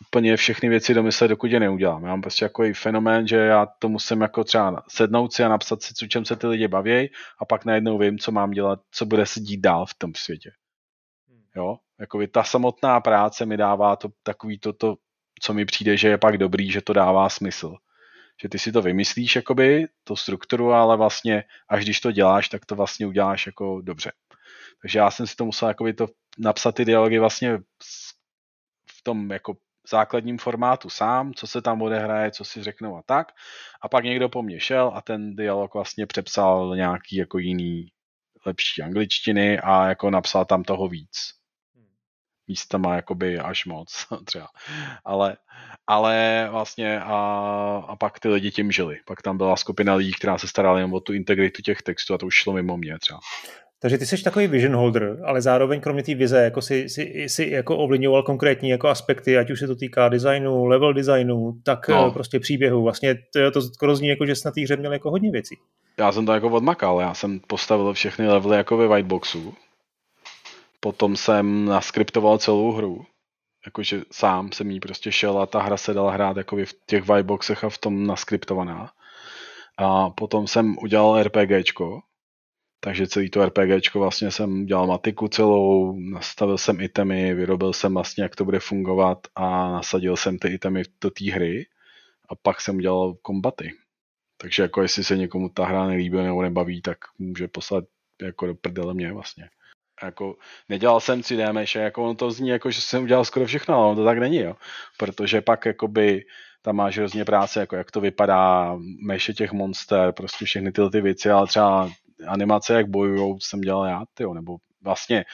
úplně 0.00 0.36
všechny 0.36 0.68
věci 0.68 0.94
domyslet, 0.94 1.28
dokud 1.28 1.50
je 1.50 1.60
neudělám. 1.60 2.02
Já 2.02 2.08
mám 2.10 2.20
prostě 2.20 2.44
jako 2.44 2.64
i 2.64 2.74
fenomén, 2.74 3.28
že 3.28 3.36
já 3.36 3.66
to 3.66 3.88
musím 3.88 4.20
jako 4.20 4.44
třeba 4.44 4.82
sednout 4.88 5.32
si 5.32 5.44
a 5.44 5.48
napsat 5.48 5.82
si, 5.82 5.94
o 6.04 6.08
čem 6.08 6.24
se 6.24 6.36
ty 6.36 6.46
lidi 6.46 6.68
baví 6.68 7.10
a 7.38 7.44
pak 7.44 7.64
najednou 7.64 7.98
vím, 7.98 8.18
co 8.18 8.32
mám 8.32 8.50
dělat, 8.50 8.80
co 8.90 9.06
bude 9.06 9.26
se 9.26 9.40
dít 9.40 9.60
dál 9.60 9.86
v 9.86 9.94
tom 9.94 10.12
světě. 10.16 10.50
Hmm. 11.28 11.42
Jo, 11.56 11.76
by 12.18 12.28
ta 12.28 12.44
samotná 12.44 13.00
práce 13.00 13.46
mi 13.46 13.56
dává 13.56 13.96
to 13.96 14.08
takový 14.22 14.58
to, 14.58 14.72
to, 14.72 14.96
co 15.42 15.54
mi 15.54 15.64
přijde, 15.64 15.96
že 15.96 16.08
je 16.08 16.18
pak 16.18 16.38
dobrý, 16.38 16.70
že 16.70 16.82
to 16.82 16.92
dává 16.92 17.28
smysl. 17.28 17.76
Že 18.42 18.48
ty 18.48 18.58
si 18.58 18.72
to 18.72 18.82
vymyslíš, 18.82 19.36
jakoby, 19.36 19.86
tu 20.04 20.16
strukturu, 20.16 20.72
ale 20.72 20.96
vlastně, 20.96 21.44
až 21.68 21.84
když 21.84 22.00
to 22.00 22.12
děláš, 22.12 22.48
tak 22.48 22.66
to 22.66 22.74
vlastně 22.74 23.06
uděláš 23.06 23.46
jako 23.46 23.80
dobře. 23.80 24.12
Takže 24.82 24.98
já 24.98 25.10
jsem 25.10 25.26
si 25.26 25.36
to 25.36 25.44
musel 25.44 25.68
jakoby 25.68 25.92
to 25.92 26.06
napsat 26.38 26.74
ty 26.74 26.84
dialogy 26.84 27.18
vlastně 27.18 27.58
v 28.90 29.02
tom 29.02 29.30
jako 29.30 29.56
základním 29.90 30.38
formátu 30.38 30.90
sám, 30.90 31.34
co 31.34 31.46
se 31.46 31.62
tam 31.62 31.82
odehraje, 31.82 32.30
co 32.30 32.44
si 32.44 32.62
řeknou 32.62 32.96
a 32.96 33.02
tak. 33.06 33.32
A 33.82 33.88
pak 33.88 34.04
někdo 34.04 34.28
po 34.28 34.42
mně 34.42 34.60
šel 34.60 34.92
a 34.94 35.00
ten 35.00 35.36
dialog 35.36 35.74
vlastně 35.74 36.06
přepsal 36.06 36.76
nějaký 36.76 37.16
jako 37.16 37.38
jiný 37.38 37.86
lepší 38.46 38.82
angličtiny 38.82 39.60
a 39.60 39.88
jako 39.88 40.10
napsal 40.10 40.44
tam 40.44 40.62
toho 40.62 40.88
víc. 40.88 41.32
má 42.78 42.94
jakoby 42.94 43.38
až 43.38 43.66
moc 43.66 44.06
třeba. 44.24 44.48
Ale, 45.04 45.36
ale 45.86 46.46
vlastně 46.50 47.00
a, 47.00 47.16
a 47.88 47.96
pak 47.96 48.20
ty 48.20 48.28
lidi 48.28 48.50
tím 48.50 48.72
žili. 48.72 49.00
Pak 49.06 49.22
tam 49.22 49.36
byla 49.36 49.56
skupina 49.56 49.94
lidí, 49.94 50.12
která 50.12 50.38
se 50.38 50.48
starala 50.48 50.78
jen 50.78 50.94
o 50.94 51.00
tu 51.00 51.12
integritu 51.12 51.62
těch 51.62 51.82
textů 51.82 52.14
a 52.14 52.18
to 52.18 52.26
už 52.26 52.34
šlo 52.34 52.52
mimo 52.52 52.76
mě 52.76 52.98
třeba. 52.98 53.18
Takže 53.80 53.98
ty 53.98 54.06
jsi 54.06 54.22
takový 54.22 54.46
vision 54.46 54.76
holder, 54.76 55.18
ale 55.24 55.42
zároveň 55.42 55.80
kromě 55.80 56.02
té 56.02 56.14
vize 56.14 56.42
jako 56.42 56.62
si, 56.62 56.88
si, 56.88 57.28
si 57.28 57.50
jako 57.50 57.76
ovlivňoval 57.76 58.22
konkrétní 58.22 58.68
jako 58.68 58.88
aspekty, 58.88 59.38
ať 59.38 59.50
už 59.50 59.58
se 59.58 59.66
to 59.66 59.76
týká 59.76 60.08
designu, 60.08 60.64
level 60.64 60.92
designu, 60.92 61.52
tak 61.62 61.88
no. 61.88 62.06
Eh, 62.08 62.10
prostě 62.10 62.40
příběhu. 62.40 62.82
Vlastně 62.82 63.14
to, 63.32 63.50
to 63.50 63.62
skoro 63.62 63.96
zní 63.96 64.08
jako, 64.08 64.26
že 64.26 64.34
jsi 64.34 64.42
na 64.44 64.50
té 64.50 64.60
hře 64.60 64.76
měl 64.76 64.92
jako 64.92 65.10
hodně 65.10 65.30
věcí. 65.30 65.56
Já 65.98 66.12
jsem 66.12 66.26
to 66.26 66.32
jako 66.32 66.48
odmakal, 66.48 67.00
já 67.00 67.14
jsem 67.14 67.40
postavil 67.40 67.92
všechny 67.92 68.28
levely 68.28 68.56
jako 68.56 68.76
ve 68.76 68.88
whiteboxu. 68.88 69.54
Potom 70.80 71.16
jsem 71.16 71.64
naskriptoval 71.64 72.38
celou 72.38 72.72
hru. 72.72 73.04
Jakože 73.66 74.02
sám 74.12 74.52
jsem 74.52 74.70
jí 74.70 74.80
prostě 74.80 75.12
šel 75.12 75.38
a 75.38 75.46
ta 75.46 75.62
hra 75.62 75.76
se 75.76 75.94
dala 75.94 76.12
hrát 76.12 76.36
jako 76.36 76.56
v 76.56 76.74
těch 76.86 77.08
whiteboxech 77.08 77.64
a 77.64 77.68
v 77.68 77.78
tom 77.78 78.06
naskriptovaná. 78.06 78.90
A 79.78 80.10
potom 80.10 80.46
jsem 80.46 80.76
udělal 80.82 81.22
RPGčko, 81.22 82.00
takže 82.80 83.06
celý 83.06 83.30
to 83.30 83.46
RPGčko 83.46 83.98
vlastně 83.98 84.30
jsem 84.30 84.66
dělal 84.66 84.86
matiku 84.86 85.28
celou, 85.28 85.98
nastavil 86.00 86.58
jsem 86.58 86.80
itemy, 86.80 87.34
vyrobil 87.34 87.72
jsem 87.72 87.94
vlastně, 87.94 88.22
jak 88.22 88.36
to 88.36 88.44
bude 88.44 88.60
fungovat 88.60 89.18
a 89.34 89.72
nasadil 89.72 90.16
jsem 90.16 90.38
ty 90.38 90.48
itemy 90.48 90.82
do 91.00 91.10
té 91.10 91.32
hry 91.32 91.66
a 92.28 92.34
pak 92.34 92.60
jsem 92.60 92.78
dělal 92.78 93.14
kombaty. 93.14 93.72
Takže 94.36 94.62
jako 94.62 94.82
jestli 94.82 95.04
se 95.04 95.16
někomu 95.16 95.48
ta 95.48 95.66
hra 95.66 95.86
nelíbí 95.86 96.16
nebo 96.16 96.42
nebaví, 96.42 96.82
tak 96.82 96.98
může 97.18 97.48
poslat 97.48 97.84
jako 98.22 98.46
do 98.46 98.54
prdele 98.54 98.94
mě 98.94 99.12
vlastně. 99.12 99.48
Jako, 100.02 100.36
nedělal 100.68 101.00
jsem 101.00 101.20
3D 101.20 101.52
meše, 101.52 101.78
jako 101.78 102.04
ono 102.04 102.14
to 102.14 102.30
zní 102.30 102.48
jako, 102.48 102.70
že 102.70 102.80
jsem 102.80 103.02
udělal 103.02 103.24
skoro 103.24 103.46
všechno, 103.46 103.74
ale 103.74 103.86
ono 103.86 103.96
to 103.96 104.04
tak 104.04 104.18
není, 104.18 104.36
jo. 104.36 104.56
Protože 104.98 105.40
pak 105.40 105.66
jakoby 105.66 106.24
tam 106.62 106.76
máš 106.76 106.98
hrozně 106.98 107.24
práce, 107.24 107.60
jako 107.60 107.76
jak 107.76 107.90
to 107.90 108.00
vypadá, 108.00 108.76
meše 109.06 109.32
těch 109.32 109.52
monster, 109.52 110.12
prostě 110.12 110.44
všechny 110.44 110.72
tyhle 110.72 110.90
ty 110.90 111.00
věci, 111.00 111.30
ale 111.30 111.46
třeba 111.46 111.90
animace, 112.26 112.74
jak 112.74 112.88
bojujou, 112.88 113.40
jsem 113.40 113.60
dělal 113.60 113.84
já, 113.86 114.04
tyjo, 114.14 114.34
nebo 114.34 114.56
vlastně 114.82 115.24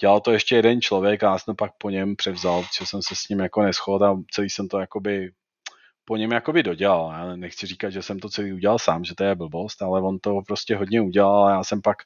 dělal 0.00 0.20
to 0.20 0.32
ještě 0.32 0.56
jeden 0.56 0.80
člověk 0.80 1.22
a 1.22 1.30
já 1.32 1.38
jsem 1.38 1.56
pak 1.56 1.72
po 1.78 1.90
něm 1.90 2.16
převzal, 2.16 2.64
že 2.78 2.86
jsem 2.86 3.02
se 3.02 3.16
s 3.16 3.28
ním 3.28 3.40
jako 3.40 3.62
neschod 3.62 4.02
a 4.02 4.16
celý 4.30 4.50
jsem 4.50 4.68
to 4.68 4.78
jakoby 4.78 5.30
po 6.04 6.16
něm 6.16 6.32
jakoby 6.32 6.62
dodělal. 6.62 7.12
Já 7.12 7.36
nechci 7.36 7.66
říkat, 7.66 7.90
že 7.90 8.02
jsem 8.02 8.18
to 8.18 8.28
celý 8.28 8.52
udělal 8.52 8.78
sám, 8.78 9.04
že 9.04 9.14
to 9.14 9.24
je 9.24 9.34
blbost, 9.34 9.82
ale 9.82 10.02
on 10.02 10.18
to 10.18 10.40
prostě 10.46 10.76
hodně 10.76 11.00
udělal 11.00 11.44
a 11.44 11.50
já 11.50 11.64
jsem 11.64 11.82
pak 11.82 11.96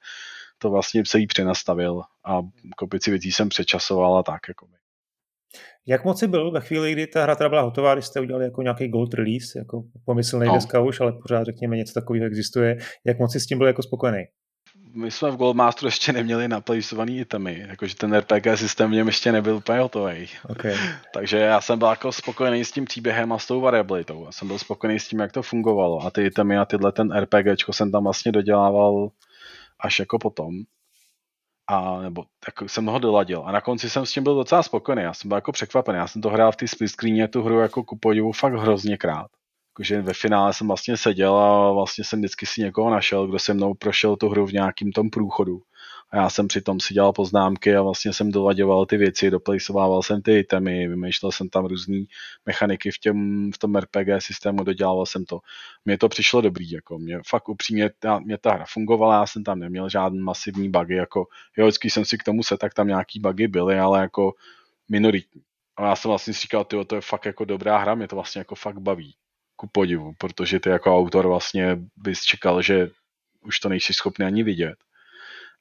to 0.59 0.71
vlastně 0.71 1.05
celý 1.05 1.27
přenastavil 1.27 2.03
a 2.25 2.39
kopici 2.77 3.11
věcí 3.11 3.33
jsem 3.33 3.49
přečasoval 3.49 4.19
a 4.19 4.23
tak. 4.23 4.41
Jakoby. 4.49 4.82
Jak 5.87 6.05
moc 6.05 6.25
byl 6.25 6.51
ve 6.51 6.61
chvíli, 6.61 6.93
kdy 6.93 7.07
ta 7.07 7.23
hra 7.23 7.37
teda 7.37 7.49
byla 7.49 7.63
hotová, 7.63 7.95
když 7.95 8.07
jste 8.07 8.21
udělali 8.21 8.45
jako 8.45 8.63
nějaký 8.63 8.89
gold 8.89 9.15
release, 9.15 9.59
jako 9.59 9.83
pomyslný 10.05 10.47
no. 10.47 10.53
dneska 10.53 10.81
už, 10.81 11.01
ale 11.01 11.13
pořád 11.13 11.45
řekněme 11.45 11.77
něco 11.77 11.95
takového 11.95 12.27
existuje, 12.27 12.79
jak 13.05 13.19
moc 13.19 13.37
s 13.37 13.47
tím 13.47 13.59
byl 13.59 13.67
jako 13.67 13.83
spokojený? 13.83 14.25
My 14.95 15.11
jsme 15.11 15.31
v 15.31 15.37
Goldmasteru 15.37 15.87
ještě 15.87 16.13
neměli 16.13 16.49
naplejsovaný 16.49 17.21
itemy, 17.21 17.65
jakože 17.69 17.97
ten 17.97 18.15
RPG 18.15 18.47
systém 18.55 18.91
v 18.91 18.95
něm 18.95 19.07
ještě 19.07 19.33
nebyl 19.33 19.57
úplně 19.57 19.79
hotový. 19.79 20.29
Okay. 20.49 20.77
Takže 21.15 21.39
já 21.39 21.61
jsem 21.61 21.79
byl 21.79 21.89
jako 21.89 22.13
spokojený 22.13 22.65
s 22.65 22.73
tím 22.73 22.85
příběhem 22.85 23.33
a 23.33 23.39
s 23.39 23.47
tou 23.47 23.61
variabilitou. 23.61 24.25
Já 24.25 24.33
jsem 24.33 24.49
byl 24.49 24.59
spokojený 24.59 25.01
s 25.01 25.09
tím, 25.09 25.19
jak 25.19 25.33
to 25.33 25.43
fungovalo 25.43 26.07
a 26.07 26.11
ty 26.11 26.23
itemy 26.25 26.59
a 26.59 26.65
tyhle 26.65 26.93
ten 26.93 27.13
RPGčko 27.13 27.73
jsem 27.73 27.93
tam 27.93 28.05
vlastně 28.05 28.33
dodělával 28.33 29.09
až 29.85 29.99
jako 29.99 30.19
potom 30.19 30.51
a 31.67 32.01
nebo 32.01 32.25
tak 32.45 32.71
jsem 32.71 32.87
ho 32.87 32.99
doladil. 32.99 33.43
A 33.47 33.53
na 33.53 33.61
konci 33.61 33.91
jsem 33.91 34.07
s 34.07 34.13
tím 34.13 34.23
byl 34.23 34.35
docela 34.35 34.63
spokojený. 34.63 35.03
Já 35.03 35.15
jsem 35.15 35.29
byl 35.29 35.37
jako 35.37 35.53
překvapený. 35.53 35.99
Já 35.99 36.07
jsem 36.07 36.23
to 36.23 36.29
hrál 36.29 36.53
v 36.53 36.57
té 36.57 36.69
split 36.69 36.89
screeně 36.89 37.29
tu 37.29 37.43
hru 37.43 37.61
jako 37.61 37.85
ku 37.85 37.99
podivu 37.99 38.33
fakt 38.33 38.55
hrozně 38.55 38.97
krát. 38.97 39.27
Jakože 39.71 40.03
ve 40.03 40.15
finále 40.15 40.53
jsem 40.53 40.67
vlastně 40.67 40.97
seděl 40.97 41.37
a 41.37 41.73
vlastně 41.73 42.05
jsem 42.05 42.19
vždycky 42.19 42.47
si 42.47 42.61
někoho 42.61 42.91
našel, 42.91 43.27
kdo 43.27 43.39
se 43.39 43.55
mnou 43.55 43.75
prošel 43.75 44.17
tu 44.17 44.29
hru 44.29 44.47
v 44.47 44.53
nějakým 44.53 44.93
tom 44.93 45.11
průchodu 45.11 45.63
a 46.13 46.17
já 46.17 46.31
jsem 46.31 46.49
přitom 46.49 46.81
si 46.81 46.95
dělal 46.95 47.13
poznámky 47.13 47.77
a 47.77 47.83
vlastně 47.83 48.13
jsem 48.13 48.31
dolaďoval 48.31 48.87
ty 48.87 48.97
věci, 48.97 49.31
doplejsovával 49.31 50.03
jsem 50.03 50.23
ty 50.23 50.39
itemy, 50.39 50.89
vymýšlel 50.89 51.33
jsem 51.33 51.49
tam 51.49 51.65
různé 51.67 52.05
mechaniky 52.47 52.91
v, 52.91 52.99
těm, 52.99 53.51
v 53.55 53.59
tom 53.59 53.77
RPG 53.77 54.09
systému, 54.19 54.65
dodělával 54.65 55.07
jsem 55.07 55.25
to. 55.25 55.41
Mně 55.85 55.99
to 55.99 56.09
přišlo 56.09 56.41
dobrý, 56.41 56.71
jako 56.71 56.99
mě 56.99 57.21
fakt 57.29 57.49
upřímně, 57.49 57.91
ta, 57.99 58.19
mě 58.19 58.39
ta 58.39 58.53
hra 58.53 58.65
fungovala, 58.69 59.15
já 59.15 59.27
jsem 59.27 59.45
tam 59.45 59.59
neměl 59.59 59.89
žádný 59.89 60.21
masivní 60.21 60.71
bugy, 60.71 60.95
jako 60.95 61.27
jo, 61.57 61.67
vždycky 61.67 61.91
jsem 61.91 62.05
si 62.05 62.19
k 62.19 62.23
tomu 62.23 62.43
se, 62.43 62.57
tak 62.57 62.75
tam 62.75 62.89
nějaký 62.89 63.21
bugy 63.21 63.49
byly, 63.49 63.79
ale 63.79 64.01
jako 64.01 64.33
minoritní. 64.89 65.43
A 65.77 65.87
já 65.87 65.97
jsem 65.97 66.09
vlastně 66.09 66.35
si 66.35 66.41
říkal, 66.41 66.65
tyjo, 66.65 66.85
to 66.85 66.95
je 66.95 67.01
fakt 67.01 67.27
jako 67.27 67.45
dobrá 67.45 67.79
hra, 67.79 67.95
mě 67.95 68.09
to 68.09 68.17
vlastně 68.17 68.39
jako 68.39 68.55
fakt 68.55 68.79
baví 68.79 69.15
ku 69.57 69.69
podivu, 69.73 70.13
protože 70.19 70.61
ty 70.61 70.69
jako 70.69 70.99
autor 70.99 71.27
vlastně 71.27 71.79
bys 71.97 72.23
čekal, 72.23 72.63
že 72.63 72.91
už 73.41 73.61
to 73.61 73.69
nejsi 73.69 73.95
schopný 73.95 74.27
ani 74.27 74.43
vidět 74.43 74.75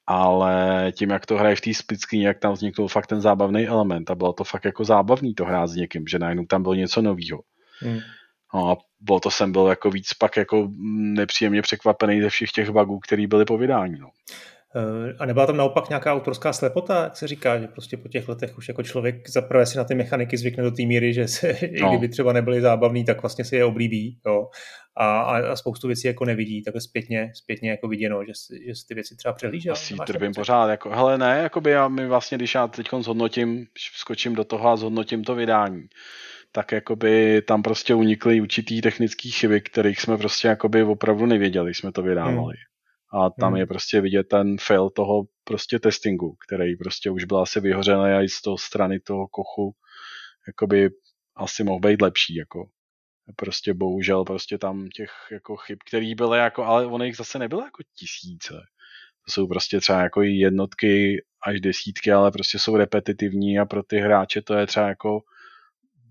ale 0.08 0.92
tím, 0.96 1.10
jak 1.10 1.26
to 1.26 1.38
hraje 1.38 1.56
v 1.56 1.62
té 1.62 1.74
split 1.74 2.02
screen, 2.02 2.24
jak 2.24 2.40
tam 2.40 2.54
vznikl 2.54 2.88
fakt 2.88 3.08
ten 3.08 3.22
zábavný 3.22 3.68
element 3.68 4.12
a 4.12 4.16
bylo 4.16 4.34
to 4.34 4.44
fakt 4.44 4.66
jako 4.66 4.86
zábavný 4.86 5.34
to 5.34 5.46
hrát 5.46 5.68
s 5.68 5.76
někým, 5.76 6.08
že 6.08 6.20
najednou 6.20 6.46
tam 6.46 6.62
bylo 6.62 6.74
něco 6.74 7.02
nového. 7.02 7.42
Hmm. 7.80 8.00
No 8.54 8.72
a 8.72 8.78
bylo 9.00 9.20
to 9.20 9.32
jsem 9.32 9.52
byl 9.52 9.68
jako 9.68 9.90
víc 9.92 10.14
pak 10.14 10.38
jako 10.38 10.70
nepříjemně 10.92 11.62
překvapený 11.62 12.22
ze 12.22 12.30
všech 12.30 12.52
těch 12.52 12.70
bugů, 12.70 13.00
které 13.00 13.28
byly 13.28 13.46
po 13.46 13.58
vydání. 13.58 14.00
No. 14.00 14.10
Eh, 14.76 15.14
a 15.20 15.26
nebyla 15.26 15.46
tam 15.46 15.58
naopak 15.58 15.90
nějaká 15.90 16.14
autorská 16.14 16.54
slepota, 16.54 17.04
jak 17.04 17.18
se 17.18 17.28
říká, 17.28 17.60
že 17.60 17.68
prostě 17.68 17.98
po 17.98 18.08
těch 18.08 18.28
letech 18.28 18.58
už 18.58 18.68
jako 18.68 18.84
člověk 18.84 19.30
zaprvé 19.30 19.66
si 19.66 19.78
na 19.78 19.84
ty 19.84 19.96
mechaniky 19.96 20.38
zvykne 20.38 20.64
do 20.64 20.72
té 20.72 20.84
míry, 20.84 21.14
že 21.14 21.28
se, 21.28 21.48
no. 21.82 21.88
i 21.88 21.90
kdyby 21.90 22.10
třeba 22.10 22.34
nebyly 22.34 22.62
zábavný, 22.62 23.06
tak 23.06 23.22
vlastně 23.22 23.46
si 23.46 23.56
je 23.56 23.66
oblíbí. 23.66 24.20
Jo. 24.26 24.48
A, 24.98 25.22
a, 25.22 25.56
spoustu 25.56 25.88
věcí 25.88 26.08
jako 26.08 26.26
nevidí, 26.26 26.64
takhle 26.64 26.82
zpětně, 26.82 27.32
zpětně 27.36 27.70
jako 27.70 27.88
viděno, 27.88 28.26
že, 28.26 28.32
že 28.68 28.76
si 28.76 28.88
ty 28.88 28.94
věci 28.94 29.16
třeba 29.16 29.34
přehlížel. 29.34 29.74
Asi 29.74 29.96
trvím 30.08 30.34
pořád, 30.34 30.70
jako, 30.70 30.90
hele 30.90 31.18
ne, 31.18 31.40
jakoby 31.44 31.72
já 31.72 31.88
mi 31.88 32.08
vlastně, 32.08 32.38
když 32.38 32.56
já 32.56 32.68
teď 32.68 32.88
zhodnotím, 33.00 33.66
skočím 33.96 34.36
do 34.36 34.44
toho 34.44 34.70
a 34.70 34.76
zhodnotím 34.76 35.24
to 35.24 35.36
vydání, 35.36 35.84
tak 36.52 36.72
jakoby 36.72 37.42
tam 37.42 37.64
prostě 37.64 37.96
unikly 37.96 38.42
určitý 38.42 38.82
technické 38.82 39.30
chyby, 39.30 39.62
kterých 39.62 40.02
jsme 40.02 40.18
prostě 40.18 40.48
jakoby 40.48 40.84
opravdu 40.84 41.26
nevěděli, 41.26 41.74
jsme 41.74 41.92
to 41.92 42.02
vydávali. 42.02 42.56
Hmm 42.58 42.71
a 43.14 43.30
tam 43.30 43.50
hmm. 43.50 43.58
je 43.58 43.66
prostě 43.66 44.02
vidět 44.02 44.24
ten 44.24 44.58
fail 44.58 44.90
toho 44.90 45.24
prostě 45.44 45.80
testingu, 45.80 46.36
který 46.48 46.76
prostě 46.76 47.10
už 47.10 47.24
byl 47.24 47.38
asi 47.38 47.60
vyhořený 47.60 48.12
a 48.12 48.22
i 48.22 48.30
z 48.30 48.42
toho 48.42 48.58
strany 48.58 49.00
toho 49.00 49.28
kochu 49.28 49.76
jakoby 50.48 50.90
asi 51.36 51.64
mohl 51.64 51.80
být 51.80 52.02
lepší, 52.02 52.36
jako 52.36 52.70
prostě 53.36 53.74
bohužel 53.74 54.24
prostě 54.24 54.58
tam 54.58 54.90
těch 54.90 55.12
jako 55.32 55.56
chyb, 55.56 55.80
který 55.88 56.16
byly 56.16 56.40
jako, 56.40 56.64
ale 56.64 56.86
ono 56.86 57.06
jich 57.06 57.18
zase 57.18 57.40
nebylo 57.40 57.62
jako 57.62 57.84
tisíce. 57.96 58.54
To 59.26 59.32
jsou 59.32 59.48
prostě 59.48 59.80
třeba 59.80 60.02
jako 60.02 60.22
jednotky 60.22 61.24
až 61.48 61.62
desítky, 61.62 62.12
ale 62.12 62.32
prostě 62.32 62.60
jsou 62.60 62.76
repetitivní 62.76 63.60
a 63.60 63.66
pro 63.66 63.84
ty 63.84 63.98
hráče 63.98 64.42
to 64.42 64.54
je 64.54 64.68
třeba 64.68 64.88
jako, 64.88 65.22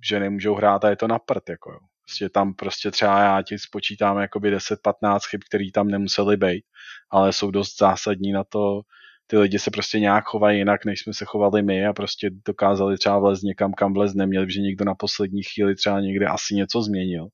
že 0.08 0.20
nemůžou 0.20 0.54
hrát 0.54 0.84
a 0.84 0.90
je 0.90 0.96
to 0.96 1.08
na 1.08 1.18
prd, 1.18 1.48
jako 1.48 1.72
jo. 1.72 1.78
Prostě 2.10 2.28
tam 2.28 2.54
prostě 2.54 2.90
třeba 2.90 3.22
já 3.22 3.42
ti 3.42 3.58
spočítám 3.58 4.18
jakoby 4.18 4.56
10-15 4.56 5.18
chyb, 5.30 5.40
které 5.48 5.64
tam 5.74 5.88
nemusely 5.88 6.36
být, 6.36 6.64
ale 7.10 7.32
jsou 7.32 7.50
dost 7.50 7.78
zásadní 7.78 8.32
na 8.32 8.44
to, 8.44 8.80
ty 9.26 9.38
lidi 9.38 9.58
se 9.58 9.70
prostě 9.70 10.00
nějak 10.00 10.24
chovají 10.24 10.58
jinak, 10.58 10.84
než 10.84 11.00
jsme 11.00 11.14
se 11.14 11.24
chovali 11.24 11.62
my 11.62 11.86
a 11.86 11.92
prostě 11.92 12.30
dokázali 12.46 12.98
třeba 12.98 13.18
vlez 13.18 13.42
někam, 13.42 13.72
kam 13.72 13.94
vlez 13.94 14.14
neměli, 14.14 14.50
že 14.50 14.60
někdo 14.60 14.84
na 14.84 14.94
poslední 14.94 15.42
chvíli 15.42 15.74
třeba 15.74 16.00
někde 16.00 16.26
asi 16.26 16.54
něco 16.54 16.82
změnil, 16.82 17.26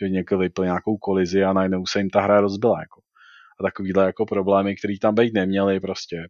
že 0.00 0.08
někdo 0.08 0.38
vypl 0.38 0.64
nějakou 0.64 0.96
kolizi 0.96 1.44
a 1.44 1.52
najednou 1.52 1.86
se 1.86 1.98
jim 1.98 2.10
ta 2.10 2.20
hra 2.20 2.40
rozbila. 2.40 2.80
Jako. 2.80 3.00
A 3.60 3.62
takovýhle 3.62 4.04
jako 4.04 4.26
problémy, 4.26 4.76
které 4.76 4.94
tam 5.00 5.14
být 5.14 5.34
neměly 5.34 5.80
prostě. 5.80 6.28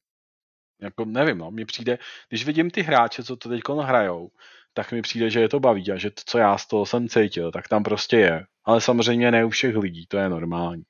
Jako 0.83 1.05
nevím, 1.05 1.39
no, 1.39 1.51
mně 1.51 1.67
přijde, 1.67 1.99
když 2.29 2.47
vidím 2.47 2.71
ty 2.71 2.83
hráče, 2.83 3.23
co 3.25 3.37
to 3.37 3.49
teď 3.49 3.61
hrajou, 3.83 4.31
tak 4.75 4.93
mi 4.93 5.03
přijde, 5.03 5.31
že 5.31 5.41
je 5.41 5.49
to 5.49 5.61
baví 5.61 5.93
a 5.93 5.97
že 5.97 6.11
to, 6.11 6.23
co 6.27 6.39
já 6.39 6.59
z 6.59 6.67
toho 6.67 6.87
jsem 6.87 7.09
cítil, 7.09 7.53
tak 7.53 7.69
tam 7.69 7.83
prostě 7.83 8.17
je. 8.17 8.45
Ale 8.65 8.81
samozřejmě 8.81 9.31
ne 9.31 9.45
u 9.45 9.49
všech 9.49 9.77
lidí, 9.77 10.07
to 10.07 10.19
je 10.19 10.29
normální. 10.29 10.83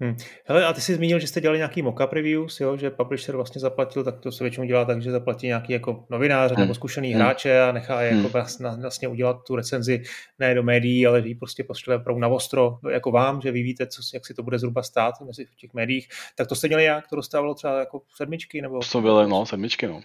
Hmm. 0.00 0.16
Hele, 0.44 0.66
a 0.66 0.72
ty 0.72 0.80
jsi 0.80 0.94
zmínil, 0.94 1.18
že 1.18 1.26
jste 1.26 1.40
dělali 1.40 1.58
nějaký 1.58 1.82
mock-up 1.82 2.12
reviews, 2.12 2.60
jo? 2.60 2.76
že 2.76 2.90
publisher 2.90 3.36
vlastně 3.36 3.60
zaplatil, 3.60 4.04
tak 4.04 4.20
to 4.20 4.32
se 4.32 4.44
většinou 4.44 4.66
dělá 4.66 4.84
tak, 4.84 5.02
že 5.02 5.10
zaplatí 5.10 5.46
nějaký 5.46 5.72
jako 5.72 6.06
novinář 6.10 6.50
hmm. 6.50 6.60
nebo 6.60 6.74
zkušený 6.74 7.08
hmm. 7.08 7.20
hráče 7.20 7.60
a 7.60 7.72
nechá 7.72 8.02
je 8.02 8.16
jako 8.16 8.28
hmm. 8.28 8.80
vlastně 8.80 9.08
udělat 9.08 9.36
tu 9.46 9.56
recenzi 9.56 10.02
ne 10.38 10.54
do 10.54 10.62
médií, 10.62 11.06
ale 11.06 11.22
že 11.22 11.28
ji 11.28 11.34
prostě 11.34 11.64
pošle 11.64 11.96
opravdu 11.96 12.20
na 12.20 12.28
ostro, 12.28 12.78
jako 12.90 13.10
vám, 13.10 13.40
že 13.40 13.52
vy 13.52 13.62
víte, 13.62 13.86
co, 13.86 14.02
jak 14.14 14.26
si 14.26 14.34
to 14.34 14.42
bude 14.42 14.58
zhruba 14.58 14.82
stát 14.82 15.14
mezi 15.26 15.44
v 15.44 15.56
těch 15.56 15.74
médiích. 15.74 16.08
Tak 16.36 16.48
to 16.48 16.54
jste 16.54 16.68
měli 16.68 16.84
jak? 16.84 17.08
To 17.08 17.16
dostávalo 17.16 17.54
třeba 17.54 17.78
jako 17.78 18.02
sedmičky? 18.16 18.62
Nebo... 18.62 18.80
To 18.92 19.00
byly, 19.00 19.28
no, 19.28 19.46
sedmičky, 19.46 19.86
no. 19.86 20.00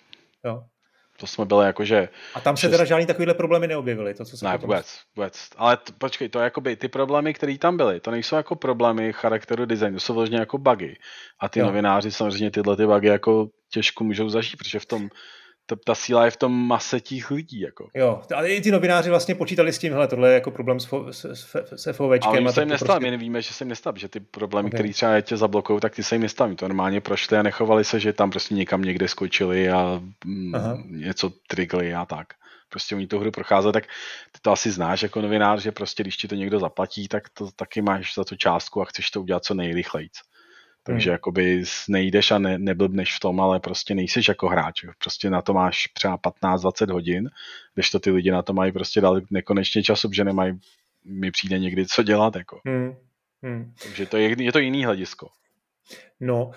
Jo. 0.46 0.64
To 1.20 1.28
jsme 1.28 1.46
byli 1.46 1.66
jakože... 1.66 2.10
A 2.34 2.40
tam 2.40 2.58
se 2.58 2.62
šest... 2.62 2.72
teda 2.72 2.86
žádný 2.86 3.06
takovýhle 3.06 3.34
problémy 3.34 3.68
neobjevily? 3.68 4.14
To, 4.14 4.26
co 4.26 4.38
se 4.38 4.46
ne, 4.46 4.58
vůbec, 4.58 5.00
vůbec. 5.16 5.50
Ale 5.58 5.78
t- 5.78 5.94
počkej, 5.98 6.30
to 6.30 6.40
jakoby 6.40 6.76
ty 6.76 6.88
problémy, 6.88 7.34
které 7.34 7.58
tam 7.58 7.78
byly, 7.78 8.00
to 8.00 8.12
nejsou 8.12 8.36
jako 8.36 8.56
problémy 8.56 9.14
charakteru 9.14 9.66
designu, 9.66 9.96
to 9.96 10.00
jsou 10.00 10.14
vlastně 10.14 10.38
jako 10.38 10.58
bugy. 10.58 10.98
A 11.40 11.50
ty 11.50 11.60
jo. 11.60 11.66
novináři 11.66 12.12
samozřejmě 12.12 12.52
tyhle 12.52 12.78
ty 12.78 12.86
bugy 12.86 13.08
jako 13.08 13.50
těžko 13.70 14.04
můžou 14.04 14.30
zažít, 14.30 14.58
protože 14.58 14.80
v 14.80 14.86
tom 14.86 15.10
ta, 15.70 15.76
ta 15.86 15.96
síla 15.96 16.26
je 16.26 16.32
v 16.32 16.38
tom 16.38 16.68
mase 16.68 17.00
těch 17.00 17.32
lidí. 17.32 17.60
Jako. 17.60 17.90
Jo, 17.94 18.22
ale 18.36 18.50
i 18.50 18.62
ty 18.62 18.72
novináři 18.72 19.10
vlastně 19.10 19.36
počítali 19.36 19.74
s 19.74 19.78
tím, 19.78 19.94
hele, 19.94 20.08
tohle 20.08 20.30
je 20.30 20.34
jako 20.34 20.52
problém 20.52 20.80
s, 20.80 20.86
fo, 20.86 21.14
s, 21.14 21.26
s, 21.26 21.56
s 21.76 21.92
FOVčkem. 21.92 22.44
Ale 22.44 22.54
se 22.54 22.62
jim 22.62 22.70
nestaví, 22.70 22.88
prostě... 22.88 23.06
my 23.06 23.12
nevíme, 23.12 23.42
že 23.42 23.54
se 23.54 23.64
jim 23.64 23.70
nestaví, 23.70 24.00
že 24.00 24.08
ty 24.08 24.20
problémy, 24.20 24.68
okay. 24.68 24.78
které 24.80 24.94
třeba 24.94 25.22
tě 25.22 25.38
zablokují, 25.38 25.80
tak 25.80 25.96
ty 25.96 26.04
se 26.04 26.16
jim 26.16 26.22
nestaví. 26.22 26.56
To 26.56 26.68
normálně 26.68 27.02
prošly 27.02 27.38
a 27.38 27.44
nechovali 27.44 27.84
se, 27.84 28.00
že 28.00 28.14
tam 28.14 28.30
prostě 28.30 28.56
někam 28.56 28.82
někde 28.82 29.08
skočili 29.08 29.70
a 29.70 30.02
mm, 30.26 30.54
něco 30.88 31.32
trigli 31.48 31.94
a 31.94 32.06
tak. 32.06 32.28
Prostě 32.70 32.96
oni 32.96 33.08
tu 33.08 33.20
hru 33.20 33.32
procházeli, 33.32 33.74
tak 33.74 33.84
ty 34.32 34.40
to 34.42 34.52
asi 34.52 34.72
znáš 34.72 35.04
jako 35.04 35.22
novinář, 35.22 35.62
že 35.62 35.72
prostě 35.72 36.04
když 36.04 36.18
ti 36.18 36.28
to 36.28 36.36
někdo 36.36 36.60
zaplatí, 36.60 37.08
tak 37.08 37.30
to 37.30 37.52
taky 37.52 37.82
máš 37.82 38.14
za 38.16 38.24
tu 38.24 38.36
částku 38.36 38.82
a 38.82 38.86
chceš 38.86 39.12
to 39.12 39.22
udělat 39.22 39.44
co 39.44 39.54
nejrychleji. 39.54 40.10
Takže 40.90 41.10
hmm. 41.10 41.14
jakoby 41.14 41.64
nejdeš 41.90 42.32
a 42.32 42.40
ne, 42.40 42.60
neblbneš 42.60 43.16
v 43.16 43.20
tom, 43.20 43.42
ale 43.42 43.60
prostě 43.60 43.96
nejseš 43.96 44.28
jako 44.28 44.48
hráč. 44.48 44.86
Prostě 44.98 45.30
na 45.30 45.42
to 45.42 45.54
máš 45.54 45.88
třeba 45.94 46.18
15-20 46.18 46.92
hodin, 46.92 47.30
když 47.74 47.90
to 47.90 48.00
ty 48.00 48.12
lidi 48.12 48.32
na 48.32 48.42
to 48.42 48.54
mají 48.54 48.72
prostě 48.72 49.02
dal 49.02 49.22
nekonečně 49.32 49.84
času, 49.84 50.10
že 50.12 50.24
nemají 50.24 50.60
mi 51.06 51.32
přijde 51.32 51.60
někdy 51.60 51.86
co 51.86 52.04
dělat. 52.04 52.36
Jako. 52.36 52.62
Hmm. 52.66 52.96
Hmm. 53.44 53.74
Takže 53.84 54.06
to 54.06 54.18
je, 54.18 54.44
je 54.44 54.52
to 54.52 54.60
jiný 54.60 54.86
hledisko. 54.86 55.30
No, 56.20 56.52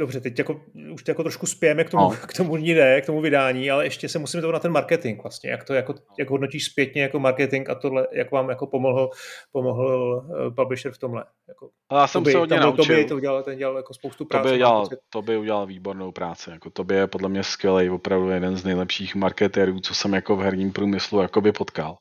Dobře, 0.00 0.20
teď 0.20 0.38
jako, 0.38 0.60
už 0.92 1.02
to 1.02 1.10
jako 1.10 1.22
trošku 1.22 1.46
spějeme 1.46 1.84
k 1.84 1.90
tomu, 1.90 2.02
no. 2.02 2.10
k 2.10 2.32
tomu 2.36 2.56
jde, 2.56 3.00
k 3.00 3.06
tomu 3.06 3.20
vydání, 3.20 3.70
ale 3.70 3.86
ještě 3.86 4.08
se 4.08 4.18
musíme 4.18 4.42
to 4.42 4.52
na 4.52 4.58
ten 4.58 4.72
marketing 4.72 5.22
vlastně. 5.22 5.50
Jak 5.50 5.64
to 5.64 5.74
jako, 5.74 5.94
jak 6.18 6.30
hodnotíš 6.30 6.64
zpětně 6.64 7.02
jako 7.02 7.18
marketing 7.18 7.70
a 7.70 7.74
tohle, 7.74 8.06
jak 8.12 8.32
vám 8.32 8.48
jako 8.48 8.66
pomohl, 8.66 9.10
pomohl 9.52 10.24
uh, 10.46 10.54
publisher 10.54 10.92
v 10.92 10.98
tomhle? 10.98 11.24
Jako, 11.48 11.70
já 11.92 12.06
jsem 12.06 12.24
se 12.24 12.38
hodně 12.38 12.60
naučil. 12.60 12.84
Tobě 12.84 13.04
to 13.04 13.16
udělal, 13.16 13.42
ten 13.42 13.58
dělal 13.58 13.76
jako 13.76 13.94
spoustu 13.94 14.24
práce. 14.24 14.42
Tobě 14.42 14.58
dělal, 14.58 14.88
tobě 15.10 15.38
udělal 15.38 15.66
výbornou 15.66 16.12
práci. 16.12 16.50
Jako 16.50 16.70
tobě 16.70 16.96
je 16.96 17.06
podle 17.06 17.28
mě 17.28 17.42
skvělý, 17.42 17.90
opravdu 17.90 18.30
jeden 18.30 18.56
z 18.56 18.64
nejlepších 18.64 19.14
marketérů, 19.14 19.80
co 19.80 19.94
jsem 19.94 20.14
jako 20.14 20.36
v 20.36 20.40
herním 20.40 20.72
průmyslu 20.72 21.20
jakoby 21.20 21.52
potkal. 21.52 21.96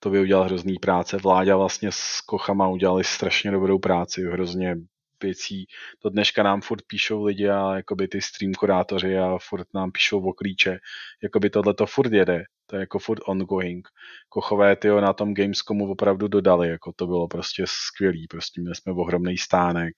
To 0.00 0.10
by 0.10 0.20
udělal 0.20 0.44
hrozný 0.44 0.78
práce. 0.78 1.16
Vláďa 1.16 1.56
vlastně 1.56 1.88
s 1.92 2.20
Kochama 2.20 2.68
udělali 2.68 3.04
strašně 3.04 3.50
dobrou 3.50 3.78
práci, 3.78 4.22
hrozně 4.22 4.76
věcí. 5.22 5.66
To 5.98 6.10
dneška 6.10 6.42
nám 6.42 6.60
furt 6.60 6.82
píšou 6.86 7.24
lidi 7.24 7.48
a 7.48 7.76
jakoby 7.76 8.08
ty 8.08 8.22
stream 8.22 8.52
kurátoři 8.54 9.18
a 9.18 9.38
furt 9.48 9.66
nám 9.74 9.92
píšou 9.92 10.28
o 10.28 10.32
klíče. 10.32 10.78
Jakoby 11.22 11.50
tohle 11.50 11.74
to 11.74 11.86
furt 11.86 12.12
jede. 12.12 12.44
To 12.66 12.76
je 12.76 12.80
jako 12.80 12.98
furt 12.98 13.20
ongoing. 13.26 13.88
Kochové 14.28 14.76
ty 14.76 14.88
na 14.88 15.12
tom 15.12 15.34
Gamescomu 15.34 15.90
opravdu 15.90 16.28
dodali, 16.28 16.68
jako 16.68 16.92
to 16.96 17.06
bylo 17.06 17.28
prostě 17.28 17.64
skvělý. 17.66 18.26
Prostě 18.26 18.60
měli 18.60 18.74
jsme 18.74 18.92
ohromný 18.92 19.38
stánek. 19.38 19.94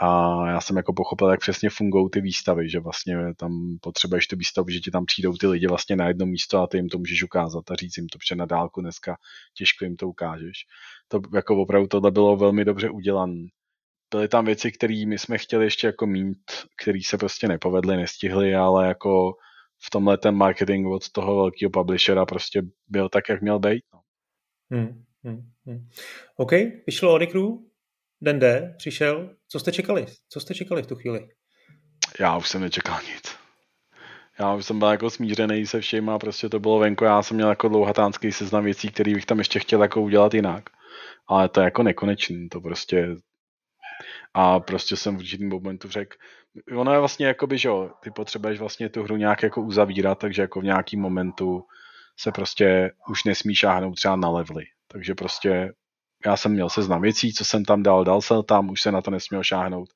A 0.00 0.48
já 0.48 0.60
jsem 0.60 0.76
jako 0.76 0.92
pochopil, 0.92 1.30
jak 1.30 1.40
přesně 1.40 1.70
fungují 1.70 2.10
ty 2.10 2.20
výstavy, 2.20 2.70
že 2.70 2.80
vlastně 2.80 3.16
tam 3.36 3.78
potřebuješ 3.80 4.26
tu 4.26 4.36
výstavu, 4.36 4.68
že 4.68 4.80
ti 4.80 4.90
tam 4.90 5.06
přijdou 5.06 5.36
ty 5.36 5.46
lidi 5.46 5.66
vlastně 5.66 5.96
na 5.96 6.08
jedno 6.08 6.26
místo 6.26 6.58
a 6.58 6.66
ty 6.66 6.76
jim 6.76 6.88
to 6.88 6.98
můžeš 6.98 7.22
ukázat 7.22 7.70
a 7.70 7.74
říct 7.74 7.96
jim 7.96 8.08
to, 8.08 8.18
protože 8.18 8.34
na 8.36 8.46
dálku 8.46 8.80
dneska 8.80 9.16
těžko 9.54 9.84
jim 9.84 9.96
to 9.96 10.08
ukážeš. 10.08 10.66
To 11.08 11.20
jako 11.34 11.62
opravdu 11.62 11.88
tohle 11.88 12.10
bylo 12.10 12.36
velmi 12.36 12.64
dobře 12.64 12.90
udělané 12.90 13.46
byly 14.10 14.28
tam 14.28 14.44
věci, 14.44 14.72
které 14.72 15.04
my 15.06 15.18
jsme 15.18 15.38
chtěli 15.38 15.64
ještě 15.64 15.86
jako 15.86 16.06
mít, 16.06 16.38
které 16.82 16.98
se 17.06 17.18
prostě 17.18 17.48
nepovedly, 17.48 17.96
nestihly, 17.96 18.54
ale 18.54 18.88
jako 18.88 19.32
v 19.86 19.90
tomhle 19.90 20.18
ten 20.18 20.34
marketing 20.34 20.86
od 20.86 21.10
toho 21.10 21.36
velkého 21.36 21.70
publishera 21.70 22.26
prostě 22.26 22.62
byl 22.88 23.08
tak, 23.08 23.28
jak 23.28 23.42
měl 23.42 23.58
být. 23.58 23.82
No. 23.94 24.00
Hmm, 24.70 25.04
hmm, 25.24 25.50
hmm. 25.66 25.88
OK, 26.36 26.52
vyšlo 26.86 27.12
Orikru, 27.12 27.70
den 28.20 28.38
D, 28.38 28.74
přišel. 28.78 29.36
Co 29.48 29.60
jste 29.60 29.72
čekali? 29.72 30.06
Co 30.28 30.40
jste 30.40 30.54
čekali 30.54 30.82
v 30.82 30.86
tu 30.86 30.94
chvíli? 30.94 31.28
Já 32.20 32.36
už 32.36 32.48
jsem 32.48 32.60
nečekal 32.60 32.98
nic. 33.14 33.38
Já 34.38 34.54
už 34.54 34.66
jsem 34.66 34.78
byl 34.78 34.88
jako 34.88 35.10
smířený 35.10 35.66
se 35.66 35.80
vším 35.80 36.10
a 36.10 36.18
prostě 36.18 36.48
to 36.48 36.60
bylo 36.60 36.78
venku. 36.78 37.04
Já 37.04 37.22
jsem 37.22 37.36
měl 37.36 37.48
jako 37.48 37.68
dlouhatánský 37.68 38.32
seznam 38.32 38.64
věcí, 38.64 38.88
které 38.88 39.14
bych 39.14 39.26
tam 39.26 39.38
ještě 39.38 39.58
chtěl 39.58 39.82
jako 39.82 40.02
udělat 40.02 40.34
jinak. 40.34 40.70
Ale 41.28 41.48
to 41.48 41.60
je 41.60 41.64
jako 41.64 41.82
nekonečný. 41.82 42.48
To 42.48 42.60
prostě 42.60 43.16
a 44.34 44.60
prostě 44.60 44.96
jsem 44.96 45.16
v 45.16 45.18
určitým 45.18 45.48
momentu 45.48 45.88
řekl, 45.88 46.16
ono 46.76 46.92
je 46.92 46.98
vlastně 46.98 47.26
jakoby, 47.26 47.58
že 47.58 47.68
jo, 47.68 47.90
ty 48.02 48.10
potřebuješ 48.10 48.58
vlastně 48.58 48.88
tu 48.88 49.02
hru 49.02 49.16
nějak 49.16 49.42
jako 49.42 49.62
uzavírat, 49.62 50.18
takže 50.18 50.42
jako 50.42 50.60
v 50.60 50.64
nějakým 50.64 51.00
momentu 51.00 51.64
se 52.16 52.32
prostě 52.32 52.90
už 53.08 53.24
nesmí 53.24 53.54
šáhnout 53.54 53.94
třeba 53.94 54.16
na 54.16 54.28
levely. 54.28 54.64
Takže 54.88 55.14
prostě 55.14 55.72
já 56.26 56.36
jsem 56.36 56.52
měl 56.52 56.68
seznam 56.68 57.02
věcí, 57.02 57.32
co 57.32 57.44
jsem 57.44 57.64
tam 57.64 57.82
dal, 57.82 58.04
dal 58.04 58.20
jsem 58.20 58.42
tam, 58.42 58.70
už 58.70 58.82
se 58.82 58.92
na 58.92 59.02
to 59.02 59.10
nesměl 59.10 59.42
šáhnout. 59.42 59.88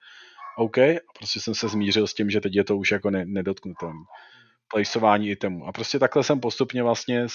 OK, 0.59 0.79
a 0.79 1.13
prostě 1.19 1.41
jsem 1.41 1.55
se 1.55 1.69
zmířil 1.69 2.07
s 2.07 2.15
tím, 2.15 2.31
že 2.31 2.41
teď 2.41 2.55
je 2.55 2.65
to 2.65 2.77
už 2.77 2.91
jako 2.91 3.11
ne, 3.11 3.25
nedotknutelné. 3.27 4.05
Placeování 4.73 5.31
itemů. 5.31 5.67
A 5.67 5.73
prostě 5.73 5.99
takhle 5.99 6.25
jsem 6.25 6.41
postupně 6.41 6.83
vlastně 6.83 7.27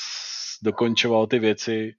dokončoval 0.64 1.28
ty 1.28 1.40
věci, 1.40 1.96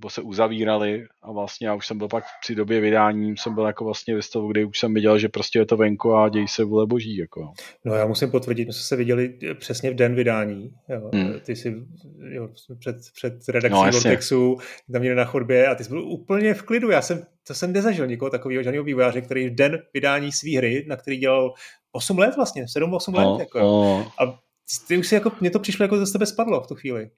nebo 0.00 0.10
se 0.10 0.22
uzavírali 0.22 1.06
a 1.22 1.32
vlastně 1.32 1.66
já 1.66 1.74
už 1.74 1.86
jsem 1.86 1.98
byl 1.98 2.08
pak 2.08 2.24
při 2.42 2.54
době 2.54 2.80
vydání, 2.80 3.36
jsem 3.36 3.54
byl 3.54 3.64
jako 3.64 3.84
vlastně 3.84 4.14
ve 4.14 4.22
stavu, 4.22 4.48
kdy 4.48 4.64
už 4.64 4.78
jsem 4.78 4.94
viděl, 4.94 5.18
že 5.18 5.28
prostě 5.28 5.58
je 5.58 5.66
to 5.66 5.76
venku 5.76 6.14
a 6.14 6.28
děj 6.28 6.48
se 6.48 6.64
vůle 6.64 6.86
boží. 6.86 7.16
Jako. 7.16 7.52
No 7.84 7.94
já 7.94 8.06
musím 8.06 8.30
potvrdit, 8.30 8.66
my 8.66 8.72
jsme 8.72 8.82
se 8.82 8.96
viděli 8.96 9.38
přesně 9.54 9.90
v 9.90 9.94
den 9.94 10.14
vydání. 10.14 10.70
Jo. 10.88 11.10
Hmm. 11.14 11.40
Ty 11.40 11.56
jsi 11.56 11.74
jo, 12.30 12.48
před, 12.78 12.96
před 13.14 13.48
redakcí 13.48 13.84
no, 13.84 13.90
Vortexu 13.92 14.56
tam 14.92 15.00
měli 15.00 15.16
na 15.16 15.24
chodbě 15.24 15.66
a 15.66 15.74
ty 15.74 15.84
jsi 15.84 15.90
byl 15.90 16.04
úplně 16.04 16.54
v 16.54 16.62
klidu. 16.62 16.90
Já 16.90 17.02
jsem, 17.02 17.22
to 17.46 17.54
jsem 17.54 17.72
nezažil 17.72 18.06
nikoho 18.06 18.30
takového 18.30 18.62
žádného 18.62 18.84
vývojáře, 18.84 19.20
který 19.20 19.48
v 19.48 19.54
den 19.54 19.78
vydání 19.94 20.32
své 20.32 20.56
hry, 20.56 20.84
na 20.88 20.96
který 20.96 21.16
dělal 21.16 21.52
8 21.92 22.18
let 22.18 22.36
vlastně, 22.36 22.64
7-8 22.64 23.14
let. 23.14 23.24
No, 23.24 23.36
jako, 23.40 23.58
no. 23.58 24.12
A 24.20 24.38
ty 24.88 24.98
už 24.98 25.08
si 25.08 25.14
jako, 25.14 25.32
mně 25.40 25.50
to 25.50 25.58
přišlo 25.58 25.84
jako 25.84 26.06
ze 26.06 26.12
tebe 26.12 26.26
spadlo 26.26 26.60
v 26.60 26.66
tu 26.66 26.74
chvíli. 26.74 27.10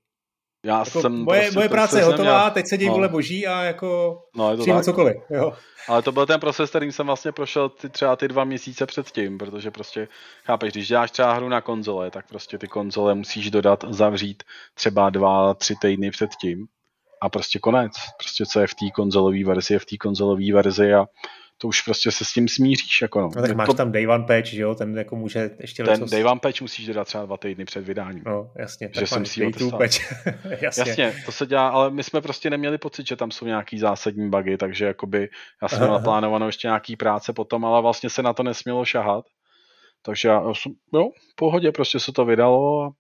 Já 0.65 0.79
jako 0.79 1.01
jsem 1.01 1.13
moje, 1.13 1.41
prostě 1.41 1.59
moje 1.59 1.69
práce 1.69 1.99
je 1.99 2.05
hotová, 2.05 2.33
neměl... 2.33 2.51
teď 2.51 2.67
se 2.67 2.79
dějí 2.79 2.89
no. 2.89 2.95
vůle 2.95 3.09
boží 3.09 3.47
a 3.47 3.63
jako 3.63 4.19
no, 4.37 4.51
je 4.51 4.57
to 4.57 4.65
tak. 4.65 4.85
cokoliv. 4.85 5.17
Jo. 5.31 5.53
Ale 5.89 6.03
to 6.03 6.13
byl 6.13 6.27
ten 6.27 6.41
proces, 6.41 6.71
kterým 6.71 6.93
jsem 6.93 7.07
vlastně 7.07 7.33
prošel 7.33 7.69
ty, 7.69 7.89
třeba 7.89 8.17
ty 8.17 8.29
dva 8.29 8.45
měsíce 8.45 8.87
předtím, 8.87 9.39
protože 9.39 9.71
prostě, 9.71 10.09
chápeš, 10.45 10.73
když 10.73 10.89
děláš 10.89 11.11
třeba 11.11 11.33
hru 11.33 11.49
na 11.49 11.61
konzole, 11.61 12.11
tak 12.11 12.29
prostě 12.29 12.59
ty 12.59 12.69
konzole 12.69 13.15
musíš 13.15 13.51
dodat, 13.51 13.85
zavřít 13.89 14.43
třeba 14.75 15.11
dva, 15.11 15.55
tři 15.55 15.75
týdny 15.81 16.11
předtím 16.11 16.67
a 17.23 17.29
prostě 17.29 17.59
konec. 17.59 17.93
Prostě 18.19 18.47
co 18.47 18.61
je 18.61 18.67
v 18.67 18.75
té 18.75 18.91
konzolové 18.95 19.45
verzi, 19.45 19.73
je 19.73 19.79
v 19.79 19.87
té 19.87 19.97
konzolové 19.97 20.53
verzi 20.53 20.95
a 20.95 21.07
to 21.63 21.69
už 21.69 21.81
prostě 21.81 22.11
se 22.11 22.25
s 22.25 22.33
tím 22.33 22.49
smíříš. 22.49 23.03
Jako 23.03 23.21
no. 23.21 23.31
no 23.37 23.43
tak 23.43 23.57
máš 23.57 23.67
to, 23.67 23.75
tam 23.75 23.93
Day 23.93 24.09
One 24.09 24.25
Patch, 24.25 24.55
jo, 24.55 24.75
ten 24.75 24.99
jako 24.99 25.17
může 25.17 25.51
ještě 25.61 25.83
Ten 25.83 25.93
lecos... 25.93 26.11
Day 26.11 26.25
One 26.25 26.41
Patch 26.41 26.61
musíš 26.61 26.87
dodat 26.87 27.05
třeba 27.05 27.27
dva 27.27 27.37
týdny 27.37 27.65
před 27.65 27.85
vydáním. 27.85 28.23
No, 28.27 28.51
jasně, 28.57 28.91
že 28.95 29.01
tak 29.01 29.09
jsem 29.09 29.27
si 29.27 29.41
Day 29.41 29.53
Patch. 29.71 30.27
jasně. 30.61 30.85
jasně. 30.87 31.15
to 31.27 31.33
se 31.33 31.47
dělá, 31.47 31.69
ale 31.69 31.91
my 31.91 32.03
jsme 32.03 32.21
prostě 32.21 32.51
neměli 32.51 32.79
pocit, 32.79 33.07
že 33.07 33.17
tam 33.17 33.31
jsou 33.31 33.47
nějaký 33.47 33.79
zásadní 33.79 34.31
bugy, 34.31 34.57
takže 34.57 34.85
jakoby 34.85 35.29
já 35.63 35.69
jsem 35.69 35.83
Aha. 35.83 35.93
naplánovanou 35.93 36.47
ještě 36.47 36.69
nějaký 36.69 36.97
práce 36.97 37.33
potom, 37.33 37.65
ale 37.65 37.83
vlastně 37.83 38.11
se 38.11 38.23
na 38.23 38.33
to 38.33 38.43
nesmělo 38.43 38.85
šahat. 38.85 39.25
Takže 40.05 40.29
já, 40.29 40.43
jo, 40.95 41.11
v 41.33 41.35
pohodě, 41.37 41.73
prostě 41.73 42.01
se 42.01 42.13
to 42.13 42.25
vydalo 42.25 42.83
a 42.85 42.91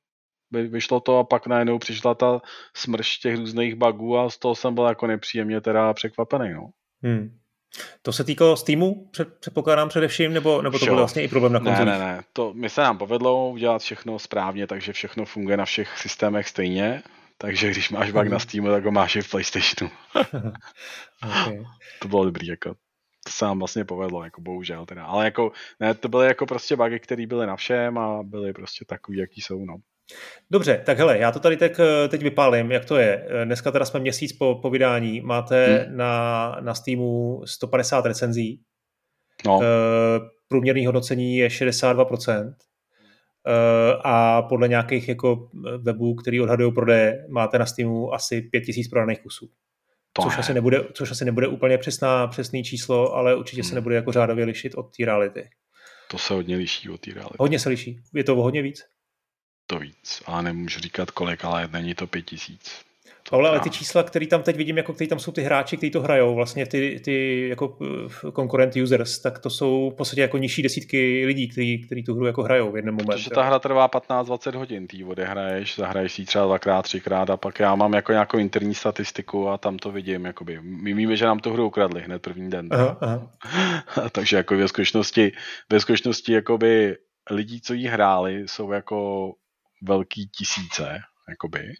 vyšlo 0.50 1.00
to 1.00 1.18
a 1.18 1.24
pak 1.24 1.46
najednou 1.46 1.78
přišla 1.78 2.14
ta 2.14 2.40
smrš 2.76 3.18
těch 3.18 3.36
různých 3.36 3.74
bugů 3.74 4.18
a 4.18 4.30
z 4.30 4.38
toho 4.38 4.54
jsem 4.54 4.74
byl 4.74 4.84
jako 4.84 5.06
nepříjemně 5.06 5.60
teda 5.60 5.94
překvapený, 5.94 6.52
no. 6.52 6.68
Hmm. 7.02 7.41
To 8.02 8.12
se 8.12 8.24
týkalo 8.24 8.56
Steamu, 8.56 9.10
předpokládám 9.40 9.88
především, 9.88 10.32
nebo, 10.32 10.62
nebo 10.62 10.78
to 10.78 10.84
byl 10.84 10.96
vlastně 10.96 11.22
i 11.22 11.28
problém 11.28 11.52
na 11.52 11.60
konzolích? 11.60 11.92
Ne, 11.92 11.98
ne, 11.98 12.04
ne. 12.04 12.22
To, 12.32 12.52
my 12.54 12.70
se 12.70 12.80
nám 12.80 12.98
povedlo 12.98 13.50
udělat 13.50 13.82
všechno 13.82 14.18
správně, 14.18 14.66
takže 14.66 14.92
všechno 14.92 15.24
funguje 15.24 15.56
na 15.56 15.64
všech 15.64 15.98
systémech 15.98 16.48
stejně. 16.48 17.02
Takže 17.38 17.70
když 17.70 17.90
máš 17.90 18.10
bug 18.10 18.28
na 18.28 18.38
Steamu, 18.38 18.68
tak 18.68 18.84
ho 18.84 18.90
máš 18.90 19.16
i 19.16 19.22
v 19.22 19.30
PlayStationu. 19.30 19.90
okay. 21.22 21.64
To 21.98 22.08
bylo 22.08 22.24
dobrý, 22.24 22.46
jako. 22.46 22.74
To 23.24 23.32
se 23.32 23.44
nám 23.44 23.58
vlastně 23.58 23.84
povedlo, 23.84 24.24
jako 24.24 24.40
bohužel 24.40 24.86
teda. 24.86 25.04
Ale 25.04 25.24
jako, 25.24 25.52
ne, 25.80 25.94
to 25.94 26.08
byly 26.08 26.26
jako 26.26 26.46
prostě 26.46 26.76
bugy, 26.76 27.00
které 27.00 27.26
byly 27.26 27.46
na 27.46 27.56
všem 27.56 27.98
a 27.98 28.22
byly 28.22 28.52
prostě 28.52 28.84
takový, 28.84 29.18
jaký 29.18 29.40
jsou, 29.40 29.64
no. 29.64 29.76
Dobře, 30.50 30.82
tak 30.86 30.98
hele, 30.98 31.18
já 31.18 31.32
to 31.32 31.40
tady 31.40 31.56
teď, 31.56 31.76
teď 32.08 32.22
vypálím, 32.22 32.72
jak 32.72 32.84
to 32.84 32.96
je. 32.96 33.28
Dneska 33.44 33.70
teda 33.70 33.84
jsme 33.84 34.00
měsíc 34.00 34.32
po, 34.32 34.58
po 34.62 34.70
vydání, 34.70 35.20
máte 35.20 35.66
hmm. 35.66 35.96
na, 35.96 36.56
na 36.60 36.74
Steamu 36.74 37.42
150 37.46 38.06
recenzí, 38.06 38.60
no. 39.46 39.60
E, 39.62 39.66
průměrný 40.48 40.86
hodnocení 40.86 41.36
je 41.36 41.48
62%, 41.48 42.32
e, 42.32 42.54
eh, 43.46 43.98
a 44.04 44.42
podle 44.42 44.68
nějakých 44.68 45.08
jako 45.08 45.48
webů, 45.78 46.14
který 46.14 46.40
odhadují 46.40 46.72
prodeje, 46.72 47.26
máte 47.28 47.58
na 47.58 47.66
Steamu 47.66 48.14
asi 48.14 48.42
5000 48.42 48.88
prodaných 48.88 49.20
kusů. 49.20 49.48
To 50.12 50.22
což, 50.22 50.38
asi 50.38 50.54
nebude, 50.54 50.84
což 50.94 51.10
asi 51.10 51.24
nebude 51.24 51.46
úplně 51.46 51.78
přesná, 51.78 52.26
přesný 52.26 52.64
číslo, 52.64 53.14
ale 53.14 53.36
určitě 53.36 53.62
hmm. 53.62 53.68
se 53.68 53.74
nebude 53.74 53.94
jako 53.94 54.12
řádově 54.12 54.44
lišit 54.44 54.74
od 54.74 54.96
té 54.96 55.04
reality. 55.04 55.48
To 56.10 56.18
se 56.18 56.34
hodně 56.34 56.56
liší 56.56 56.90
od 56.90 57.00
té 57.00 57.10
reality. 57.14 57.36
Hodně 57.40 57.58
se 57.58 57.68
liší. 57.68 58.00
Je 58.14 58.24
to 58.24 58.36
o 58.36 58.42
hodně 58.42 58.62
víc? 58.62 58.84
To 59.66 59.78
víc, 59.78 60.22
ale 60.26 60.42
nemůžu 60.42 60.80
říkat 60.80 61.10
kolik, 61.10 61.44
ale 61.44 61.68
není 61.72 61.94
to 61.94 62.06
pět 62.06 62.22
tisíc. 62.22 62.84
Pavle, 63.30 63.50
ale 63.50 63.60
ty 63.60 63.70
čísla, 63.70 64.02
které 64.02 64.26
tam 64.26 64.42
teď 64.42 64.56
vidím, 64.56 64.76
jako 64.76 64.92
který 64.92 65.08
tam 65.08 65.18
jsou 65.18 65.32
ty 65.32 65.42
hráči, 65.42 65.76
kteří 65.76 65.90
to 65.90 66.00
hrajou, 66.00 66.34
vlastně 66.34 66.66
ty, 66.66 67.00
ty 67.04 67.48
jako 67.48 67.78
konkurent 68.32 68.76
eh, 68.76 68.82
users, 68.82 69.18
tak 69.18 69.38
to 69.38 69.50
jsou 69.50 69.90
v 69.90 69.94
podstatě 69.94 70.20
jako 70.20 70.38
nižší 70.38 70.62
desítky 70.62 71.24
lidí, 71.26 71.48
kteří, 71.48 71.78
kteří 71.78 72.02
tu 72.02 72.14
hru 72.14 72.26
jako 72.26 72.42
hrajou 72.42 72.72
v 72.72 72.76
jednom 72.76 72.94
momentu. 72.94 73.12
Protože 73.12 73.30
ta 73.30 73.42
hra 73.42 73.58
trvá 73.58 73.88
15-20 73.88 74.54
hodin, 74.54 74.86
ty 74.86 75.04
odehraješ, 75.04 75.76
zahraješ 75.76 76.12
si 76.12 76.24
třeba 76.24 76.44
dvakrát, 76.44 76.82
třikrát 76.82 77.30
a 77.30 77.36
pak 77.36 77.60
já 77.60 77.74
mám 77.74 77.92
jako 77.92 78.12
nějakou 78.12 78.38
interní 78.38 78.74
statistiku 78.74 79.48
a 79.48 79.58
tam 79.58 79.78
to 79.78 79.92
vidím, 79.92 80.24
jakoby. 80.24 80.58
My 80.62 80.94
víme, 80.94 81.16
že 81.16 81.24
nám 81.24 81.38
tu 81.38 81.52
hru 81.52 81.66
ukradli 81.66 82.02
hned 82.02 82.22
první 82.22 82.50
den. 82.50 82.68
Aha, 82.70 82.98
aha. 83.00 83.30
Takže 84.12 84.36
jako 84.36 84.56
ve 84.56 84.68
skutečnosti, 84.68 85.32
ve 85.70 85.80
skutečnosti 85.80 86.32
jakoby 86.32 86.96
lidí, 87.30 87.60
co 87.60 87.74
jí 87.74 87.86
hráli, 87.86 88.42
jsou 88.46 88.72
jako 88.72 89.32
velký 89.82 90.28
tisíce, 90.28 90.98
jakoby, 91.28 91.74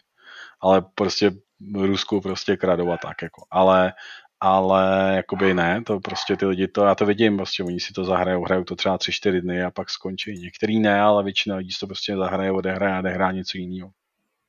ale 0.61 0.85
prostě 0.95 1.31
Rusku 1.75 2.21
prostě 2.21 2.57
kradou 2.57 2.91
a 2.91 2.97
tak, 2.97 3.21
jako. 3.21 3.45
Ale, 3.51 3.93
ale 4.39 5.13
jakoby 5.15 5.53
ne, 5.53 5.81
to 5.83 5.99
prostě 5.99 6.37
ty 6.37 6.45
lidi, 6.45 6.67
to 6.67 6.85
já 6.85 6.95
to 6.95 7.05
vidím, 7.05 7.37
prostě 7.37 7.63
oni 7.63 7.79
si 7.79 7.93
to 7.93 8.03
zahrajou, 8.03 8.43
hrajou 8.43 8.63
to 8.63 8.75
třeba 8.75 8.97
3-4 8.97 9.41
dny 9.41 9.63
a 9.63 9.71
pak 9.71 9.89
skončí. 9.89 10.33
Některý 10.33 10.79
ne, 10.79 11.01
ale 11.01 11.23
většina 11.23 11.55
lidí 11.55 11.71
si 11.71 11.79
to 11.79 11.87
prostě 11.87 12.17
zahraje, 12.17 12.51
odehraje 12.51 12.93
a 12.93 12.99
odehrá 12.99 13.31
něco 13.31 13.57
jiného. 13.57 13.91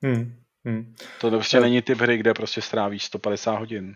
Hmm. 0.02 0.36
Hmm. 0.64 0.94
To 1.20 1.30
prostě 1.30 1.56
to... 1.56 1.62
není 1.62 1.82
typ 1.82 1.98
hry, 1.98 2.16
kde 2.16 2.34
prostě 2.34 2.62
strávíš 2.62 3.04
150 3.04 3.58
hodin. 3.58 3.94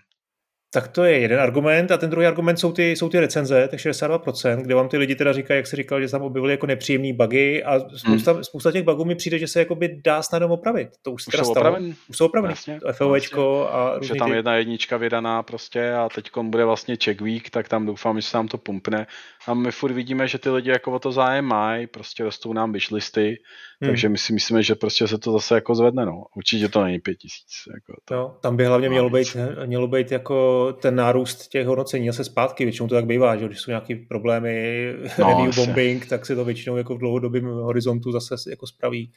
Tak 0.70 0.88
to 0.88 1.04
je 1.04 1.18
jeden 1.18 1.40
argument 1.40 1.90
a 1.90 1.96
ten 1.96 2.10
druhý 2.10 2.26
argument 2.26 2.56
jsou 2.56 2.72
ty, 2.72 2.90
jsou 2.90 3.08
ty 3.08 3.20
recenze, 3.20 3.68
tak 3.68 3.80
62%, 3.80 4.62
kde 4.62 4.74
vám 4.74 4.88
ty 4.88 4.96
lidi 4.96 5.14
teda 5.14 5.32
říkají, 5.32 5.58
jak 5.58 5.66
se 5.66 5.76
říkal, 5.76 6.00
že 6.00 6.08
tam 6.08 6.22
objevili 6.22 6.52
jako 6.52 6.66
nepříjemný 6.66 7.12
bugy 7.12 7.62
a 7.64 7.80
spousta, 7.96 8.32
hmm. 8.32 8.44
spousta 8.44 8.72
těch 8.72 8.82
bugů 8.82 9.04
mi 9.04 9.14
přijde, 9.14 9.38
že 9.38 9.48
se 9.48 9.58
jakoby 9.58 10.00
dá 10.04 10.22
snadno 10.22 10.48
opravit. 10.48 10.88
To 11.02 11.12
už, 11.12 11.26
už 11.26 11.30
teda 11.32 11.44
jsou 11.44 11.50
opravený. 11.50 11.94
Už 12.08 12.16
jsou 12.16 12.26
opraveny. 12.26 12.54
Vlastně, 12.54 12.80
FOVčko 12.92 13.68
vlastně. 13.72 14.12
a 14.12 14.14
Že 14.14 14.14
tam 14.14 14.30
ty... 14.30 14.36
jedna 14.36 14.56
jednička 14.56 14.96
vydaná 14.96 15.42
prostě 15.42 15.92
a 15.92 16.08
teď 16.14 16.30
bude 16.42 16.64
vlastně 16.64 16.96
check 17.04 17.20
week, 17.20 17.50
tak 17.50 17.68
tam 17.68 17.86
doufám, 17.86 18.20
že 18.20 18.28
se 18.28 18.36
nám 18.36 18.48
to 18.48 18.58
pumpne. 18.58 19.06
A 19.46 19.54
my 19.54 19.72
furt 19.72 19.92
vidíme, 19.92 20.28
že 20.28 20.38
ty 20.38 20.50
lidi 20.50 20.70
jako 20.70 20.92
o 20.92 20.98
to 20.98 21.12
zájem 21.12 21.44
mají, 21.44 21.86
prostě 21.86 22.24
rostou 22.24 22.52
nám 22.52 22.72
wishlisty, 22.72 23.36
hmm. 23.80 23.90
takže 23.90 24.08
my 24.08 24.18
si 24.18 24.32
myslíme, 24.32 24.62
že 24.62 24.74
prostě 24.74 25.08
se 25.08 25.18
to 25.18 25.32
zase 25.32 25.54
jako 25.54 25.74
zvedne. 25.74 26.06
No. 26.06 26.24
Určitě 26.36 26.68
to 26.68 26.84
není 26.84 26.98
pět 26.98 27.14
tisíc. 27.14 27.52
Jako 27.74 28.00
to... 28.04 28.14
no, 28.14 28.36
tam 28.40 28.56
by 28.56 28.64
hlavně 28.64 28.88
mělo 28.88 29.10
být, 29.10 29.36
mělo 29.66 29.88
být 29.88 30.12
jako 30.12 30.66
ten 30.72 30.94
nárůst 30.94 31.48
těch 31.48 31.66
hodnocení 31.66 32.12
se 32.12 32.24
zpátky, 32.24 32.64
většinou 32.64 32.88
to 32.88 32.94
tak 32.94 33.06
bývá, 33.06 33.36
že 33.36 33.46
když 33.46 33.60
jsou 33.60 33.70
nějaké 33.70 33.96
problémy, 34.08 34.94
no, 35.18 35.28
review 35.28 35.54
bombing, 35.54 36.06
tak 36.06 36.26
se 36.26 36.36
to 36.36 36.44
většinou 36.44 36.76
jako 36.76 36.94
v 36.94 36.98
dlouhodobém 36.98 37.44
horizontu 37.44 38.12
zase 38.12 38.34
jako 38.50 38.66
spraví. 38.66 39.12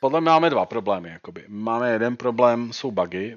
Podle 0.00 0.20
mě 0.20 0.30
máme 0.30 0.50
dva 0.50 0.66
problémy. 0.66 1.08
Jakoby. 1.08 1.44
Máme 1.48 1.92
jeden 1.92 2.16
problém, 2.16 2.72
jsou 2.72 2.90
bugy, 2.90 3.36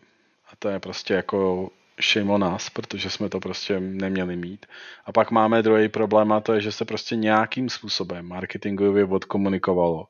a 0.51 0.55
to 0.59 0.69
je 0.69 0.79
prostě 0.79 1.13
jako 1.13 1.69
shame 2.01 2.31
on 2.31 2.53
us, 2.55 2.69
protože 2.69 3.09
jsme 3.09 3.29
to 3.29 3.39
prostě 3.39 3.79
neměli 3.79 4.35
mít. 4.35 4.65
A 5.05 5.11
pak 5.11 5.31
máme 5.31 5.63
druhý 5.63 5.89
problém 5.89 6.31
a 6.31 6.39
to 6.39 6.53
je, 6.53 6.61
že 6.61 6.71
se 6.71 6.85
prostě 6.85 7.15
nějakým 7.15 7.69
způsobem 7.69 8.27
marketingově 8.27 9.05
odkomunikovalo, 9.05 10.05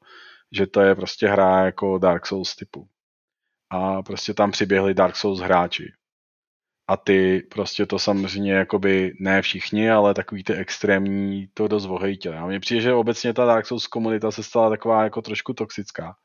že 0.52 0.68
to 0.68 0.82
je 0.82 0.96
prostě 0.96 1.28
hra 1.28 1.66
jako 1.66 1.98
Dark 1.98 2.26
Souls 2.26 2.56
typu. 2.56 2.88
A 3.70 4.02
prostě 4.04 4.34
tam 4.34 4.52
přiběhli 4.52 4.94
Dark 4.94 5.16
Souls 5.16 5.40
hráči 5.40 5.94
a 6.92 6.98
ty 6.98 7.48
prostě 7.50 7.86
to 7.86 8.00
samozřejmě 8.00 8.54
jakoby 8.54 9.14
ne 9.20 9.42
všichni, 9.42 9.92
ale 9.92 10.14
takový 10.14 10.44
ty 10.44 10.54
extrémní 10.54 11.48
to 11.54 11.68
dost 11.68 11.86
vohejtili. 11.86 12.38
A 12.38 12.46
mně 12.46 12.60
přijde, 12.60 12.82
že 12.82 12.94
obecně 12.94 13.34
ta 13.34 13.46
Dark 13.46 13.66
Souls 13.66 13.88
komunita 13.88 14.32
se 14.32 14.44
stala 14.44 14.70
taková 14.70 15.04
jako 15.04 15.22
trošku 15.22 15.54
toxická. 15.54 16.16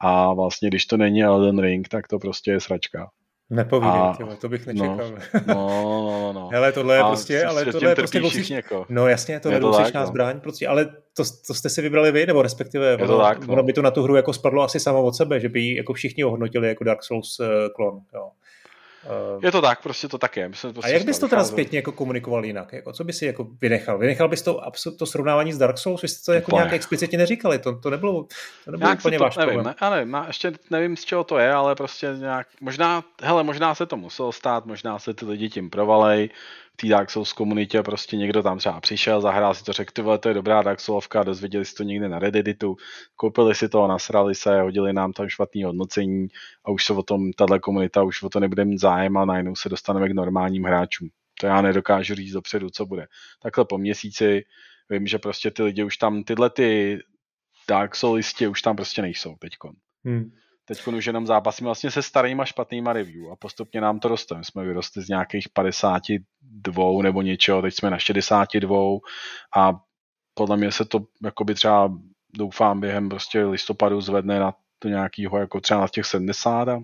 A 0.00 0.34
vlastně, 0.34 0.68
když 0.68 0.86
to 0.86 0.96
není 0.96 1.22
Elden 1.22 1.58
Ring, 1.58 1.88
tak 1.88 2.08
to 2.08 2.18
prostě 2.18 2.50
je 2.50 2.60
sračka. 2.60 3.10
Nepovídej, 3.50 4.00
a, 4.00 4.14
tyhle, 4.16 4.36
to 4.36 4.48
bych 4.48 4.66
no, 4.66 4.72
nečekal. 4.72 5.10
No, 5.46 5.54
no, 5.54 6.10
no, 6.10 6.32
no. 6.40 6.48
Hele, 6.52 6.72
tohle 6.72 6.94
je 6.94 7.00
a 7.00 7.08
prostě, 7.08 7.44
ale 7.44 7.64
tohle 7.64 7.90
je 7.90 7.94
prostě 7.94 8.18
dvousíč... 8.18 8.50
jako. 8.50 8.86
No 8.88 9.08
jasně, 9.08 9.40
to 9.40 9.50
je 9.50 9.60
dvousíčná 9.60 10.00
no. 10.00 10.06
zbraň, 10.06 10.40
prostě, 10.40 10.68
ale 10.68 10.84
to, 10.84 11.22
to, 11.46 11.54
jste 11.54 11.68
si 11.68 11.82
vybrali 11.82 12.12
vy, 12.12 12.26
nebo 12.26 12.42
respektive 12.42 12.86
je 12.86 12.98
to 12.98 13.04
ono, 13.04 13.18
tak, 13.18 13.46
no. 13.46 13.52
ono 13.52 13.62
by 13.62 13.72
to 13.72 13.82
na 13.82 13.90
tu 13.90 14.02
hru 14.02 14.16
jako 14.16 14.32
spadlo 14.32 14.62
asi 14.62 14.80
samo 14.80 15.02
od 15.02 15.16
sebe, 15.16 15.40
že 15.40 15.48
by 15.48 15.60
ji 15.60 15.76
jako 15.76 15.92
všichni 15.92 16.24
ohodnotili 16.24 16.68
jako 16.68 16.84
Dark 16.84 17.02
Souls 17.02 17.40
uh, 17.40 17.46
klon. 17.74 18.00
Jo. 18.14 18.30
Uh, 19.36 19.44
je 19.44 19.52
to 19.52 19.62
tak, 19.62 19.82
prostě 19.82 20.08
to 20.08 20.18
tak 20.18 20.36
je. 20.36 20.48
My 20.48 20.56
jsme 20.56 20.72
prostě 20.72 20.90
a 20.90 20.94
jak 20.94 21.04
bys 21.04 21.18
to 21.18 21.28
teda 21.28 21.44
zpětně 21.44 21.78
jako 21.78 21.92
komunikoval 21.92 22.44
jinak? 22.44 22.72
Jako, 22.72 22.92
co 22.92 23.04
bys 23.04 23.18
si 23.18 23.26
jako 23.26 23.46
vynechal? 23.60 23.98
Vynechal 23.98 24.28
bys 24.28 24.42
to, 24.42 24.62
to 24.98 25.06
srovnávání 25.06 25.52
s 25.52 25.58
Dark 25.58 25.78
Souls? 25.78 26.02
Vy 26.02 26.08
jste 26.08 26.24
to 26.24 26.32
jako 26.32 26.56
nějak 26.56 26.72
explicitně 26.72 27.18
neříkali, 27.18 27.58
to, 27.58 27.76
to 27.76 27.90
nebylo, 27.90 28.26
to 28.64 28.70
nebylo 28.70 28.88
nějak 28.88 28.98
úplně 28.98 29.18
to, 29.18 29.24
váš 29.24 29.36
nevím, 29.36 29.62
ne, 29.62 29.74
ale 29.78 29.96
nevím, 29.96 30.16
ještě 30.26 30.52
nevím, 30.70 30.96
z 30.96 31.04
čeho 31.04 31.24
to 31.24 31.38
je, 31.38 31.52
ale 31.52 31.74
prostě 31.74 32.14
nějak, 32.18 32.46
možná, 32.60 33.04
hele, 33.22 33.42
možná 33.42 33.74
se 33.74 33.86
to 33.86 33.96
muselo 33.96 34.32
stát, 34.32 34.66
možná 34.66 34.98
se 34.98 35.14
ty 35.14 35.26
lidi 35.26 35.48
tím 35.48 35.70
provalej, 35.70 36.30
té 36.76 36.88
Dark 36.88 37.10
Souls 37.10 37.32
komunitě 37.32 37.82
prostě 37.82 38.16
někdo 38.16 38.42
tam 38.42 38.58
třeba 38.58 38.80
přišel, 38.80 39.20
zahrál 39.20 39.54
si 39.54 39.64
to, 39.64 39.72
řekl, 39.72 39.92
ty 39.92 40.02
to 40.20 40.28
je 40.28 40.34
dobrá 40.34 40.62
Dark 40.62 40.80
Soulovka, 40.80 41.22
dozvěděli 41.22 41.64
si 41.64 41.74
to 41.74 41.82
někde 41.82 42.08
na 42.08 42.18
Redditu, 42.18 42.76
koupili 43.16 43.54
si 43.54 43.68
to, 43.68 43.86
nasrali 43.86 44.34
se, 44.34 44.60
hodili 44.60 44.92
nám 44.92 45.12
tam 45.12 45.28
špatný 45.28 45.64
hodnocení 45.64 46.28
a 46.64 46.70
už 46.70 46.84
se 46.84 46.92
o 46.92 47.02
tom, 47.02 47.32
tahle 47.32 47.58
komunita 47.58 48.02
už 48.02 48.22
o 48.22 48.28
to 48.28 48.40
nebude 48.40 48.64
mít 48.64 48.80
zájem 48.80 49.16
a 49.16 49.24
najednou 49.24 49.56
se 49.56 49.68
dostaneme 49.68 50.08
k 50.08 50.14
normálním 50.14 50.64
hráčům. 50.64 51.08
To 51.40 51.46
já 51.46 51.62
nedokážu 51.62 52.14
říct 52.14 52.32
dopředu, 52.32 52.70
co 52.70 52.86
bude. 52.86 53.06
Takhle 53.42 53.64
po 53.64 53.78
měsíci 53.78 54.44
vím, 54.90 55.06
že 55.06 55.18
prostě 55.18 55.50
ty 55.50 55.62
lidi 55.62 55.84
už 55.84 55.96
tam, 55.96 56.24
tyhle 56.24 56.50
ty 56.50 56.98
Dark 57.68 57.96
Soulisti 57.96 58.48
už 58.48 58.62
tam 58.62 58.76
prostě 58.76 59.02
nejsou 59.02 59.36
teďkon. 59.38 59.72
Hmm. 60.04 60.30
Teď 60.68 60.86
už 60.86 61.06
jenom 61.06 61.26
zápasíme 61.26 61.66
vlastně 61.66 61.90
se 61.90 62.02
starýma 62.02 62.44
špatnýma 62.44 62.92
review 62.92 63.32
a 63.32 63.36
postupně 63.36 63.80
nám 63.80 64.00
to 64.00 64.08
roste. 64.08 64.38
My 64.38 64.44
jsme 64.44 64.64
vyrostli 64.64 65.02
z 65.02 65.08
nějakých 65.08 65.48
52 65.48 67.02
nebo 67.02 67.22
něčeho, 67.22 67.62
teď 67.62 67.74
jsme 67.74 67.90
na 67.90 67.98
62 67.98 68.78
a 69.56 69.72
podle 70.34 70.56
mě 70.56 70.72
se 70.72 70.84
to 70.84 71.00
jakoby 71.24 71.54
třeba 71.54 71.92
doufám 72.36 72.80
během 72.80 73.08
prostě 73.08 73.44
listopadu 73.44 74.00
zvedne 74.00 74.40
na 74.40 74.52
to 74.78 74.88
nějakýho 74.88 75.38
jako 75.38 75.60
třeba 75.60 75.80
na 75.80 75.88
těch 75.88 76.06
70 76.06 76.68
a 76.68 76.78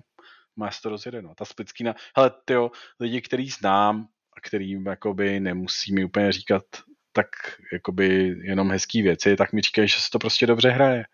má 0.55 0.71
se 0.71 0.81
to 0.81 0.89
rozjede. 0.89 1.21
No. 1.21 1.35
Ta 1.35 1.45
splickýna, 1.45 1.95
hele 2.15 2.31
tyjo, 2.45 2.71
lidi, 2.99 3.21
který 3.21 3.49
znám 3.49 4.07
a 4.37 4.41
kterým 4.41 4.85
jakoby 4.85 5.39
nemusí 5.39 5.93
mi 5.93 6.05
úplně 6.05 6.31
říkat 6.31 6.63
tak 7.11 7.27
jakoby 7.73 8.35
jenom 8.43 8.71
hezký 8.71 9.01
věci, 9.01 9.35
tak 9.35 9.53
mi 9.53 9.61
říkají, 9.61 9.87
že 9.87 9.95
se 9.99 10.09
to 10.11 10.19
prostě 10.19 10.47
dobře 10.47 10.69
hraje. 10.69 11.05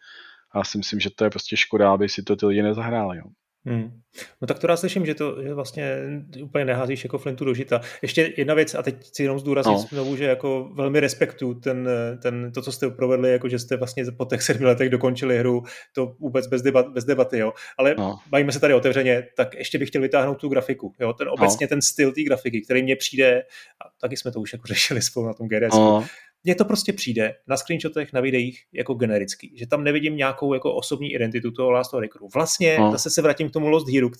A 0.51 0.57
já 0.57 0.63
si 0.63 0.77
myslím, 0.77 0.99
že 0.99 1.09
to 1.15 1.23
je 1.23 1.29
prostě 1.29 1.57
škoda, 1.57 1.91
aby 1.91 2.09
si 2.09 2.23
to 2.23 2.35
ty 2.35 2.45
lidi 2.45 2.61
nezahráli. 2.61 3.17
Jo. 3.17 3.23
Hmm. 3.65 4.01
No 4.41 4.47
tak 4.47 4.59
to 4.59 4.67
já 4.67 4.77
slyším, 4.77 5.05
že 5.05 5.15
to 5.15 5.43
že 5.43 5.53
vlastně 5.53 5.97
úplně 6.43 6.65
neházíš 6.65 7.03
jako 7.03 7.17
flintu 7.17 7.45
do 7.45 7.53
žita. 7.53 7.81
Ještě 8.01 8.33
jedna 8.37 8.53
věc, 8.53 8.75
a 8.75 8.83
teď 8.83 8.95
si 9.13 9.23
jenom 9.23 9.39
zdůraznit 9.39 9.73
no. 9.73 9.79
znovu, 9.79 10.15
že 10.15 10.23
jako 10.23 10.69
velmi 10.73 10.99
respektuju 10.99 11.53
ten, 11.53 11.89
ten, 12.21 12.51
to, 12.51 12.61
co 12.61 12.71
jste 12.71 12.89
provedli, 12.89 13.31
jako 13.31 13.49
že 13.49 13.59
jste 13.59 13.77
vlastně 13.77 14.05
po 14.17 14.25
těch 14.25 14.41
sedmi 14.41 14.65
letech 14.65 14.89
dokončili 14.89 15.39
hru, 15.39 15.63
to 15.93 16.15
vůbec 16.19 16.47
bez, 16.47 16.61
debat, 16.61 16.87
bez 16.87 17.05
debaty, 17.05 17.37
jo. 17.37 17.53
Ale 17.77 17.95
no. 17.97 18.17
bavíme 18.29 18.51
se 18.51 18.59
tady 18.59 18.73
otevřeně, 18.73 19.27
tak 19.35 19.55
ještě 19.55 19.77
bych 19.77 19.89
chtěl 19.89 20.01
vytáhnout 20.01 20.35
tu 20.35 20.49
grafiku, 20.49 20.93
jo. 20.99 21.13
Ten 21.13 21.27
obecně 21.29 21.63
no. 21.65 21.69
ten 21.69 21.81
styl 21.81 22.11
té 22.11 22.21
grafiky, 22.23 22.61
který 22.61 22.83
mně 22.83 22.95
přijde, 22.95 23.41
a 23.85 23.89
taky 24.01 24.17
jsme 24.17 24.31
to 24.31 24.39
už 24.39 24.53
jako 24.53 24.67
řešili 24.67 25.01
spolu 25.01 25.27
na 25.27 25.33
tom 25.33 25.47
GDS, 25.47 25.75
no 25.75 26.05
mně 26.43 26.55
to 26.55 26.65
prostě 26.65 26.93
přijde 26.93 27.35
na 27.47 27.57
screenshotech, 27.57 28.13
na 28.13 28.21
videích 28.21 28.63
jako 28.73 28.93
generický, 28.93 29.53
že 29.57 29.67
tam 29.67 29.83
nevidím 29.83 30.17
nějakou 30.17 30.53
jako 30.53 30.73
osobní 30.73 31.13
identitu 31.13 31.51
toho 31.51 31.71
Last 31.71 31.93
of 31.93 32.03
Vlastně 32.33 32.77
no. 32.79 32.91
zase 32.91 33.09
se 33.09 33.21
vrátím 33.21 33.49
k 33.49 33.53
tomu 33.53 33.69
Lost 33.69 33.89
Hero, 33.93 34.09
k 34.09 34.15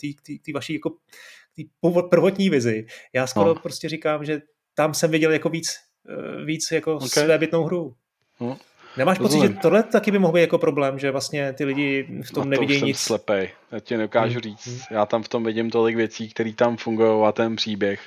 té 0.45 0.53
vaší 0.53 0.73
jako 0.73 0.89
k 0.89 2.09
prvotní 2.09 2.49
vizi. 2.49 2.85
Já 3.13 3.27
skoro 3.27 3.53
no. 3.53 3.55
prostě 3.55 3.89
říkám, 3.89 4.25
že 4.25 4.41
tam 4.73 4.93
jsem 4.93 5.11
viděl 5.11 5.31
jako 5.31 5.49
víc, 5.49 5.69
eh, 6.09 6.45
víc 6.45 6.71
jako 6.71 6.95
okay. 6.95 7.09
svébytnou 7.09 7.63
hru. 7.63 7.95
No. 8.39 8.57
Nemáš 8.97 9.17
pocit, 9.17 9.39
že 9.39 9.49
tohle 9.49 9.83
taky 9.83 10.11
by 10.11 10.19
mohl 10.19 10.33
být 10.33 10.41
jako 10.41 10.57
problém, 10.57 10.99
že 10.99 11.11
vlastně 11.11 11.53
ty 11.53 11.65
lidi 11.65 12.07
v 12.23 12.31
tom 12.31 12.43
to 12.43 12.49
nevidí 12.49 12.73
nic? 12.73 12.97
Jsem 12.97 13.07
slepej, 13.07 13.49
já 13.71 13.79
ti 13.79 13.97
nedokážu 13.97 14.33
hmm. 14.33 14.41
říct. 14.41 14.67
Hmm. 14.67 14.79
Já 14.91 15.05
tam 15.05 15.23
v 15.23 15.27
tom 15.27 15.43
vidím 15.43 15.69
tolik 15.69 15.95
věcí, 15.95 16.29
které 16.29 16.53
tam 16.53 16.77
fungují 16.77 17.25
a 17.25 17.31
ten 17.31 17.55
příběh. 17.55 18.01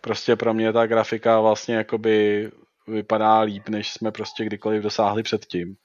Prostě 0.00 0.36
pro 0.36 0.54
mě 0.54 0.72
ta 0.72 0.86
grafika 0.86 1.40
vlastně 1.40 1.74
jakoby 1.74 2.50
vypadá 2.88 3.40
líp, 3.40 3.68
než 3.68 3.92
jsme 3.92 4.12
prostě 4.12 4.44
kdykoliv 4.44 4.82
dosáhli 4.82 5.22
předtím. 5.22 5.76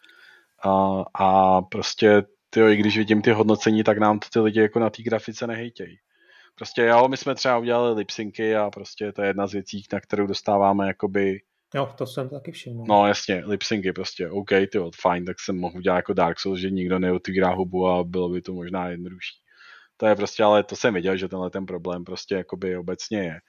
A, 0.64 1.04
a 1.14 1.62
prostě 1.62 2.24
tyjo, 2.50 2.68
i 2.68 2.76
když 2.78 2.98
vidím 2.98 3.22
ty 3.22 3.32
hodnocení, 3.32 3.84
tak 3.84 3.98
nám 3.98 4.20
to 4.20 4.28
ty 4.34 4.39
lidi 4.39 4.60
jako 4.60 4.80
na 4.80 4.89
té 4.89 5.04
grafice 5.04 5.48
nehejtějí. 5.48 5.98
Prostě 6.56 6.82
jo, 6.82 7.08
my 7.08 7.18
jsme 7.18 7.36
třeba 7.36 7.58
udělali 7.58 7.93
lipsynky 7.93 8.56
a 8.56 8.70
prostě 8.70 9.12
to 9.12 9.22
je 9.22 9.28
jedna 9.28 9.48
z 9.48 9.54
věcí, 9.54 9.84
na 9.93 10.00
kterou 10.00 10.28
dostáváme 10.28 10.88
jakoby 10.88 11.39
Jo, 11.76 11.93
to 11.98 12.06
jsem 12.06 12.30
taky 12.30 12.52
všiml. 12.52 12.84
No 12.88 13.08
jasně, 13.08 13.43
lipsynky 13.45 13.93
prostě, 13.93 14.30
OK, 14.30 14.50
ty 14.50 14.80
fajn, 15.02 15.26
tak 15.26 15.39
jsem 15.39 15.60
mohl 15.60 15.78
udělat 15.78 15.95
jako 15.95 16.14
Dark 16.14 16.39
Souls, 16.39 16.60
že 16.60 16.70
nikdo 16.70 17.00
neotvírá 17.00 17.50
hubu 17.54 17.88
a 17.88 18.04
bylo 18.04 18.30
by 18.30 18.41
to 18.41 18.54
možná 18.54 18.89
jednodušší. 18.89 19.38
To 19.98 20.08
je 20.08 20.16
prostě, 20.16 20.43
ale 20.43 20.64
to 20.64 20.76
jsem 20.76 20.93
viděl, 20.93 21.18
že 21.18 21.28
tenhle 21.28 21.50
ten 21.50 21.66
problém 21.66 22.04
prostě 22.04 22.36
jakoby 22.36 22.78
obecně 22.78 23.20
je. 23.20 23.39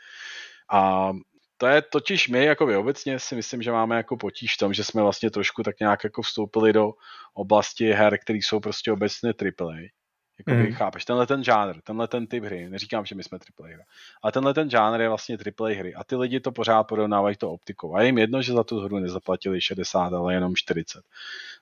A 0.72 1.12
to 1.58 1.66
je 1.66 1.82
totiž 1.82 2.28
my 2.28 2.44
jako 2.44 2.80
obecně 2.80 3.18
si 3.18 3.34
myslím, 3.34 3.62
že 3.62 3.72
máme 3.72 3.96
jako 3.96 4.16
potíž 4.16 4.54
v 4.54 4.58
tom, 4.58 4.74
že 4.74 4.84
jsme 4.84 5.02
vlastně 5.02 5.30
trošku 5.30 5.62
tak 5.62 5.80
nějak 5.80 6.04
jako 6.04 6.22
vstoupili 6.22 6.72
do 6.72 6.92
oblasti 7.34 7.92
her, 7.92 8.18
které 8.18 8.38
jsou 8.38 8.60
prostě 8.60 8.92
obecně 8.92 9.30
AAA. 9.30 9.97
Jako 10.38 10.50
mm. 10.50 10.72
chápeš, 10.72 11.04
tenhle 11.04 11.26
ten 11.26 11.44
žánr, 11.44 11.80
tenhle 11.80 12.08
ten 12.08 12.26
typ 12.26 12.44
hry, 12.44 12.68
neříkám, 12.70 13.04
že 13.04 13.14
my 13.14 13.22
jsme 13.22 13.38
AAA 13.38 13.68
hra, 13.68 13.84
ale 14.22 14.32
tenhle 14.32 14.54
ten 14.54 14.70
žánr 14.70 15.00
je 15.00 15.08
vlastně 15.08 15.38
AAA 15.60 15.68
hry 15.68 15.94
a 15.94 16.04
ty 16.04 16.16
lidi 16.16 16.40
to 16.40 16.52
pořád 16.52 16.84
porovnávají 16.84 17.36
to 17.36 17.50
optikou. 17.50 17.94
A 17.94 18.00
je 18.00 18.06
jim 18.06 18.18
jedno, 18.18 18.42
že 18.42 18.52
za 18.52 18.64
tu 18.64 18.80
hru 18.80 18.98
nezaplatili 18.98 19.60
60, 19.60 20.12
ale 20.12 20.34
jenom 20.34 20.56
40 20.56 21.02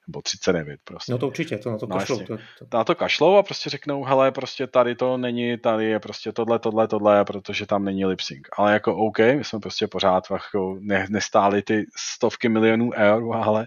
nebo 0.06 0.22
39 0.22 0.80
prostě. 0.84 1.12
No 1.12 1.18
to 1.18 1.26
určitě, 1.26 1.58
to 1.58 1.70
na 1.70 1.78
to 1.78 1.86
no, 1.86 1.96
kašlou. 1.96 2.18
To, 2.18 2.36
to... 2.36 2.76
Na 2.76 2.84
to 2.84 2.94
kašlou 2.94 3.36
a 3.36 3.42
prostě 3.42 3.70
řeknou, 3.70 4.04
hele, 4.04 4.32
prostě 4.32 4.66
tady 4.66 4.94
to 4.94 5.16
není, 5.16 5.58
tady 5.58 5.84
je 5.84 6.00
prostě 6.00 6.32
tohle, 6.32 6.58
tohle, 6.58 6.88
tohle, 6.88 7.24
protože 7.24 7.66
tam 7.66 7.84
není 7.84 8.04
lip 8.04 8.20
sync. 8.20 8.46
Ale 8.56 8.72
jako 8.72 8.96
OK, 8.96 9.18
my 9.18 9.44
jsme 9.44 9.60
prostě 9.60 9.86
pořád 9.86 10.24
jako 10.30 10.76
ne, 10.80 11.06
nestáli 11.10 11.62
ty 11.62 11.86
stovky 11.96 12.48
milionů 12.48 12.90
eur, 12.92 13.36
ale 13.36 13.66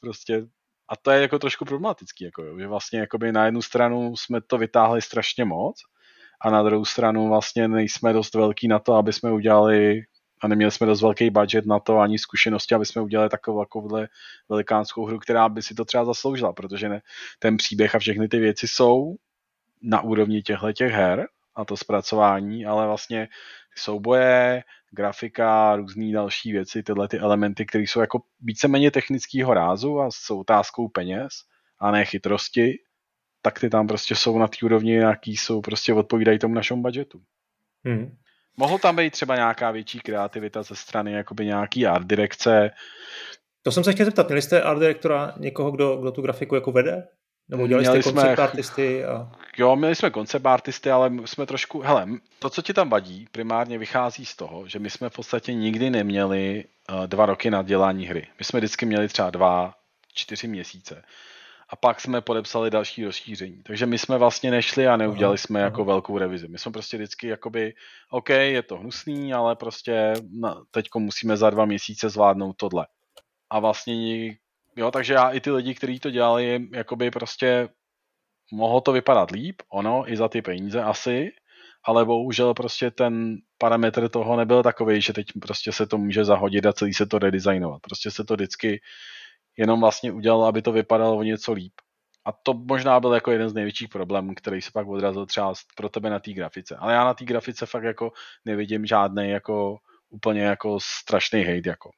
prostě 0.00 0.46
a 0.90 0.96
to 0.96 1.10
je 1.10 1.20
jako 1.20 1.38
trošku 1.38 1.64
problematický, 1.64 2.24
jako 2.24 2.42
jo, 2.42 2.58
že 2.58 2.66
vlastně 2.66 3.00
jakoby 3.00 3.32
na 3.32 3.44
jednu 3.44 3.62
stranu 3.62 4.16
jsme 4.16 4.40
to 4.40 4.58
vytáhli 4.58 5.02
strašně 5.02 5.44
moc 5.44 5.82
a 6.40 6.50
na 6.50 6.62
druhou 6.62 6.84
stranu 6.84 7.28
vlastně 7.28 7.68
nejsme 7.68 8.12
dost 8.12 8.34
velký 8.34 8.68
na 8.68 8.78
to, 8.78 8.94
aby 8.94 9.12
jsme 9.12 9.32
udělali 9.32 10.02
a 10.42 10.48
neměli 10.48 10.70
jsme 10.70 10.86
dost 10.86 11.02
velký 11.02 11.30
budget 11.30 11.66
na 11.66 11.80
to 11.80 11.98
ani 11.98 12.18
zkušenosti, 12.18 12.74
aby 12.74 12.86
jsme 12.86 13.02
udělali 13.02 13.30
takovou 13.30 13.64
takovouhle 13.64 14.08
velikánskou 14.48 15.06
hru, 15.06 15.18
která 15.18 15.48
by 15.48 15.62
si 15.62 15.74
to 15.74 15.84
třeba 15.84 16.04
zasloužila, 16.04 16.52
protože 16.52 16.88
ne, 16.88 17.00
ten 17.38 17.56
příběh 17.56 17.94
a 17.94 17.98
všechny 17.98 18.28
ty 18.28 18.38
věci 18.38 18.68
jsou 18.68 19.16
na 19.82 20.00
úrovni 20.00 20.42
těchto 20.42 20.72
těch 20.72 20.92
her 20.92 21.28
a 21.54 21.64
to 21.64 21.76
zpracování, 21.76 22.66
ale 22.66 22.86
vlastně 22.86 23.28
souboje, 23.76 24.62
grafika, 24.90 25.76
různé 25.76 26.12
další 26.12 26.52
věci, 26.52 26.82
tyhle 26.82 27.08
ty 27.08 27.18
elementy, 27.18 27.66
které 27.66 27.84
jsou 27.84 28.00
jako 28.00 28.22
víceméně 28.40 28.90
technického 28.90 29.54
rázu 29.54 30.00
a 30.00 30.08
jsou 30.10 30.40
otázkou 30.40 30.88
peněz 30.88 31.32
a 31.78 31.90
ne 31.90 32.04
chytrosti, 32.04 32.78
tak 33.42 33.60
ty 33.60 33.70
tam 33.70 33.86
prostě 33.86 34.14
jsou 34.14 34.38
na 34.38 34.48
té 34.48 34.56
úrovni, 34.62 34.94
jaký 34.94 35.36
jsou, 35.36 35.60
prostě 35.60 35.94
odpovídají 35.94 36.38
tomu 36.38 36.54
našemu 36.54 36.82
budgetu. 36.82 37.20
Hmm. 37.84 38.16
Mohlo 38.56 38.78
tam 38.78 38.96
být 38.96 39.10
třeba 39.10 39.36
nějaká 39.36 39.70
větší 39.70 40.00
kreativita 40.00 40.62
ze 40.62 40.76
strany 40.76 41.12
jakoby 41.12 41.46
nějaký 41.46 41.86
art 41.86 42.06
direkce. 42.06 42.70
To 43.62 43.72
jsem 43.72 43.84
se 43.84 43.92
chtěl 43.92 44.06
zeptat, 44.06 44.26
měli 44.26 44.42
jste 44.42 44.62
art 44.62 44.78
direktora 44.78 45.34
někoho, 45.38 45.70
kdo, 45.70 45.96
kdo 45.96 46.12
tu 46.12 46.22
grafiku 46.22 46.54
jako 46.54 46.72
vede? 46.72 47.08
Nebo 47.50 47.66
dělali 47.66 47.84
měli 47.84 48.02
jste 48.02 48.12
koncept 48.12 48.38
artisty? 48.38 49.04
A... 49.04 49.32
Jo, 49.58 49.76
měli 49.76 49.94
jsme 49.94 50.10
koncept 50.10 50.46
artisty, 50.46 50.90
ale 50.90 51.10
jsme 51.24 51.46
trošku, 51.46 51.80
hele, 51.80 52.08
to, 52.38 52.50
co 52.50 52.62
ti 52.62 52.74
tam 52.74 52.90
vadí, 52.90 53.26
primárně 53.32 53.78
vychází 53.78 54.24
z 54.24 54.36
toho, 54.36 54.68
že 54.68 54.78
my 54.78 54.90
jsme 54.90 55.08
v 55.08 55.12
podstatě 55.12 55.54
nikdy 55.54 55.90
neměli 55.90 56.64
uh, 56.90 57.06
dva 57.06 57.26
roky 57.26 57.50
na 57.50 57.62
dělání 57.62 58.06
hry. 58.06 58.26
My 58.38 58.44
jsme 58.44 58.60
vždycky 58.60 58.86
měli 58.86 59.08
třeba 59.08 59.30
dva, 59.30 59.74
čtyři 60.14 60.48
měsíce. 60.48 61.02
A 61.68 61.76
pak 61.76 62.00
jsme 62.00 62.20
podepsali 62.20 62.70
další 62.70 63.04
rozšíření. 63.04 63.62
Takže 63.62 63.86
my 63.86 63.98
jsme 63.98 64.18
vlastně 64.18 64.50
nešli 64.50 64.86
a 64.86 64.96
neudělali 64.96 65.38
jsme 65.38 65.60
jako 65.60 65.84
velkou 65.84 66.18
revizi. 66.18 66.48
My 66.48 66.58
jsme 66.58 66.72
prostě 66.72 66.96
vždycky 66.96 67.28
jakoby, 67.28 67.74
OK, 68.10 68.28
je 68.28 68.62
to 68.62 68.76
hnusný, 68.76 69.34
ale 69.34 69.56
prostě 69.56 70.12
teď 70.70 70.86
musíme 70.98 71.36
za 71.36 71.50
dva 71.50 71.64
měsíce 71.64 72.08
zvládnout 72.08 72.56
tohle. 72.56 72.86
A 73.50 73.60
vlastně 73.60 74.36
Jo, 74.76 74.90
takže 74.90 75.14
já 75.14 75.30
i 75.30 75.40
ty 75.40 75.50
lidi, 75.50 75.74
kteří 75.74 76.00
to 76.00 76.10
dělali, 76.10 76.68
jakoby 76.72 77.10
prostě 77.10 77.68
mohlo 78.52 78.80
to 78.80 78.92
vypadat 78.92 79.30
líp, 79.30 79.62
ono, 79.72 80.12
i 80.12 80.16
za 80.16 80.28
ty 80.28 80.42
peníze 80.42 80.82
asi, 80.82 81.30
ale 81.84 82.04
bohužel 82.04 82.54
prostě 82.54 82.90
ten 82.90 83.36
parametr 83.58 84.08
toho 84.08 84.36
nebyl 84.36 84.62
takový, 84.62 85.00
že 85.00 85.12
teď 85.12 85.26
prostě 85.42 85.72
se 85.72 85.86
to 85.86 85.98
může 85.98 86.24
zahodit 86.24 86.66
a 86.66 86.72
celý 86.72 86.94
se 86.94 87.06
to 87.06 87.18
redesignovat. 87.18 87.80
Prostě 87.80 88.10
se 88.10 88.24
to 88.24 88.34
vždycky 88.34 88.80
jenom 89.56 89.80
vlastně 89.80 90.12
udělalo, 90.12 90.44
aby 90.44 90.62
to 90.62 90.72
vypadalo 90.72 91.16
o 91.16 91.22
něco 91.22 91.52
líp. 91.52 91.72
A 92.24 92.32
to 92.32 92.54
možná 92.54 93.00
byl 93.00 93.14
jako 93.14 93.30
jeden 93.30 93.48
z 93.48 93.54
největších 93.54 93.88
problémů, 93.88 94.34
který 94.34 94.62
se 94.62 94.70
pak 94.74 94.88
odrazil 94.88 95.26
třeba 95.26 95.54
pro 95.76 95.88
tebe 95.88 96.10
na 96.10 96.18
té 96.18 96.32
grafice. 96.32 96.76
Ale 96.76 96.92
já 96.92 97.04
na 97.04 97.14
té 97.14 97.24
grafice 97.24 97.66
fakt 97.66 97.84
jako 97.84 98.12
nevidím 98.44 98.86
žádný 98.86 99.30
jako 99.30 99.76
úplně 100.10 100.42
jako 100.42 100.78
strašný 100.82 101.44
hate 101.44 101.68
jako. 101.68 101.90